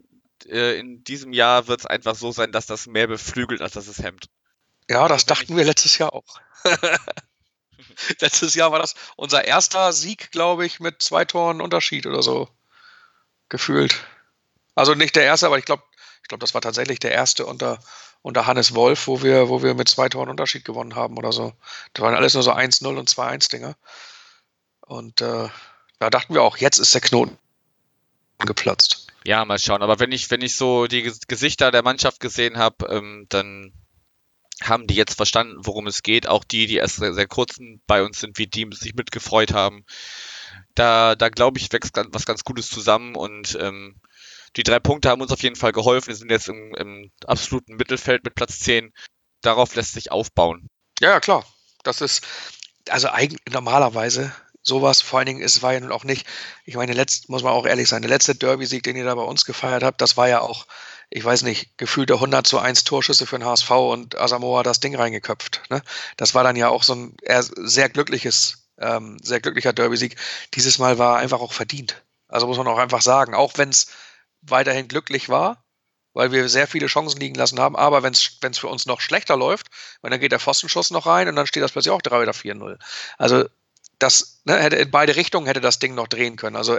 äh, 0.49 0.79
in 0.79 1.05
diesem 1.05 1.33
Jahr 1.33 1.69
wird 1.69 1.81
es 1.81 1.87
einfach 1.87 2.15
so 2.15 2.33
sein, 2.33 2.53
dass 2.53 2.67
das 2.67 2.87
mehr 2.87 3.07
beflügelt, 3.07 3.61
als 3.61 3.73
dass 3.73 3.89
es 3.89 3.99
hemmt. 3.99 4.27
Ja, 4.89 5.09
das 5.09 5.27
dachten 5.27 5.57
wir 5.57 5.65
letztes 5.65 5.99
Jahr 5.99 6.13
auch. 6.13 6.41
letztes 8.21 8.55
Jahr 8.55 8.73
war 8.73 8.79
das 8.79 8.95
unser 9.17 9.45
erster 9.45 9.93
Sieg, 9.93 10.31
glaube 10.31 10.67
ich, 10.67 10.81
mit 10.81 11.03
zwei 11.03 11.25
Toren 11.25 11.61
Unterschied 11.61 12.07
oder 12.07 12.23
so 12.23 12.49
gefühlt. 13.49 14.05
Also 14.75 14.95
nicht 14.95 15.17
der 15.17 15.25
erste, 15.25 15.47
aber 15.47 15.59
ich 15.59 15.65
glaube, 15.65 15.83
ich 16.23 16.29
glaube, 16.29 16.41
das 16.41 16.55
war 16.55 16.61
tatsächlich 16.61 16.99
der 16.99 17.13
erste 17.13 17.47
unter, 17.47 17.79
unter 18.27 18.49
Hannes 18.49 18.75
Wolf, 18.75 19.07
wo 19.07 19.23
wir, 19.23 19.49
wo 19.49 19.63
wir 19.63 19.75
mit 19.75 19.89
zwei 19.89 20.09
Toren 20.09 20.29
Unterschied 20.29 20.65
gewonnen 20.65 20.97
haben 20.97 21.17
oder 21.17 21.31
so. 21.31 21.53
Das 21.93 22.03
waren 22.03 22.17
alles 22.17 22.35
nur 22.35 22.43
so 22.43 22.51
1-0 22.51 22.85
und 22.99 23.09
2-1-Dinger. 23.09 23.77
Und 24.81 25.21
äh, 25.21 25.49
da 26.01 26.11
dachten 26.11 26.35
wir 26.35 26.43
auch, 26.43 26.57
jetzt 26.57 26.79
ist 26.79 26.93
der 26.93 27.03
Knoten 27.03 27.39
geplatzt. 28.41 29.07
Ja, 29.25 29.45
mal 29.45 29.61
schauen. 29.61 29.81
Aber 29.81 30.01
wenn 30.01 30.11
ich, 30.11 30.29
wenn 30.29 30.43
ich 30.43 30.57
so 30.57 30.89
die 30.89 31.09
Gesichter 31.29 31.71
der 31.71 31.85
Mannschaft 31.85 32.19
gesehen 32.19 32.59
habe, 32.59 32.87
ähm, 32.89 33.27
dann 33.29 33.73
haben 34.61 34.89
die 34.89 34.97
jetzt 34.97 35.15
verstanden, 35.15 35.59
worum 35.61 35.87
es 35.87 36.03
geht. 36.03 36.29
Auch 36.29 36.43
die, 36.43 36.67
die 36.67 36.79
erst 36.79 36.97
sehr, 36.97 37.15
sehr 37.15 37.29
kurz 37.29 37.59
bei 37.87 38.03
uns 38.03 38.19
sind, 38.19 38.39
wie 38.39 38.49
die 38.49 38.67
sich 38.73 38.97
mitgefreut 38.97 39.53
haben 39.53 39.85
da, 40.77 41.15
da 41.17 41.29
glaube 41.29 41.59
ich, 41.59 41.73
wächst 41.73 41.97
was 41.97 42.27
ganz 42.27 42.45
Gutes 42.45 42.69
zusammen 42.69 43.17
und 43.17 43.59
ähm, 43.61 43.97
die 44.57 44.63
drei 44.63 44.79
Punkte 44.79 45.11
haben 45.11 45.21
uns 45.21 45.33
auf 45.33 45.43
jeden 45.43 45.57
Fall 45.57 45.73
geholfen. 45.73 46.09
Wir 46.09 46.17
sind 46.17 46.31
jetzt 46.31 46.49
im, 46.49 46.75
im 46.75 47.11
absoluten 47.27 47.77
Mittelfeld 47.77 48.25
mit 48.25 48.35
Platz 48.35 48.61
10. 48.61 48.93
Darauf 49.43 49.75
lässt 49.75 49.93
sich 49.93 50.11
aufbauen. 50.11 50.69
Ja, 51.01 51.21
klar. 51.21 51.45
Das 51.83 52.01
ist, 52.01 52.27
also 52.89 53.09
eigentlich 53.09 53.41
normalerweise 53.51 54.33
sowas, 54.63 55.01
vor 55.01 55.19
allen 55.19 55.27
Dingen, 55.27 55.43
es 55.43 55.63
war 55.63 55.75
ja 55.75 55.81
nun 55.81 55.93
auch 55.93 56.05
nicht, 56.05 56.27
ich 56.65 56.75
meine, 56.75 56.93
letzt, 56.93 57.29
muss 57.29 57.43
man 57.43 57.53
auch 57.53 57.67
ehrlich 57.67 57.89
sein, 57.89 58.03
der 58.03 58.09
letzte 58.09 58.35
Derby-Sieg, 58.35 58.83
den 58.83 58.97
ihr 58.97 59.05
da 59.05 59.15
bei 59.15 59.23
uns 59.23 59.45
gefeiert 59.45 59.85
habt, 59.85 60.01
das 60.01 60.17
war 60.17 60.29
ja 60.29 60.41
auch, 60.41 60.67
ich 61.09 61.25
weiß 61.25 61.43
nicht, 61.43 61.79
gefühlte 61.79 62.15
100 62.15 62.45
zu 62.47 62.59
1 62.59 62.83
Torschüsse 62.83 63.27
für 63.27 63.39
den 63.39 63.47
HSV 63.47 63.71
und 63.71 64.19
Asamoah 64.19 64.65
das 64.65 64.81
Ding 64.81 64.97
reingeköpft. 64.97 65.63
Ne? 65.71 65.83
Das 66.17 66.35
war 66.35 66.43
dann 66.43 66.57
ja 66.57 66.69
auch 66.69 66.83
so 66.83 66.95
ein 66.95 67.17
sehr 67.29 67.89
glückliches 67.89 68.67
ähm, 68.79 69.19
sehr 69.23 69.41
glücklicher 69.41 69.73
Derby-Sieg. 69.73 70.17
Dieses 70.55 70.79
Mal 70.79 70.99
war 70.99 71.17
einfach 71.19 71.41
auch 71.41 71.53
verdient. 71.53 72.03
Also 72.29 72.47
muss 72.47 72.59
man 72.59 72.67
auch 72.67 72.79
einfach 72.79 73.03
sagen, 73.03 73.35
auch 73.35 73.53
wenn 73.57 73.71
es 73.71 73.87
weiterhin 74.49 74.89
glücklich 74.89 75.29
war, 75.29 75.65
weil 76.15 76.33
wir 76.33 76.49
sehr 76.49 76.67
viele 76.67 76.87
Chancen 76.87 77.21
liegen 77.21 77.35
lassen 77.35 77.61
haben, 77.61 77.77
aber 77.77 78.03
wenn 78.03 78.13
es 78.13 78.59
für 78.59 78.69
uns 78.69 78.87
noch 78.87 79.01
schlechter 79.01 79.37
läuft, 79.37 79.69
weil 80.01 80.11
dann 80.11 80.21
geht 80.21 80.33
der 80.33 80.41
Pfostenschuss 80.41 80.91
noch 80.91 81.07
rein 81.07 81.29
und 81.29 81.37
dann 81.37 81.47
steht 81.47 81.63
das 81.63 81.73
plötzlich 81.73 81.93
auch 81.93 82.03
3 82.03 82.23
oder 82.23 82.33
4-0. 82.33 82.79
Also 83.19 83.45
das 83.99 84.43
ne, 84.45 84.59
hätte 84.59 84.77
in 84.77 84.91
beide 84.91 85.17
Richtungen 85.17 85.47
hätte 85.47 85.61
das 85.61 85.79
Ding 85.79 85.95
noch 85.95 86.09
drehen 86.09 86.37
können. 86.37 86.57
Also 86.57 86.79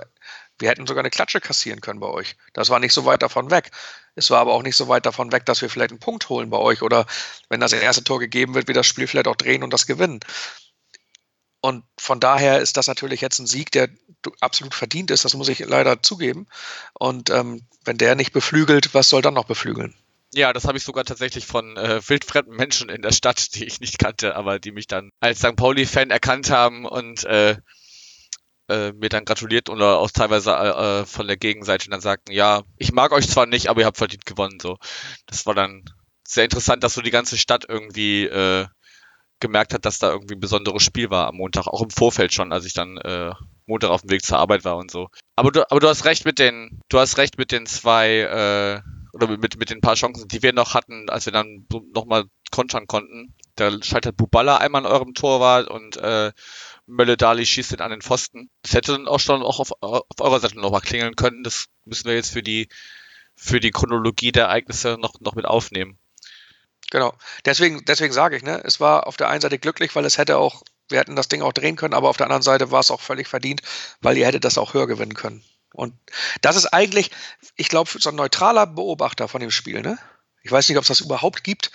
wir 0.59 0.69
hätten 0.69 0.85
sogar 0.87 1.01
eine 1.01 1.09
Klatsche 1.09 1.41
kassieren 1.41 1.81
können 1.81 1.99
bei 1.99 2.07
euch. 2.07 2.35
Das 2.53 2.69
war 2.69 2.79
nicht 2.79 2.93
so 2.93 3.05
weit 3.05 3.21
davon 3.21 3.49
weg. 3.51 3.71
Es 4.15 4.29
war 4.29 4.39
aber 4.39 4.53
auch 4.53 4.63
nicht 4.63 4.75
so 4.75 4.87
weit 4.87 5.05
davon 5.05 5.31
weg, 5.31 5.45
dass 5.45 5.61
wir 5.61 5.69
vielleicht 5.69 5.91
einen 5.91 5.99
Punkt 5.99 6.29
holen 6.29 6.49
bei 6.49 6.57
euch 6.57 6.81
oder 6.81 7.05
wenn 7.49 7.59
das 7.59 7.73
erste 7.73 8.03
Tor 8.03 8.19
gegeben 8.19 8.53
wird, 8.55 8.67
wir 8.67 8.75
das 8.75 8.87
Spiel 8.87 9.07
vielleicht 9.07 9.27
auch 9.27 9.35
drehen 9.35 9.63
und 9.63 9.71
das 9.71 9.87
gewinnen. 9.87 10.19
Und 11.61 11.83
von 11.97 12.19
daher 12.19 12.59
ist 12.59 12.77
das 12.77 12.87
natürlich 12.87 13.21
jetzt 13.21 13.39
ein 13.39 13.47
Sieg, 13.47 13.71
der 13.71 13.89
absolut 14.41 14.73
verdient 14.73 15.11
ist, 15.11 15.25
das 15.25 15.33
muss 15.33 15.49
ich 15.49 15.59
leider 15.59 16.01
zugeben. 16.03 16.47
Und 16.93 17.29
ähm, 17.29 17.63
wenn 17.83 17.97
der 17.97 18.15
nicht 18.15 18.31
beflügelt, 18.31 18.93
was 18.93 19.09
soll 19.09 19.21
dann 19.21 19.33
noch 19.33 19.45
beflügeln? 19.45 19.95
Ja, 20.33 20.53
das 20.53 20.65
habe 20.65 20.77
ich 20.77 20.83
sogar 20.83 21.05
tatsächlich 21.05 21.47
von 21.47 21.77
äh, 21.77 22.01
wildfremden 22.07 22.55
Menschen 22.55 22.89
in 22.89 23.01
der 23.01 23.11
Stadt, 23.11 23.55
die 23.55 23.65
ich 23.65 23.79
nicht 23.79 23.97
kannte, 23.97 24.35
aber 24.35 24.59
die 24.59 24.71
mich 24.71 24.87
dann 24.87 25.11
als 25.19 25.39
St. 25.39 25.55
Pauli-Fan 25.55 26.11
erkannt 26.11 26.51
haben 26.51 26.85
und 26.85 27.23
äh, 27.23 27.57
äh, 28.69 28.91
mir 28.91 29.09
dann 29.09 29.25
gratuliert 29.25 29.69
oder 29.69 29.99
auch 29.99 30.11
teilweise 30.11 30.51
äh, 30.51 31.05
von 31.05 31.27
der 31.27 31.37
Gegenseite 31.37 31.89
dann 31.89 32.01
sagten, 32.01 32.33
ja, 32.33 32.63
ich 32.77 32.91
mag 32.91 33.13
euch 33.13 33.29
zwar 33.29 33.45
nicht, 33.45 33.69
aber 33.69 33.81
ihr 33.81 33.85
habt 33.85 33.97
verdient 33.97 34.25
gewonnen. 34.25 34.59
So, 34.61 34.77
das 35.25 35.45
war 35.45 35.55
dann 35.55 35.85
sehr 36.27 36.43
interessant, 36.43 36.83
dass 36.83 36.93
so 36.93 37.01
die 37.01 37.11
ganze 37.11 37.37
Stadt 37.37 37.65
irgendwie 37.67 38.25
äh, 38.25 38.67
gemerkt 39.39 39.73
hat, 39.73 39.85
dass 39.85 39.99
da 39.99 40.11
irgendwie 40.11 40.35
ein 40.35 40.39
besonderes 40.39 40.83
Spiel 40.83 41.09
war 41.09 41.27
am 41.27 41.35
Montag, 41.35 41.67
auch 41.67 41.81
im 41.81 41.89
Vorfeld 41.89 42.33
schon, 42.33 42.51
als 42.51 42.65
ich 42.65 42.73
dann 42.73 42.97
äh, 42.97 43.31
Montag 43.65 43.89
auf 43.89 44.01
dem 44.01 44.09
Weg 44.09 44.23
zur 44.23 44.39
Arbeit 44.39 44.65
war 44.65 44.77
und 44.77 44.89
so. 44.91 45.09
Aber 45.35 45.51
du, 45.51 45.69
aber 45.69 45.79
du 45.79 45.87
hast 45.87 46.05
recht 46.05 46.25
mit 46.25 46.39
den, 46.39 46.81
du 46.89 46.99
hast 46.99 47.17
recht 47.17 47.37
mit 47.37 47.51
den 47.51 47.65
zwei 47.65 48.19
äh, 48.19 48.81
oder 49.13 49.37
mit, 49.37 49.57
mit 49.57 49.69
den 49.69 49.81
paar 49.81 49.95
Chancen, 49.95 50.27
die 50.27 50.43
wir 50.43 50.53
noch 50.53 50.73
hatten, 50.73 51.09
als 51.09 51.25
wir 51.25 51.33
dann 51.33 51.67
nochmal 51.93 52.25
kontern 52.51 52.87
konnten. 52.87 53.33
Da 53.55 53.71
scheitert 53.81 54.17
Buballa 54.17 54.57
einmal 54.57 54.85
an 54.85 54.91
eurem 54.91 55.13
Torwart 55.13 55.67
und 55.69 55.97
äh, 55.97 56.31
Mölle 56.85 57.17
Dali 57.17 57.45
schießt 57.45 57.73
den 57.73 57.81
an 57.81 57.91
den 57.91 58.01
Pfosten. 58.01 58.49
Das 58.61 58.73
hätte 58.73 58.93
dann 58.93 59.07
auch 59.07 59.19
schon 59.19 59.41
auch 59.43 59.59
auf, 59.59 59.71
auf 59.81 60.03
eurer 60.19 60.39
Seite 60.39 60.59
nochmal 60.59 60.81
klingeln 60.81 61.15
können. 61.15 61.43
Das 61.43 61.65
müssen 61.85 62.05
wir 62.05 62.15
jetzt 62.15 62.31
für 62.31 62.43
die 62.43 62.69
für 63.35 63.59
die 63.59 63.71
Chronologie 63.71 64.31
der 64.31 64.45
Ereignisse 64.45 64.97
noch, 64.99 65.19
noch 65.19 65.35
mit 65.35 65.45
aufnehmen. 65.45 65.99
Genau. 66.91 67.13
Deswegen, 67.45 67.83
deswegen 67.85 68.13
sage 68.13 68.37
ich, 68.37 68.43
ne, 68.43 68.61
es 68.63 68.79
war 68.79 69.07
auf 69.07 69.17
der 69.17 69.29
einen 69.29 69.41
Seite 69.41 69.59
glücklich, 69.59 69.95
weil 69.95 70.05
es 70.05 70.17
hätte 70.17 70.37
auch, 70.37 70.63
wir 70.89 70.99
hätten 70.99 71.15
das 71.15 71.27
Ding 71.27 71.41
auch 71.41 71.53
drehen 71.53 71.75
können, 71.75 71.93
aber 71.93 72.09
auf 72.09 72.17
der 72.17 72.27
anderen 72.27 72.43
Seite 72.43 72.71
war 72.71 72.79
es 72.79 72.91
auch 72.91 73.01
völlig 73.01 73.27
verdient, 73.27 73.61
weil 74.01 74.17
ihr 74.17 74.25
hättet 74.25 74.45
das 74.45 74.57
auch 74.57 74.73
höher 74.73 74.87
gewinnen 74.87 75.13
können. 75.13 75.43
Und 75.73 75.93
das 76.41 76.55
ist 76.55 76.67
eigentlich, 76.67 77.11
ich 77.55 77.67
glaube, 77.67 77.89
so 77.93 78.09
ein 78.09 78.15
neutraler 78.15 78.65
Beobachter 78.65 79.27
von 79.27 79.41
dem 79.41 79.51
Spiel, 79.51 79.81
ne? 79.81 79.97
Ich 80.43 80.51
weiß 80.51 80.69
nicht, 80.69 80.77
ob 80.77 80.83
es 80.83 80.87
das 80.87 81.01
überhaupt 81.01 81.43
gibt. 81.43 81.71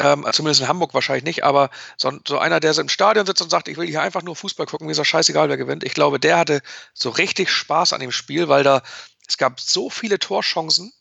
Ähm, 0.00 0.26
zumindest 0.32 0.60
in 0.60 0.68
Hamburg 0.68 0.94
wahrscheinlich 0.94 1.24
nicht, 1.24 1.44
aber 1.44 1.70
so, 1.96 2.12
so, 2.26 2.38
einer, 2.38 2.60
der 2.60 2.72
so 2.72 2.80
im 2.80 2.88
Stadion 2.88 3.26
sitzt 3.26 3.42
und 3.42 3.50
sagt, 3.50 3.68
ich 3.68 3.76
will 3.76 3.88
hier 3.88 4.00
einfach 4.00 4.22
nur 4.22 4.36
Fußball 4.36 4.66
gucken, 4.66 4.86
mir 4.86 4.92
ist 4.92 4.98
das 4.98 5.08
scheißegal, 5.08 5.48
wer 5.48 5.56
gewinnt. 5.56 5.82
Ich 5.82 5.92
glaube, 5.92 6.20
der 6.20 6.38
hatte 6.38 6.62
so 6.94 7.10
richtig 7.10 7.50
Spaß 7.50 7.92
an 7.92 8.00
dem 8.00 8.12
Spiel, 8.12 8.48
weil 8.48 8.62
da, 8.62 8.82
es 9.26 9.36
gab 9.38 9.60
so 9.60 9.90
viele 9.90 10.18
Torchancen 10.18 10.92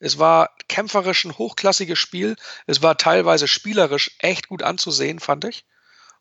es 0.00 0.18
war 0.18 0.56
kämpferisch 0.68 1.24
ein 1.24 1.36
hochklassiges 1.36 1.98
Spiel. 1.98 2.36
Es 2.66 2.82
war 2.82 2.96
teilweise 2.96 3.46
spielerisch 3.46 4.16
echt 4.18 4.48
gut 4.48 4.62
anzusehen, 4.62 5.20
fand 5.20 5.44
ich. 5.44 5.66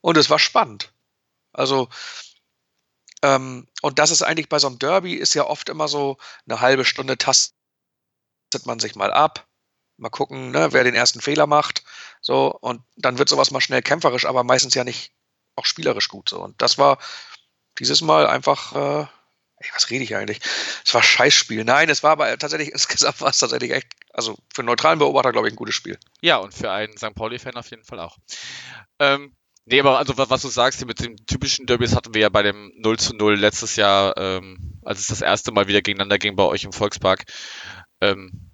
Und 0.02 0.18
es 0.18 0.30
war 0.30 0.38
spannend. 0.38 0.92
Also, 1.54 1.90
ähm, 3.24 3.68
und 3.82 3.98
das 3.98 4.12
ist 4.12 4.22
eigentlich 4.22 4.50
bei 4.50 4.60
so 4.60 4.68
einem 4.68 4.80
Derby, 4.80 5.16
ist 5.16 5.34
ja 5.34 5.46
oft 5.46 5.70
immer 5.70 5.88
so 5.88 6.18
eine 6.48 6.60
halbe 6.60 6.86
Stunde 6.86 7.18
tastet 7.18 7.54
man 8.66 8.80
sich 8.80 8.96
mal 8.96 9.12
ab. 9.12 9.48
Mal 9.98 10.10
gucken, 10.10 10.52
ne, 10.52 10.72
wer 10.74 10.84
den 10.84 10.96
ersten 10.96 11.22
Fehler 11.22 11.48
macht. 11.48 11.84
So, 12.22 12.54
und 12.60 12.82
dann 12.98 13.18
wird 13.18 13.30
sowas 13.30 13.52
mal 13.52 13.62
schnell 13.62 13.82
kämpferisch, 13.82 14.26
aber 14.26 14.44
meistens 14.44 14.74
ja 14.76 14.84
nicht 14.84 15.14
auch 15.56 15.66
spielerisch 15.66 16.10
gut. 16.10 16.30
So. 16.30 16.42
Und 16.42 16.62
das 16.62 16.78
war 16.78 17.00
dieses 17.80 18.02
Mal 18.02 18.28
einfach, 18.28 18.76
äh, 18.76 19.08
ey, 19.60 19.70
was 19.74 19.90
rede 19.90 20.04
ich 20.04 20.16
eigentlich? 20.16 20.40
Es 20.86 20.94
war 20.94 21.04
Scheißspiel. 21.04 21.64
Nein, 21.64 21.90
es 21.90 22.04
war 22.04 22.12
aber 22.12 22.38
tatsächlich, 22.38 22.70
insgesamt 22.74 23.22
war 23.22 23.30
es 23.30 23.38
tatsächlich 23.38 23.72
echt, 23.72 23.88
also 24.14 24.38
für 24.54 24.62
einen 24.62 24.68
neutralen 24.68 25.00
Beobachter, 25.00 25.32
glaube 25.32 25.48
ich, 25.48 25.54
ein 25.54 25.58
gutes 25.58 25.76
Spiel. 25.76 25.98
Ja, 26.22 26.38
und 26.38 26.54
für 26.54 26.72
einen 26.72 26.98
St. 26.98 27.16
Pauli-Fan 27.16 27.56
auf 27.56 27.70
jeden 27.70 27.84
Fall 27.84 28.00
auch. 28.00 28.18
Ähm, 29.00 29.34
nee, 29.66 29.80
aber 29.80 29.98
also 29.98 30.18
was 30.18 30.42
du 30.42 30.48
sagst, 30.48 30.86
mit 30.86 31.00
den 31.00 31.18
typischen 31.26 31.66
Derbys 31.66 31.96
hatten 31.96 32.14
wir 32.14 32.22
ja 32.22 32.30
bei 32.30 32.44
dem 32.44 32.72
0 32.78 32.98
zu 33.00 33.16
0 33.16 33.36
letztes 33.36 33.76
Jahr, 33.76 34.18
ähm, 34.18 34.80
als 34.84 35.00
es 35.00 35.08
das 35.08 35.22
erste 35.22 35.52
Mal 35.52 35.68
wieder 35.68 35.82
gegeneinander 35.82 36.18
ging 36.18 36.36
bei 36.36 36.44
euch 36.44 36.64
im 36.64 36.74
Volkspark, 36.74 37.26
ähm, 38.02 38.50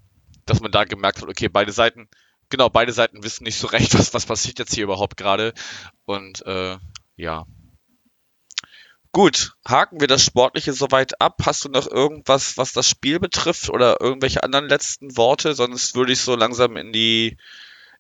dass 0.45 0.62
man 0.62 0.72
da 0.72 0.84
gemerkt 0.84 1.22
hat, 1.22 1.30
okay, 1.30 1.49
beide 1.49 1.72
Seiten, 1.72 2.10
genau, 2.49 2.70
beide 2.70 2.93
Seiten 2.93 3.24
wissen 3.24 3.43
nicht 3.43 3.58
so 3.58 3.68
recht, 3.68 3.93
was, 3.97 4.14
was 4.14 4.26
passiert 4.26 4.60
jetzt 4.60 4.74
hier 4.74 4.84
überhaupt 4.84 5.18
gerade. 5.18 5.53
Und 6.06 6.45
äh, 6.45 6.78
ja. 7.16 7.45
Gut, 9.16 9.53
haken 9.66 10.01
wir 10.01 10.09
das 10.09 10.26
Sportliche 10.26 10.74
soweit 10.74 11.22
ab. 11.22 11.43
Hast 11.45 11.63
du 11.63 11.70
noch 11.70 11.89
irgendwas, 11.89 12.57
was 12.57 12.74
das 12.74 12.89
Spiel 12.89 13.18
betrifft 13.18 13.70
oder 13.70 14.01
irgendwelche 14.01 14.43
anderen 14.43 14.68
letzten 14.68 15.16
Worte? 15.16 15.55
Sonst 15.55 15.95
würde 15.95 16.11
ich 16.11 16.20
so 16.20 16.36
langsam 16.36 16.76
in 16.76 16.91
die 16.91 17.38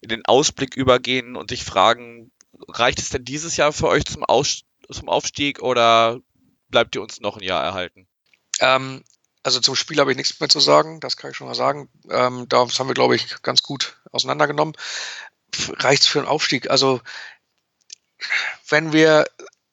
in 0.01 0.09
den 0.09 0.25
Ausblick 0.25 0.75
übergehen 0.75 1.37
und 1.37 1.51
dich 1.51 1.63
fragen, 1.63 2.33
reicht 2.67 2.99
es 2.99 3.11
denn 3.11 3.23
dieses 3.23 3.55
Jahr 3.55 3.71
für 3.71 3.87
euch 3.87 4.03
zum, 4.03 4.25
Aus 4.25 4.63
zum 4.91 5.07
Aufstieg 5.07 5.61
oder 5.61 6.19
bleibt 6.67 6.95
ihr 6.95 7.01
uns 7.01 7.21
noch 7.21 7.37
ein 7.37 7.43
Jahr 7.43 7.63
erhalten? 7.63 8.07
Ähm, 8.59 9.01
also 9.41 9.61
zum 9.61 9.75
Spiel 9.75 10.01
habe 10.01 10.11
ich 10.11 10.17
nichts 10.17 10.37
mehr 10.41 10.49
zu 10.49 10.59
sagen, 10.59 10.99
das 10.99 11.15
kann 11.15 11.31
ich 11.31 11.37
schon 11.37 11.47
mal 11.47 11.55
sagen. 11.55 11.87
Ähm, 12.09 12.45
das 12.49 12.77
haben 12.77 12.89
wir, 12.89 12.93
glaube 12.93 13.15
ich, 13.15 13.41
ganz 13.41 13.63
gut 13.63 14.01
auseinandergenommen. 14.11 14.75
Reicht 15.77 16.01
es 16.01 16.09
für 16.09 16.19
einen 16.19 16.27
Aufstieg? 16.27 16.69
Also 16.69 16.99
wenn 18.67 18.91
wir 18.91 19.25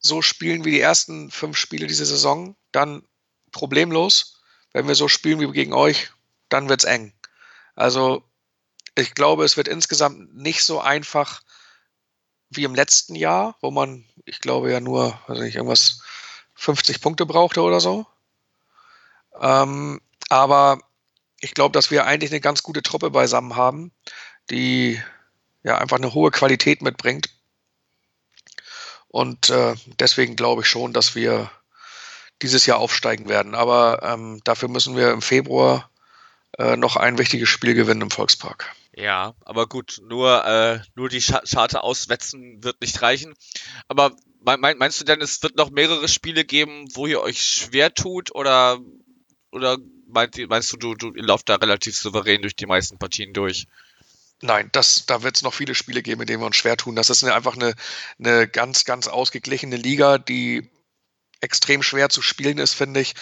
so 0.02 0.20
spielen 0.20 0.64
wie 0.64 0.72
die 0.72 0.80
ersten 0.80 1.30
fünf 1.30 1.56
Spiele 1.56 1.86
dieser 1.86 2.06
Saison, 2.06 2.56
dann 2.72 3.02
problemlos. 3.52 4.42
Wenn 4.72 4.88
wir 4.88 4.94
so 4.94 5.08
spielen 5.08 5.40
wie 5.40 5.50
gegen 5.52 5.72
euch, 5.72 6.10
dann 6.48 6.68
wird 6.68 6.80
es 6.80 6.84
eng. 6.84 7.12
Also 7.74 8.24
ich 8.96 9.14
glaube, 9.14 9.44
es 9.44 9.56
wird 9.56 9.68
insgesamt 9.68 10.34
nicht 10.34 10.64
so 10.64 10.80
einfach 10.80 11.42
wie 12.50 12.64
im 12.64 12.74
letzten 12.74 13.14
Jahr, 13.14 13.56
wo 13.60 13.70
man, 13.70 14.04
ich 14.24 14.40
glaube 14.40 14.70
ja 14.70 14.80
nur, 14.80 15.18
weiß 15.26 15.38
nicht, 15.38 15.56
irgendwas 15.56 16.02
50 16.54 17.00
Punkte 17.00 17.24
brauchte 17.24 17.62
oder 17.62 17.80
so. 17.80 18.06
Ähm, 19.40 20.00
aber 20.28 20.78
ich 21.40 21.54
glaube, 21.54 21.72
dass 21.72 21.90
wir 21.90 22.06
eigentlich 22.06 22.30
eine 22.30 22.40
ganz 22.40 22.62
gute 22.62 22.82
Truppe 22.82 23.10
beisammen 23.10 23.56
haben, 23.56 23.92
die 24.50 25.00
ja 25.62 25.78
einfach 25.78 25.96
eine 25.96 26.12
hohe 26.12 26.30
Qualität 26.30 26.82
mitbringt 26.82 27.30
und 29.12 29.50
äh, 29.50 29.74
deswegen 30.00 30.34
glaube 30.36 30.62
ich 30.62 30.68
schon, 30.68 30.92
dass 30.92 31.14
wir 31.14 31.50
dieses 32.40 32.66
Jahr 32.66 32.78
aufsteigen 32.78 33.28
werden. 33.28 33.54
Aber 33.54 34.00
ähm, 34.02 34.40
dafür 34.42 34.68
müssen 34.68 34.96
wir 34.96 35.12
im 35.12 35.22
Februar 35.22 35.90
äh, 36.58 36.76
noch 36.76 36.96
ein 36.96 37.18
wichtiges 37.18 37.48
Spiel 37.48 37.74
gewinnen 37.74 38.00
im 38.00 38.10
Volkspark. 38.10 38.74
Ja, 38.96 39.34
aber 39.42 39.66
gut, 39.66 40.00
nur, 40.08 40.44
äh, 40.46 40.80
nur 40.94 41.08
die 41.08 41.20
Scharte 41.20 41.82
auswetzen 41.82 42.64
wird 42.64 42.80
nicht 42.80 43.00
reichen. 43.02 43.34
Aber 43.86 44.16
mein, 44.40 44.60
meinst 44.78 45.00
du 45.00 45.04
denn, 45.04 45.20
es 45.20 45.42
wird 45.42 45.56
noch 45.56 45.70
mehrere 45.70 46.08
Spiele 46.08 46.44
geben, 46.44 46.88
wo 46.94 47.06
ihr 47.06 47.20
euch 47.20 47.42
schwer 47.42 47.94
tut 47.94 48.34
oder, 48.34 48.80
oder 49.50 49.76
meinst, 50.08 50.38
meinst 50.48 50.72
du, 50.72 50.76
du, 50.78 50.94
du 50.94 51.12
lauft 51.14 51.50
da 51.50 51.56
relativ 51.56 51.96
souverän 51.96 52.40
durch 52.40 52.56
die 52.56 52.66
meisten 52.66 52.98
Partien 52.98 53.34
durch? 53.34 53.66
Nein, 54.42 54.68
das, 54.72 55.06
da 55.06 55.22
wird 55.22 55.36
es 55.36 55.42
noch 55.42 55.54
viele 55.54 55.74
Spiele 55.74 56.02
geben, 56.02 56.22
in 56.22 56.26
denen 56.26 56.42
wir 56.42 56.46
uns 56.46 56.56
schwer 56.56 56.76
tun. 56.76 56.96
Das 56.96 57.10
ist 57.10 57.22
eine, 57.22 57.34
einfach 57.34 57.54
eine, 57.54 57.74
eine 58.18 58.48
ganz, 58.48 58.84
ganz 58.84 59.06
ausgeglichene 59.06 59.76
Liga, 59.76 60.18
die 60.18 60.68
extrem 61.40 61.82
schwer 61.82 62.08
zu 62.08 62.22
spielen 62.22 62.58
ist, 62.58 62.74
finde 62.74 63.00
ich. 63.00 63.14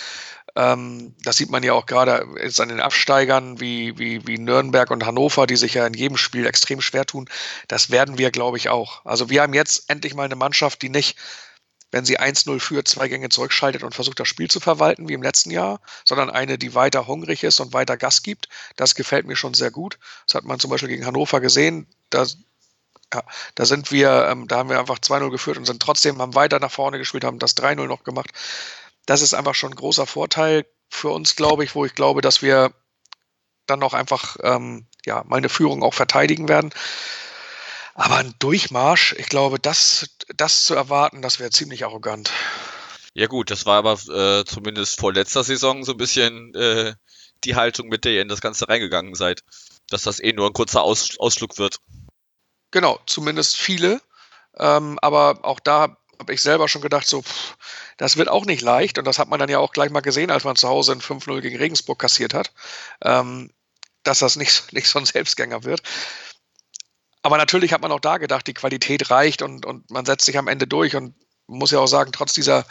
Ähm, 0.56 1.14
das 1.22 1.36
sieht 1.36 1.50
man 1.50 1.62
ja 1.62 1.74
auch 1.74 1.84
gerade 1.84 2.26
jetzt 2.42 2.60
an 2.60 2.70
den 2.70 2.80
Absteigern 2.80 3.60
wie, 3.60 3.98
wie, 3.98 4.26
wie 4.26 4.38
Nürnberg 4.38 4.90
und 4.90 5.04
Hannover, 5.04 5.46
die 5.46 5.56
sich 5.56 5.74
ja 5.74 5.86
in 5.86 5.94
jedem 5.94 6.16
Spiel 6.16 6.46
extrem 6.46 6.80
schwer 6.80 7.04
tun. 7.04 7.28
Das 7.68 7.90
werden 7.90 8.16
wir, 8.16 8.30
glaube 8.30 8.56
ich, 8.56 8.70
auch. 8.70 9.04
Also 9.04 9.28
wir 9.28 9.42
haben 9.42 9.54
jetzt 9.54 9.90
endlich 9.90 10.14
mal 10.14 10.24
eine 10.24 10.36
Mannschaft, 10.36 10.80
die 10.80 10.88
nicht 10.88 11.18
wenn 11.90 12.04
sie 12.04 12.18
1-0 12.18 12.60
führt, 12.60 12.88
zwei 12.88 13.08
Gänge 13.08 13.28
zurückschaltet 13.28 13.82
und 13.82 13.94
versucht, 13.94 14.20
das 14.20 14.28
Spiel 14.28 14.48
zu 14.48 14.60
verwalten, 14.60 15.08
wie 15.08 15.14
im 15.14 15.22
letzten 15.22 15.50
Jahr, 15.50 15.80
sondern 16.04 16.30
eine, 16.30 16.58
die 16.58 16.74
weiter 16.74 17.06
hungrig 17.06 17.44
ist 17.44 17.60
und 17.60 17.72
weiter 17.72 17.96
Gas 17.96 18.22
gibt. 18.22 18.48
Das 18.76 18.94
gefällt 18.94 19.26
mir 19.26 19.36
schon 19.36 19.54
sehr 19.54 19.70
gut. 19.70 19.98
Das 20.26 20.34
hat 20.36 20.44
man 20.44 20.60
zum 20.60 20.70
Beispiel 20.70 20.88
gegen 20.88 21.06
Hannover 21.06 21.40
gesehen. 21.40 21.86
Da, 22.10 22.26
ja, 23.12 23.22
da 23.56 23.66
sind 23.66 23.90
wir, 23.90 24.28
ähm, 24.30 24.46
da 24.46 24.58
haben 24.58 24.68
wir 24.68 24.78
einfach 24.78 24.98
2-0 24.98 25.30
geführt 25.30 25.58
und 25.58 25.64
sind 25.64 25.82
trotzdem, 25.82 26.20
haben 26.20 26.34
weiter 26.34 26.60
nach 26.60 26.70
vorne 26.70 26.98
gespielt, 26.98 27.24
haben 27.24 27.38
das 27.38 27.56
3-0 27.56 27.86
noch 27.86 28.04
gemacht. 28.04 28.30
Das 29.06 29.22
ist 29.22 29.34
einfach 29.34 29.54
schon 29.54 29.72
ein 29.72 29.76
großer 29.76 30.06
Vorteil 30.06 30.66
für 30.88 31.10
uns, 31.10 31.34
glaube 31.34 31.64
ich, 31.64 31.74
wo 31.74 31.84
ich 31.84 31.94
glaube, 31.94 32.20
dass 32.20 32.42
wir 32.42 32.72
dann 33.66 33.80
noch 33.80 33.94
einfach 33.94 34.36
ähm, 34.42 34.86
ja, 35.06 35.24
meine 35.26 35.48
Führung 35.48 35.82
auch 35.82 35.94
verteidigen 35.94 36.48
werden. 36.48 36.70
Aber 38.00 38.16
ein 38.16 38.34
Durchmarsch, 38.38 39.14
ich 39.18 39.26
glaube, 39.26 39.58
das, 39.58 40.08
das 40.34 40.64
zu 40.64 40.74
erwarten, 40.74 41.20
das 41.20 41.38
wäre 41.38 41.50
ziemlich 41.50 41.84
arrogant. 41.84 42.30
Ja 43.12 43.26
gut, 43.26 43.50
das 43.50 43.66
war 43.66 43.76
aber 43.76 43.92
äh, 43.92 44.42
zumindest 44.46 44.98
vor 44.98 45.12
letzter 45.12 45.44
Saison 45.44 45.84
so 45.84 45.92
ein 45.92 45.98
bisschen 45.98 46.54
äh, 46.54 46.94
die 47.44 47.56
Haltung, 47.56 47.88
mit 47.88 48.06
der 48.06 48.12
ihr 48.12 48.22
in 48.22 48.28
das 48.28 48.40
Ganze 48.40 48.70
reingegangen 48.70 49.14
seid. 49.14 49.42
Dass 49.90 50.02
das 50.04 50.18
eh 50.18 50.32
nur 50.32 50.46
ein 50.46 50.54
kurzer 50.54 50.82
Aus 50.82 51.18
Ausflug 51.18 51.58
wird. 51.58 51.76
Genau, 52.70 52.98
zumindest 53.04 53.58
viele. 53.58 54.00
Ähm, 54.56 54.98
aber 55.02 55.44
auch 55.44 55.60
da 55.60 55.98
habe 56.18 56.32
ich 56.32 56.40
selber 56.40 56.68
schon 56.68 56.80
gedacht, 56.80 57.06
so, 57.06 57.20
pff, 57.20 57.58
das 57.98 58.16
wird 58.16 58.30
auch 58.30 58.46
nicht 58.46 58.62
leicht. 58.62 58.96
Und 58.96 59.04
das 59.04 59.18
hat 59.18 59.28
man 59.28 59.38
dann 59.38 59.50
ja 59.50 59.58
auch 59.58 59.72
gleich 59.72 59.90
mal 59.90 60.00
gesehen, 60.00 60.30
als 60.30 60.44
man 60.44 60.56
zu 60.56 60.68
Hause 60.68 60.94
in 60.94 61.02
5-0 61.02 61.42
gegen 61.42 61.58
Regensburg 61.58 61.98
kassiert 61.98 62.32
hat. 62.32 62.50
Ähm, 63.02 63.50
dass 64.04 64.20
das 64.20 64.36
nicht, 64.36 64.72
nicht 64.72 64.88
so 64.88 64.98
ein 64.98 65.04
Selbstgänger 65.04 65.64
wird. 65.64 65.82
Aber 67.22 67.36
natürlich 67.36 67.72
hat 67.72 67.82
man 67.82 67.92
auch 67.92 68.00
da 68.00 68.18
gedacht, 68.18 68.46
die 68.46 68.54
Qualität 68.54 69.10
reicht 69.10 69.42
und, 69.42 69.66
und 69.66 69.90
man 69.90 70.06
setzt 70.06 70.24
sich 70.24 70.38
am 70.38 70.48
Ende 70.48 70.66
durch 70.66 70.96
und 70.96 71.14
muss 71.46 71.70
ja 71.70 71.78
auch 71.78 71.86
sagen, 71.86 72.12
trotz 72.12 72.32
dieser, 72.32 72.64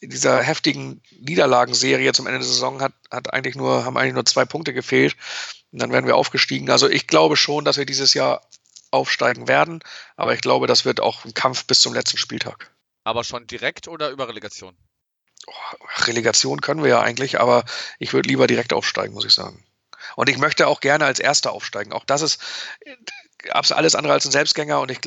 dieser 0.00 0.42
heftigen 0.42 1.02
Niederlagenserie 1.20 2.12
zum 2.12 2.26
Ende 2.26 2.38
der 2.38 2.48
Saison 2.48 2.80
hat, 2.80 2.92
hat 3.10 3.32
eigentlich 3.32 3.54
nur, 3.54 3.84
haben 3.84 3.96
eigentlich 3.96 4.14
nur 4.14 4.24
zwei 4.24 4.44
Punkte 4.44 4.72
gefehlt. 4.72 5.16
Und 5.72 5.80
dann 5.80 5.92
werden 5.92 6.06
wir 6.06 6.16
aufgestiegen. 6.16 6.70
Also 6.70 6.88
ich 6.88 7.06
glaube 7.06 7.36
schon, 7.36 7.64
dass 7.64 7.76
wir 7.76 7.86
dieses 7.86 8.14
Jahr 8.14 8.42
aufsteigen 8.90 9.48
werden, 9.48 9.82
aber 10.16 10.34
ich 10.34 10.42
glaube, 10.42 10.66
das 10.66 10.84
wird 10.84 11.00
auch 11.00 11.24
ein 11.24 11.34
Kampf 11.34 11.64
bis 11.64 11.80
zum 11.80 11.94
letzten 11.94 12.18
Spieltag. 12.18 12.70
Aber 13.04 13.24
schon 13.24 13.46
direkt 13.46 13.88
oder 13.88 14.10
über 14.10 14.28
Relegation? 14.28 14.76
Oh, 15.46 15.52
Relegation 16.04 16.60
können 16.60 16.82
wir 16.82 16.90
ja 16.90 17.00
eigentlich, 17.00 17.40
aber 17.40 17.64
ich 17.98 18.12
würde 18.12 18.28
lieber 18.28 18.46
direkt 18.46 18.72
aufsteigen, 18.72 19.14
muss 19.14 19.24
ich 19.24 19.32
sagen. 19.32 19.64
Und 20.14 20.28
ich 20.28 20.38
möchte 20.38 20.66
auch 20.68 20.80
gerne 20.80 21.06
als 21.06 21.20
Erster 21.20 21.52
aufsteigen. 21.52 21.92
Auch 21.92 22.04
das 22.04 22.22
ist, 22.22 22.40
alles 23.50 23.94
andere 23.94 24.12
als 24.12 24.24
ein 24.24 24.32
Selbstgänger 24.32 24.80
und 24.80 24.90
ich 24.90 25.00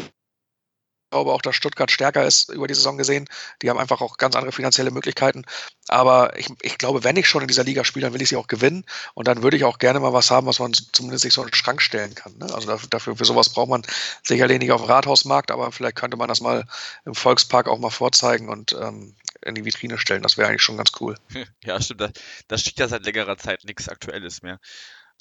glaube 1.11 1.31
auch, 1.31 1.41
dass 1.41 1.55
Stuttgart 1.55 1.89
stärker 1.89 2.25
ist 2.25 2.49
über 2.49 2.67
die 2.67 2.73
Saison 2.73 2.97
gesehen. 2.97 3.27
Die 3.61 3.69
haben 3.69 3.79
einfach 3.79 4.01
auch 4.01 4.17
ganz 4.17 4.35
andere 4.35 4.51
finanzielle 4.51 4.91
Möglichkeiten. 4.91 5.43
Aber 5.87 6.37
ich, 6.37 6.49
ich 6.61 6.77
glaube, 6.77 7.03
wenn 7.03 7.15
ich 7.15 7.27
schon 7.27 7.41
in 7.41 7.47
dieser 7.47 7.63
Liga 7.63 7.85
spiele, 7.85 8.07
dann 8.07 8.13
will 8.13 8.21
ich 8.21 8.29
sie 8.29 8.35
auch 8.35 8.47
gewinnen. 8.47 8.85
Und 9.13 9.27
dann 9.27 9.43
würde 9.43 9.55
ich 9.55 9.63
auch 9.63 9.77
gerne 9.77 9.99
mal 9.99 10.13
was 10.13 10.31
haben, 10.31 10.47
was 10.47 10.59
man 10.59 10.73
zumindest 10.73 11.23
sich 11.23 11.33
so 11.33 11.41
in 11.41 11.47
den 11.47 11.53
Schrank 11.53 11.81
stellen 11.81 12.15
kann. 12.15 12.37
Ne? 12.37 12.53
Also 12.53 12.75
dafür, 12.87 13.15
für 13.15 13.25
sowas 13.25 13.49
braucht 13.49 13.69
man 13.69 13.83
sicherlich 14.23 14.59
nicht 14.59 14.71
auf 14.71 14.81
dem 14.81 14.89
Rathausmarkt, 14.89 15.51
aber 15.51 15.71
vielleicht 15.71 15.95
könnte 15.95 16.17
man 16.17 16.27
das 16.27 16.41
mal 16.41 16.65
im 17.05 17.15
Volkspark 17.15 17.67
auch 17.67 17.79
mal 17.79 17.91
vorzeigen 17.91 18.49
und 18.49 18.73
ähm, 18.73 19.15
in 19.45 19.55
die 19.55 19.63
Vitrine 19.63 19.97
stellen. 19.97 20.23
Das 20.23 20.37
wäre 20.37 20.49
eigentlich 20.49 20.63
schon 20.63 20.77
ganz 20.77 20.91
cool. 20.99 21.15
Ja, 21.63 21.81
stimmt. 21.81 22.01
Da, 22.01 22.09
da 22.47 22.57
steht 22.57 22.77
ja 22.77 22.87
seit 22.87 23.05
längerer 23.05 23.37
Zeit 23.37 23.63
nichts 23.63 23.89
Aktuelles 23.89 24.41
mehr. 24.41 24.59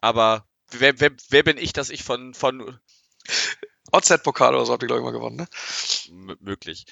Aber 0.01 0.47
wer, 0.71 0.99
wer, 1.01 1.11
wer 1.31 1.43
bin 1.43 1.57
ich, 1.57 1.73
dass 1.73 1.91
ich 1.91 2.05
von, 2.05 2.35
von 2.35 2.79
OZ-Pokal 3.93 4.55
oder 4.55 4.67
so 4.67 4.73
habt 4.73 4.83
ihr, 4.83 4.89
glaube 4.89 5.01
ich, 5.01 5.05
mal 5.05 5.13
gewonnen, 5.13 5.37
ne? 5.37 5.49
M 6.09 6.37
möglich. 6.41 6.85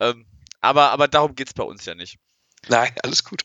Ähm, 0.00 0.26
aber, 0.60 0.90
aber 0.90 1.08
darum 1.08 1.34
geht 1.34 1.48
es 1.48 1.54
bei 1.54 1.64
uns 1.64 1.84
ja 1.84 1.94
nicht. 1.94 2.18
Nein, 2.68 2.92
alles 3.02 3.24
gut. 3.24 3.44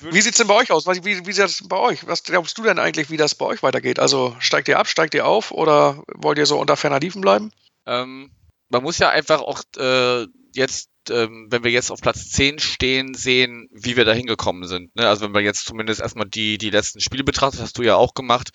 Wie 0.00 0.20
sieht 0.20 0.32
es 0.32 0.38
denn 0.38 0.46
bei 0.46 0.54
euch 0.54 0.70
aus? 0.70 0.86
Wie, 0.86 1.04
wie, 1.04 1.26
wie 1.26 1.32
sieht 1.32 1.44
es 1.44 1.66
bei 1.66 1.76
euch? 1.76 2.06
Was 2.06 2.22
glaubst 2.22 2.56
du 2.56 2.62
denn 2.62 2.78
eigentlich, 2.78 3.10
wie 3.10 3.16
das 3.16 3.34
bei 3.34 3.46
euch 3.46 3.62
weitergeht? 3.62 3.98
Also 3.98 4.36
steigt 4.38 4.68
ihr 4.68 4.78
ab, 4.78 4.86
steigt 4.86 5.14
ihr 5.14 5.26
auf 5.26 5.50
oder 5.50 6.02
wollt 6.14 6.38
ihr 6.38 6.46
so 6.46 6.58
unter 6.58 6.76
ferner 6.76 7.00
Liefen 7.00 7.20
bleiben? 7.20 7.50
Ähm, 7.84 8.30
man 8.68 8.82
muss 8.82 8.98
ja 8.98 9.10
einfach 9.10 9.40
auch 9.40 9.62
äh, 9.76 10.26
jetzt, 10.54 10.90
ähm, 11.10 11.48
wenn 11.50 11.64
wir 11.64 11.72
jetzt 11.72 11.90
auf 11.90 12.00
Platz 12.00 12.30
10 12.30 12.60
stehen, 12.60 13.14
sehen, 13.14 13.68
wie 13.72 13.96
wir 13.96 14.04
da 14.04 14.12
hingekommen 14.12 14.68
sind. 14.68 14.94
Ne? 14.94 15.08
Also 15.08 15.24
wenn 15.24 15.34
wir 15.34 15.40
jetzt 15.40 15.66
zumindest 15.66 16.00
erstmal 16.00 16.28
die, 16.28 16.58
die 16.58 16.70
letzten 16.70 17.00
Spiele 17.00 17.24
betrachten, 17.24 17.60
hast 17.60 17.76
du 17.78 17.82
ja 17.82 17.96
auch 17.96 18.14
gemacht. 18.14 18.50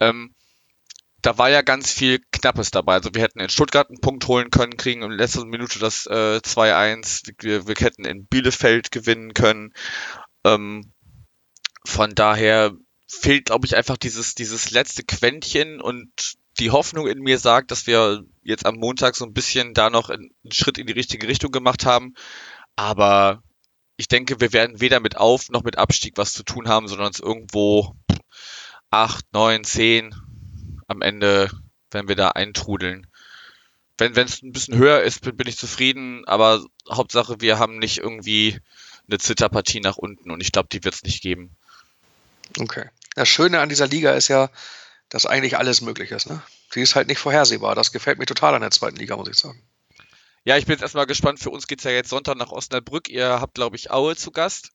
Ähm, 0.00 0.34
da 1.22 1.36
war 1.36 1.50
ja 1.50 1.62
ganz 1.62 1.92
viel 1.92 2.20
Knappes 2.32 2.70
dabei. 2.70 2.94
Also 2.94 3.10
wir 3.12 3.22
hätten 3.22 3.40
in 3.40 3.48
Stuttgart 3.48 3.88
einen 3.88 4.00
Punkt 4.00 4.26
holen 4.28 4.50
können, 4.50 4.76
kriegen 4.76 5.02
in 5.02 5.10
letzter 5.10 5.44
Minute 5.44 5.78
das 5.78 6.06
äh, 6.06 6.40
2-1. 6.42 7.34
Wir, 7.40 7.66
wir 7.66 7.74
hätten 7.74 8.04
in 8.04 8.26
Bielefeld 8.26 8.90
gewinnen 8.90 9.34
können. 9.34 9.72
Ähm, 10.44 10.92
von 11.84 12.14
daher 12.14 12.72
fehlt, 13.08 13.46
glaube 13.46 13.66
ich, 13.66 13.76
einfach 13.76 13.96
dieses, 13.96 14.34
dieses 14.34 14.70
letzte 14.70 15.02
Quäntchen 15.02 15.80
und 15.80 16.34
die 16.60 16.70
Hoffnung 16.70 17.06
in 17.06 17.20
mir 17.20 17.38
sagt, 17.38 17.70
dass 17.70 17.86
wir 17.86 18.24
jetzt 18.42 18.66
am 18.66 18.76
Montag 18.76 19.16
so 19.16 19.24
ein 19.24 19.32
bisschen 19.32 19.74
da 19.74 19.90
noch 19.90 20.10
einen 20.10 20.30
Schritt 20.50 20.78
in 20.78 20.86
die 20.86 20.92
richtige 20.92 21.26
Richtung 21.28 21.50
gemacht 21.50 21.86
haben. 21.86 22.14
Aber 22.76 23.42
ich 23.96 24.08
denke, 24.08 24.40
wir 24.40 24.52
werden 24.52 24.80
weder 24.80 25.00
mit 25.00 25.16
Auf- 25.16 25.48
noch 25.50 25.64
mit 25.64 25.78
Abstieg 25.78 26.16
was 26.16 26.32
zu 26.32 26.44
tun 26.44 26.68
haben, 26.68 26.86
sondern 26.86 27.10
es 27.10 27.20
irgendwo 27.20 27.96
acht, 28.90 29.24
neun, 29.32 29.64
zehn 29.64 30.14
am 30.88 31.02
Ende, 31.02 31.50
wenn 31.90 32.08
wir 32.08 32.16
da 32.16 32.30
eintrudeln. 32.30 33.06
Wenn 33.98 34.16
es 34.16 34.42
ein 34.42 34.52
bisschen 34.52 34.76
höher 34.76 35.02
ist, 35.02 35.22
bin, 35.22 35.36
bin 35.36 35.48
ich 35.48 35.56
zufrieden, 35.56 36.24
aber 36.26 36.64
Hauptsache, 36.90 37.40
wir 37.40 37.58
haben 37.58 37.78
nicht 37.78 37.98
irgendwie 37.98 38.60
eine 39.08 39.18
Zitterpartie 39.18 39.80
nach 39.80 39.96
unten 39.96 40.30
und 40.30 40.40
ich 40.40 40.52
glaube, 40.52 40.68
die 40.70 40.84
wird 40.84 40.94
es 40.94 41.02
nicht 41.02 41.22
geben. 41.22 41.56
Okay. 42.58 42.88
Das 43.14 43.28
Schöne 43.28 43.60
an 43.60 43.68
dieser 43.68 43.88
Liga 43.88 44.12
ist 44.12 44.28
ja, 44.28 44.50
dass 45.08 45.26
eigentlich 45.26 45.58
alles 45.58 45.80
möglich 45.80 46.10
ist. 46.10 46.28
Ne? 46.28 46.42
Sie 46.70 46.80
ist 46.80 46.94
halt 46.94 47.08
nicht 47.08 47.18
vorhersehbar. 47.18 47.74
Das 47.74 47.92
gefällt 47.92 48.18
mir 48.18 48.26
total 48.26 48.54
an 48.54 48.60
der 48.60 48.70
zweiten 48.70 48.96
Liga, 48.96 49.16
muss 49.16 49.28
ich 49.28 49.36
sagen. 49.36 49.62
Ja, 50.44 50.56
ich 50.56 50.66
bin 50.66 50.74
jetzt 50.74 50.82
erstmal 50.82 51.06
gespannt. 51.06 51.40
Für 51.40 51.50
uns 51.50 51.66
geht 51.66 51.80
es 51.80 51.84
ja 51.84 51.90
jetzt 51.90 52.10
Sonntag 52.10 52.36
nach 52.36 52.52
Osnabrück. 52.52 53.08
Ihr 53.08 53.40
habt, 53.40 53.54
glaube 53.54 53.76
ich, 53.76 53.90
Aue 53.90 54.16
zu 54.16 54.30
Gast. 54.30 54.70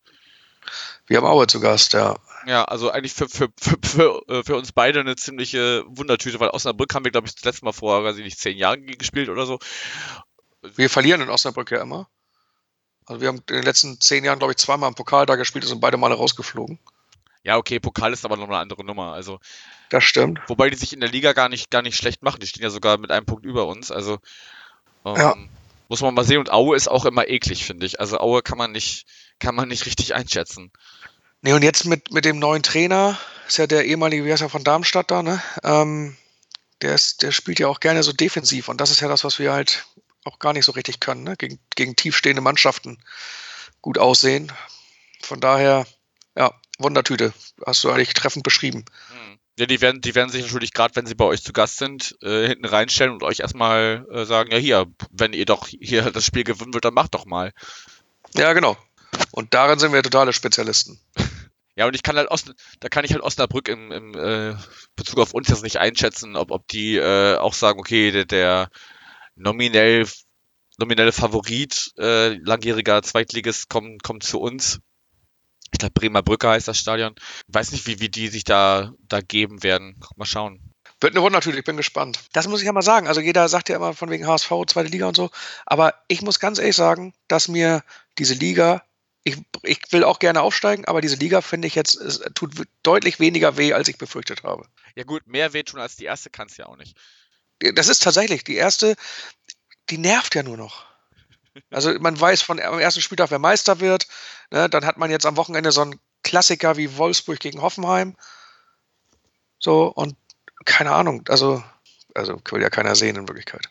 Wir 1.08 1.18
haben 1.18 1.26
Aue 1.26 1.48
zu 1.48 1.60
Gast, 1.60 1.94
ja. 1.94 2.20
Ja, 2.46 2.66
also 2.66 2.92
eigentlich 2.92 3.14
für, 3.14 3.30
für, 3.30 3.50
für, 3.60 3.78
für, 3.84 4.24
äh, 4.28 4.44
für 4.44 4.56
uns 4.56 4.72
beide 4.72 5.00
eine 5.00 5.16
ziemliche 5.16 5.84
Wundertüte, 5.88 6.40
weil 6.40 6.50
Osnabrück 6.50 6.94
haben 6.94 7.06
wir, 7.06 7.12
glaube 7.12 7.28
ich, 7.28 7.36
das 7.36 7.44
letzte 7.44 7.66
Mal 7.66 7.72
vor, 7.72 8.04
weiß 8.04 8.18
ich 8.18 8.24
nicht, 8.24 8.40
zehn 8.40 8.58
Jahren 8.58 8.86
gespielt 8.86 9.30
oder 9.30 9.46
so. 9.46 9.60
Wir 10.62 10.90
verlieren 10.90 11.22
in 11.22 11.30
Osnabrück 11.30 11.72
ja 11.72 11.82
immer. 11.82 12.10
Also 13.06 13.22
wir 13.22 13.28
haben 13.28 13.38
in 13.50 13.56
den 13.56 13.64
letzten 13.64 14.00
zehn 14.00 14.24
Jahren, 14.24 14.40
glaube 14.40 14.54
ich, 14.54 14.58
zweimal 14.58 14.90
im 14.90 14.96
Pokal 14.96 15.26
da 15.26 15.36
gespielt 15.36 15.66
und 15.66 15.70
sind 15.70 15.82
beide 15.82 15.98
Male 15.98 16.16
rausgeflogen. 16.16 16.80
Ja, 17.44 17.58
okay, 17.58 17.80
Pokal 17.80 18.14
ist 18.14 18.24
aber 18.24 18.38
noch 18.38 18.48
eine 18.48 18.58
andere 18.58 18.86
Nummer. 18.86 19.14
Also, 19.14 19.40
das 19.90 20.06
stimmt. 20.06 20.40
Wobei 20.48 20.70
die 20.70 20.78
sich 20.78 20.94
in 20.94 21.02
der 21.02 21.10
Liga 21.10 21.34
gar 21.34 21.50
nicht, 21.50 21.70
gar 21.70 21.82
nicht 21.82 21.98
schlecht 21.98 22.24
machen. 22.24 22.40
Die 22.40 22.48
stehen 22.48 22.64
ja 22.64 22.70
sogar 22.70 22.98
mit 22.98 23.12
einem 23.12 23.26
Punkt 23.26 23.46
über 23.46 23.68
uns. 23.68 23.92
Also 23.92 24.20
ähm, 25.06 25.16
ja. 25.18 25.36
muss 25.90 26.02
man 26.02 26.14
mal 26.14 26.24
sehen. 26.24 26.40
Und 26.40 26.52
Aue 26.52 26.78
ist 26.78 26.88
auch 26.88 27.06
immer 27.06 27.28
eklig, 27.28 27.66
finde 27.66 27.86
ich. 27.86 28.00
Also 28.00 28.20
Aue 28.20 28.42
kann 28.42 28.58
man 28.58 28.72
nicht, 28.72 29.06
kann 29.40 29.56
man 29.56 29.68
nicht 29.68 29.86
richtig 29.86 30.16
einschätzen. 30.16 30.72
Nee, 31.44 31.52
und 31.52 31.62
jetzt 31.62 31.86
mit, 31.86 32.14
mit 32.14 32.24
dem 32.24 32.40
neuen 32.40 32.64
Trainer, 32.64 33.20
ist 33.48 33.58
ja 33.58 33.68
der 33.68 33.86
ehemalige, 33.86 34.28
er, 34.28 34.50
von 34.50 34.64
Darmstadt 34.64 35.12
da, 35.12 35.22
ne? 35.22 35.44
Ähm, 35.64 36.16
der, 36.82 36.96
ist, 36.96 37.22
der 37.22 37.34
spielt 37.34 37.60
ja 37.60 37.68
auch 37.68 37.82
gerne 37.82 38.02
so 38.02 38.14
defensiv. 38.14 38.70
Und 38.70 38.80
das 38.80 38.92
ist 38.92 39.02
ja 39.02 39.10
das, 39.10 39.26
was 39.26 39.40
wir 39.40 39.52
halt 39.52 39.86
auch 40.24 40.40
gar 40.40 40.54
nicht 40.54 40.64
so 40.64 40.72
richtig 40.72 41.02
können, 41.02 41.24
ne? 41.24 41.36
Gegen, 41.36 41.60
gegen 41.76 41.98
tiefstehende 41.98 42.42
Mannschaften 42.42 42.98
gut 43.82 43.98
aussehen. 43.98 44.54
Von 45.22 45.42
daher, 45.42 45.86
ja, 46.38 46.54
Wundertüte. 46.80 47.34
Hast 47.66 47.84
du 47.84 47.92
eigentlich 47.92 48.14
treffend 48.14 48.44
beschrieben. 48.44 48.86
Hm. 49.10 49.38
Ja, 49.60 49.66
die 49.66 49.82
werden, 49.82 50.00
die 50.00 50.16
werden 50.16 50.30
sich 50.30 50.44
natürlich 50.44 50.72
gerade, 50.72 50.96
wenn 50.96 51.06
sie 51.06 51.14
bei 51.14 51.26
euch 51.26 51.44
zu 51.44 51.52
Gast 51.52 51.78
sind, 51.78 52.16
äh, 52.22 52.48
hinten 52.48 52.66
reinstellen 52.66 53.12
und 53.12 53.22
euch 53.22 53.42
erstmal 53.42 54.08
äh, 54.10 54.24
sagen, 54.24 54.52
ja 54.52 54.58
hier, 54.58 54.86
wenn 55.12 55.34
ihr 55.34 55.46
doch 55.46 55.68
hier 55.68 56.10
das 56.12 56.26
Spiel 56.26 56.46
gewinnen 56.46 56.74
wollt, 56.74 56.86
dann 56.86 56.94
macht 56.94 57.14
doch 57.14 57.26
mal. 57.26 57.52
Ja, 58.36 58.54
genau. 58.54 58.78
Und 59.32 59.54
darin 59.54 59.78
sind 59.78 59.94
wir 59.94 60.02
totale 60.02 60.32
Spezialisten. 60.32 61.00
Ja, 61.76 61.88
und 61.88 61.96
ich 61.96 62.04
kann 62.04 62.18
halt 62.18 62.30
Ost, 62.30 62.54
da 62.80 62.90
kann 62.90 63.04
ich 63.04 63.14
halt 63.14 63.24
Osnabrück 63.24 63.68
im, 63.68 63.92
im 63.92 64.14
äh, 64.14 64.56
Bezug 64.96 65.20
auf 65.20 65.34
uns 65.34 65.50
jetzt 65.50 65.64
nicht 65.64 65.78
einschätzen, 65.78 66.36
ob, 66.36 66.52
ob 66.52 66.68
die 66.68 66.98
äh, 66.98 67.38
auch 67.38 67.54
sagen, 67.54 67.80
okay, 67.80 68.12
der, 68.12 68.26
der 68.26 68.70
nominell 69.36 70.08
nominelle 70.78 71.12
Favorit, 71.12 71.92
äh, 72.00 72.36
langjähriger 72.36 73.02
Zweitligist, 73.04 73.70
kommt, 73.70 74.04
kommt 74.04 74.24
zu 74.24 74.40
uns 74.40 74.80
ich 75.74 75.80
glaube 75.80 75.94
Bremer 75.94 76.22
Brücke 76.22 76.50
heißt 76.50 76.68
das 76.68 76.78
Stadion. 76.78 77.16
Ich 77.48 77.54
weiß 77.54 77.72
nicht, 77.72 77.88
wie, 77.88 78.00
wie 78.00 78.10
die 78.10 78.28
sich 78.28 78.44
da, 78.44 78.94
da 79.08 79.22
geben 79.22 79.64
werden. 79.64 80.00
Mal 80.16 80.26
schauen. 80.26 80.60
Wird 81.02 81.18
eine 81.18 81.30
natürlich, 81.32 81.60
ich 81.60 81.66
bin 81.66 81.76
gespannt. 81.78 82.20
Das 82.32 82.48
muss 82.48 82.62
ich 82.62 82.68
ja 82.68 82.72
mal 82.72 82.82
sagen. 82.82 83.08
Also 83.08 83.20
jeder 83.20 83.50
sagt 83.50 83.70
ja 83.70 83.76
immer 83.76 83.94
von 83.94 84.10
wegen 84.10 84.28
HSV, 84.28 84.52
zweite 84.68 84.90
Liga 84.90 85.08
und 85.08 85.18
so. 85.18 85.32
Aber 85.66 85.96
ich 86.08 86.22
muss 86.22 86.40
ganz 86.40 86.60
ehrlich 86.60 86.76
sagen, 86.76 87.14
dass 87.28 87.48
mir 87.48 87.84
diese 88.20 88.36
Liga, 88.36 88.84
ich, 89.24 89.38
ich 89.64 89.80
will 89.92 90.04
auch 90.04 90.20
gerne 90.20 90.42
aufsteigen, 90.42 90.86
aber 90.86 91.02
diese 91.02 91.16
Liga 91.16 91.42
finde 91.42 91.68
ich 91.68 91.76
jetzt, 91.76 91.96
es 91.96 92.20
tut 92.36 92.54
deutlich 92.84 93.20
weniger 93.20 93.58
weh, 93.58 93.74
als 93.74 93.88
ich 93.88 93.98
befürchtet 93.98 94.44
habe. 94.44 94.66
Ja 94.96 95.04
gut, 95.04 95.26
mehr 95.28 95.54
wehtun 95.54 95.80
als 95.80 95.96
die 95.96 96.06
erste 96.06 96.30
kann 96.30 96.48
es 96.48 96.58
ja 96.58 96.66
auch 96.66 96.78
nicht. 96.78 96.98
Das 97.60 97.88
ist 97.88 98.04
tatsächlich, 98.04 98.44
die 98.44 98.56
erste, 98.56 98.96
die 99.90 99.98
nervt 99.98 100.36
ja 100.36 100.44
nur 100.44 100.58
noch. 100.58 100.86
Also 101.70 101.94
man 102.00 102.20
weiß 102.20 102.42
von 102.42 102.60
am 102.60 102.80
ersten 102.80 103.02
Spieltag, 103.02 103.32
wer 103.32 103.40
Meister 103.40 103.80
wird. 103.80 104.08
Ne? 104.52 104.70
Dann 104.70 104.86
hat 104.86 104.98
man 104.98 105.12
jetzt 105.12 105.26
am 105.26 105.38
Wochenende 105.38 105.72
so 105.72 105.82
einen 105.82 106.00
Klassiker 106.24 106.78
wie 106.78 106.98
Wolfsburg 106.98 107.40
gegen 107.40 107.62
Hoffenheim. 107.62 108.16
So, 109.60 109.88
und 109.88 110.18
keine 110.66 110.92
Ahnung, 110.92 111.24
also, 111.30 111.64
also 112.14 112.42
will 112.50 112.62
ja 112.62 112.70
keiner 112.70 112.96
sehen 112.96 113.16
in 113.16 113.28
Wirklichkeit. 113.28 113.70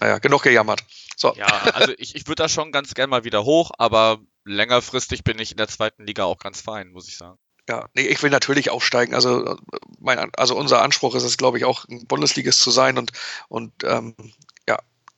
Naja, 0.00 0.18
genug 0.18 0.42
gejammert. 0.42 0.84
So. 1.16 1.34
Ja, 1.34 1.46
also 1.46 1.92
ich, 1.98 2.14
ich 2.14 2.26
würde 2.26 2.42
da 2.42 2.48
schon 2.48 2.72
ganz 2.72 2.94
gerne 2.94 3.10
mal 3.10 3.24
wieder 3.24 3.44
hoch, 3.44 3.70
aber 3.78 4.20
längerfristig 4.44 5.24
bin 5.24 5.38
ich 5.38 5.52
in 5.52 5.56
der 5.56 5.68
zweiten 5.68 6.06
Liga 6.06 6.24
auch 6.24 6.38
ganz 6.38 6.60
fein, 6.60 6.90
muss 6.90 7.08
ich 7.08 7.16
sagen. 7.16 7.38
Ja, 7.68 7.88
nee, 7.94 8.06
ich 8.06 8.22
will 8.22 8.30
natürlich 8.30 8.70
aufsteigen. 8.70 9.14
Also, 9.14 9.56
mein, 9.98 10.30
also 10.34 10.54
unser 10.54 10.82
Anspruch 10.82 11.14
ist 11.14 11.22
es, 11.22 11.38
glaube 11.38 11.56
ich, 11.56 11.64
auch 11.64 11.88
ein 11.88 12.06
Bundesligist 12.06 12.60
zu 12.60 12.70
sein 12.70 12.98
und, 12.98 13.12
und 13.48 13.72
ähm, 13.84 14.14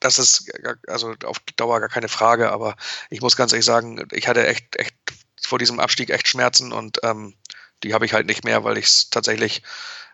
das 0.01 0.19
ist 0.19 0.51
also 0.87 1.15
auf 1.25 1.39
Dauer 1.57 1.81
gar 1.81 1.89
keine 1.89 2.09
Frage, 2.09 2.53
aber 2.53 2.77
ich 3.11 3.21
muss 3.21 3.37
ganz 3.37 3.53
ehrlich 3.53 3.65
sagen, 3.65 4.07
ich 4.13 4.29
hatte 4.29 4.47
echt, 4.47 4.77
echt 4.77 4.95
vor 5.41 5.59
diesem 5.59 5.81
Abstieg 5.81 6.11
echt 6.11 6.29
Schmerzen 6.29 6.73
und 6.73 6.99
ähm, 7.03 7.35
die 7.83 7.95
habe 7.95 8.07
ich 8.07 8.13
halt 8.13 8.27
nicht 8.27 8.45
mehr, 8.45 8.65
weil 8.65 8.79
ich 8.79 8.87
es 8.87 9.11
tatsächlich, 9.11 9.63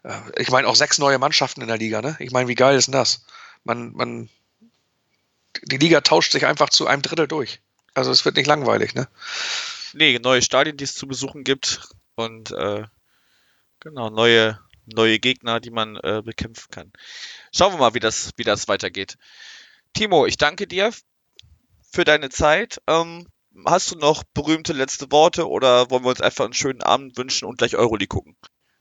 äh, 0.05 0.19
ich 0.37 0.51
meine 0.51 0.69
auch 0.69 0.77
sechs 0.77 0.99
neue 0.99 1.19
Mannschaften 1.19 1.63
in 1.63 1.69
der 1.69 1.79
Liga, 1.79 2.01
ne? 2.01 2.17
Ich 2.21 2.31
meine, 2.31 2.49
wie 2.49 2.55
geil 2.55 2.77
ist 2.77 2.87
denn 2.87 2.93
das? 2.93 3.25
Man, 3.65 3.93
man, 3.93 4.29
die 5.63 5.79
Liga 5.79 6.01
tauscht 6.01 6.33
sich 6.33 6.47
einfach 6.47 6.71
zu 6.71 6.87
einem 6.87 7.03
Drittel 7.03 7.29
durch. 7.29 7.61
Also 7.95 8.11
es 8.11 8.25
wird 8.25 8.37
nicht 8.37 8.47
langweilig, 8.47 8.95
ne? 8.95 9.09
Nee, 9.93 10.19
neue 10.19 10.43
Stadien, 10.43 10.77
die 10.77 10.85
es 10.85 10.95
zu 10.95 11.07
besuchen 11.07 11.45
gibt 11.45 11.89
und 12.15 12.51
äh, 12.53 12.85
genau, 13.81 14.09
neue, 14.11 14.59
neue 14.87 15.19
Gegner, 15.19 15.61
die 15.61 15.71
man 15.71 15.97
äh, 15.97 16.23
bekämpfen 16.25 16.71
kann. 16.71 16.93
Schauen 17.55 17.75
wir 17.75 17.79
mal, 17.79 17.95
wie 17.95 18.01
das, 18.01 18.31
wie 18.37 18.45
das 18.45 18.69
weitergeht. 18.69 19.19
Timo, 19.93 20.25
ich 20.25 20.39
danke 20.39 20.67
dir 20.67 20.93
für 21.91 22.05
deine 22.05 22.31
Zeit. 22.31 22.81
Ähm, 22.87 23.27
hast 23.67 23.91
du 23.91 23.97
noch 23.97 24.25
berühmte 24.33 24.73
letzte 24.73 25.13
Worte 25.13 25.49
oder 25.49 25.91
wollen 25.91 26.05
wir 26.05 26.11
uns 26.11 26.23
einfach 26.23 26.45
einen 26.45 26.55
schönen 26.55 26.83
Abend 26.83 27.19
wünschen 27.19 27.47
und 27.47 27.59
gleich 27.59 27.77
Euroleague 27.77 28.09
gucken? 28.09 28.37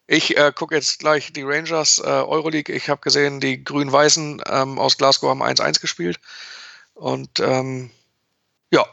Ich 0.07 0.37
äh, 0.37 0.51
gucke 0.53 0.75
jetzt 0.75 0.99
gleich 0.99 1.31
die 1.31 1.43
Rangers 1.43 1.99
äh, 1.99 2.03
Euroleague. 2.03 2.73
Ich 2.73 2.89
habe 2.89 3.01
gesehen, 3.01 3.39
die 3.39 3.63
Grün-Weißen 3.63 4.41
ähm, 4.45 4.79
aus 4.79 4.97
Glasgow 4.97 5.29
haben 5.29 5.43
1-1 5.43 5.79
gespielt. 5.79 6.19
Und 6.93 7.39
ähm, 7.39 7.91
ja, 8.71 8.85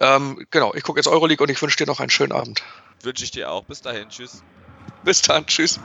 ähm, 0.00 0.46
genau, 0.50 0.74
ich 0.74 0.82
gucke 0.82 0.98
jetzt 0.98 1.06
Euroleague 1.06 1.42
und 1.42 1.50
ich 1.50 1.60
wünsche 1.60 1.76
dir 1.76 1.86
noch 1.86 2.00
einen 2.00 2.10
schönen 2.10 2.32
Abend. 2.32 2.62
Wünsche 3.02 3.24
ich 3.24 3.30
dir 3.30 3.50
auch. 3.50 3.64
Bis 3.64 3.80
dahin. 3.80 4.08
Tschüss. 4.08 4.44
Bis 5.02 5.22
dann. 5.22 5.46
Tschüss. 5.46 5.80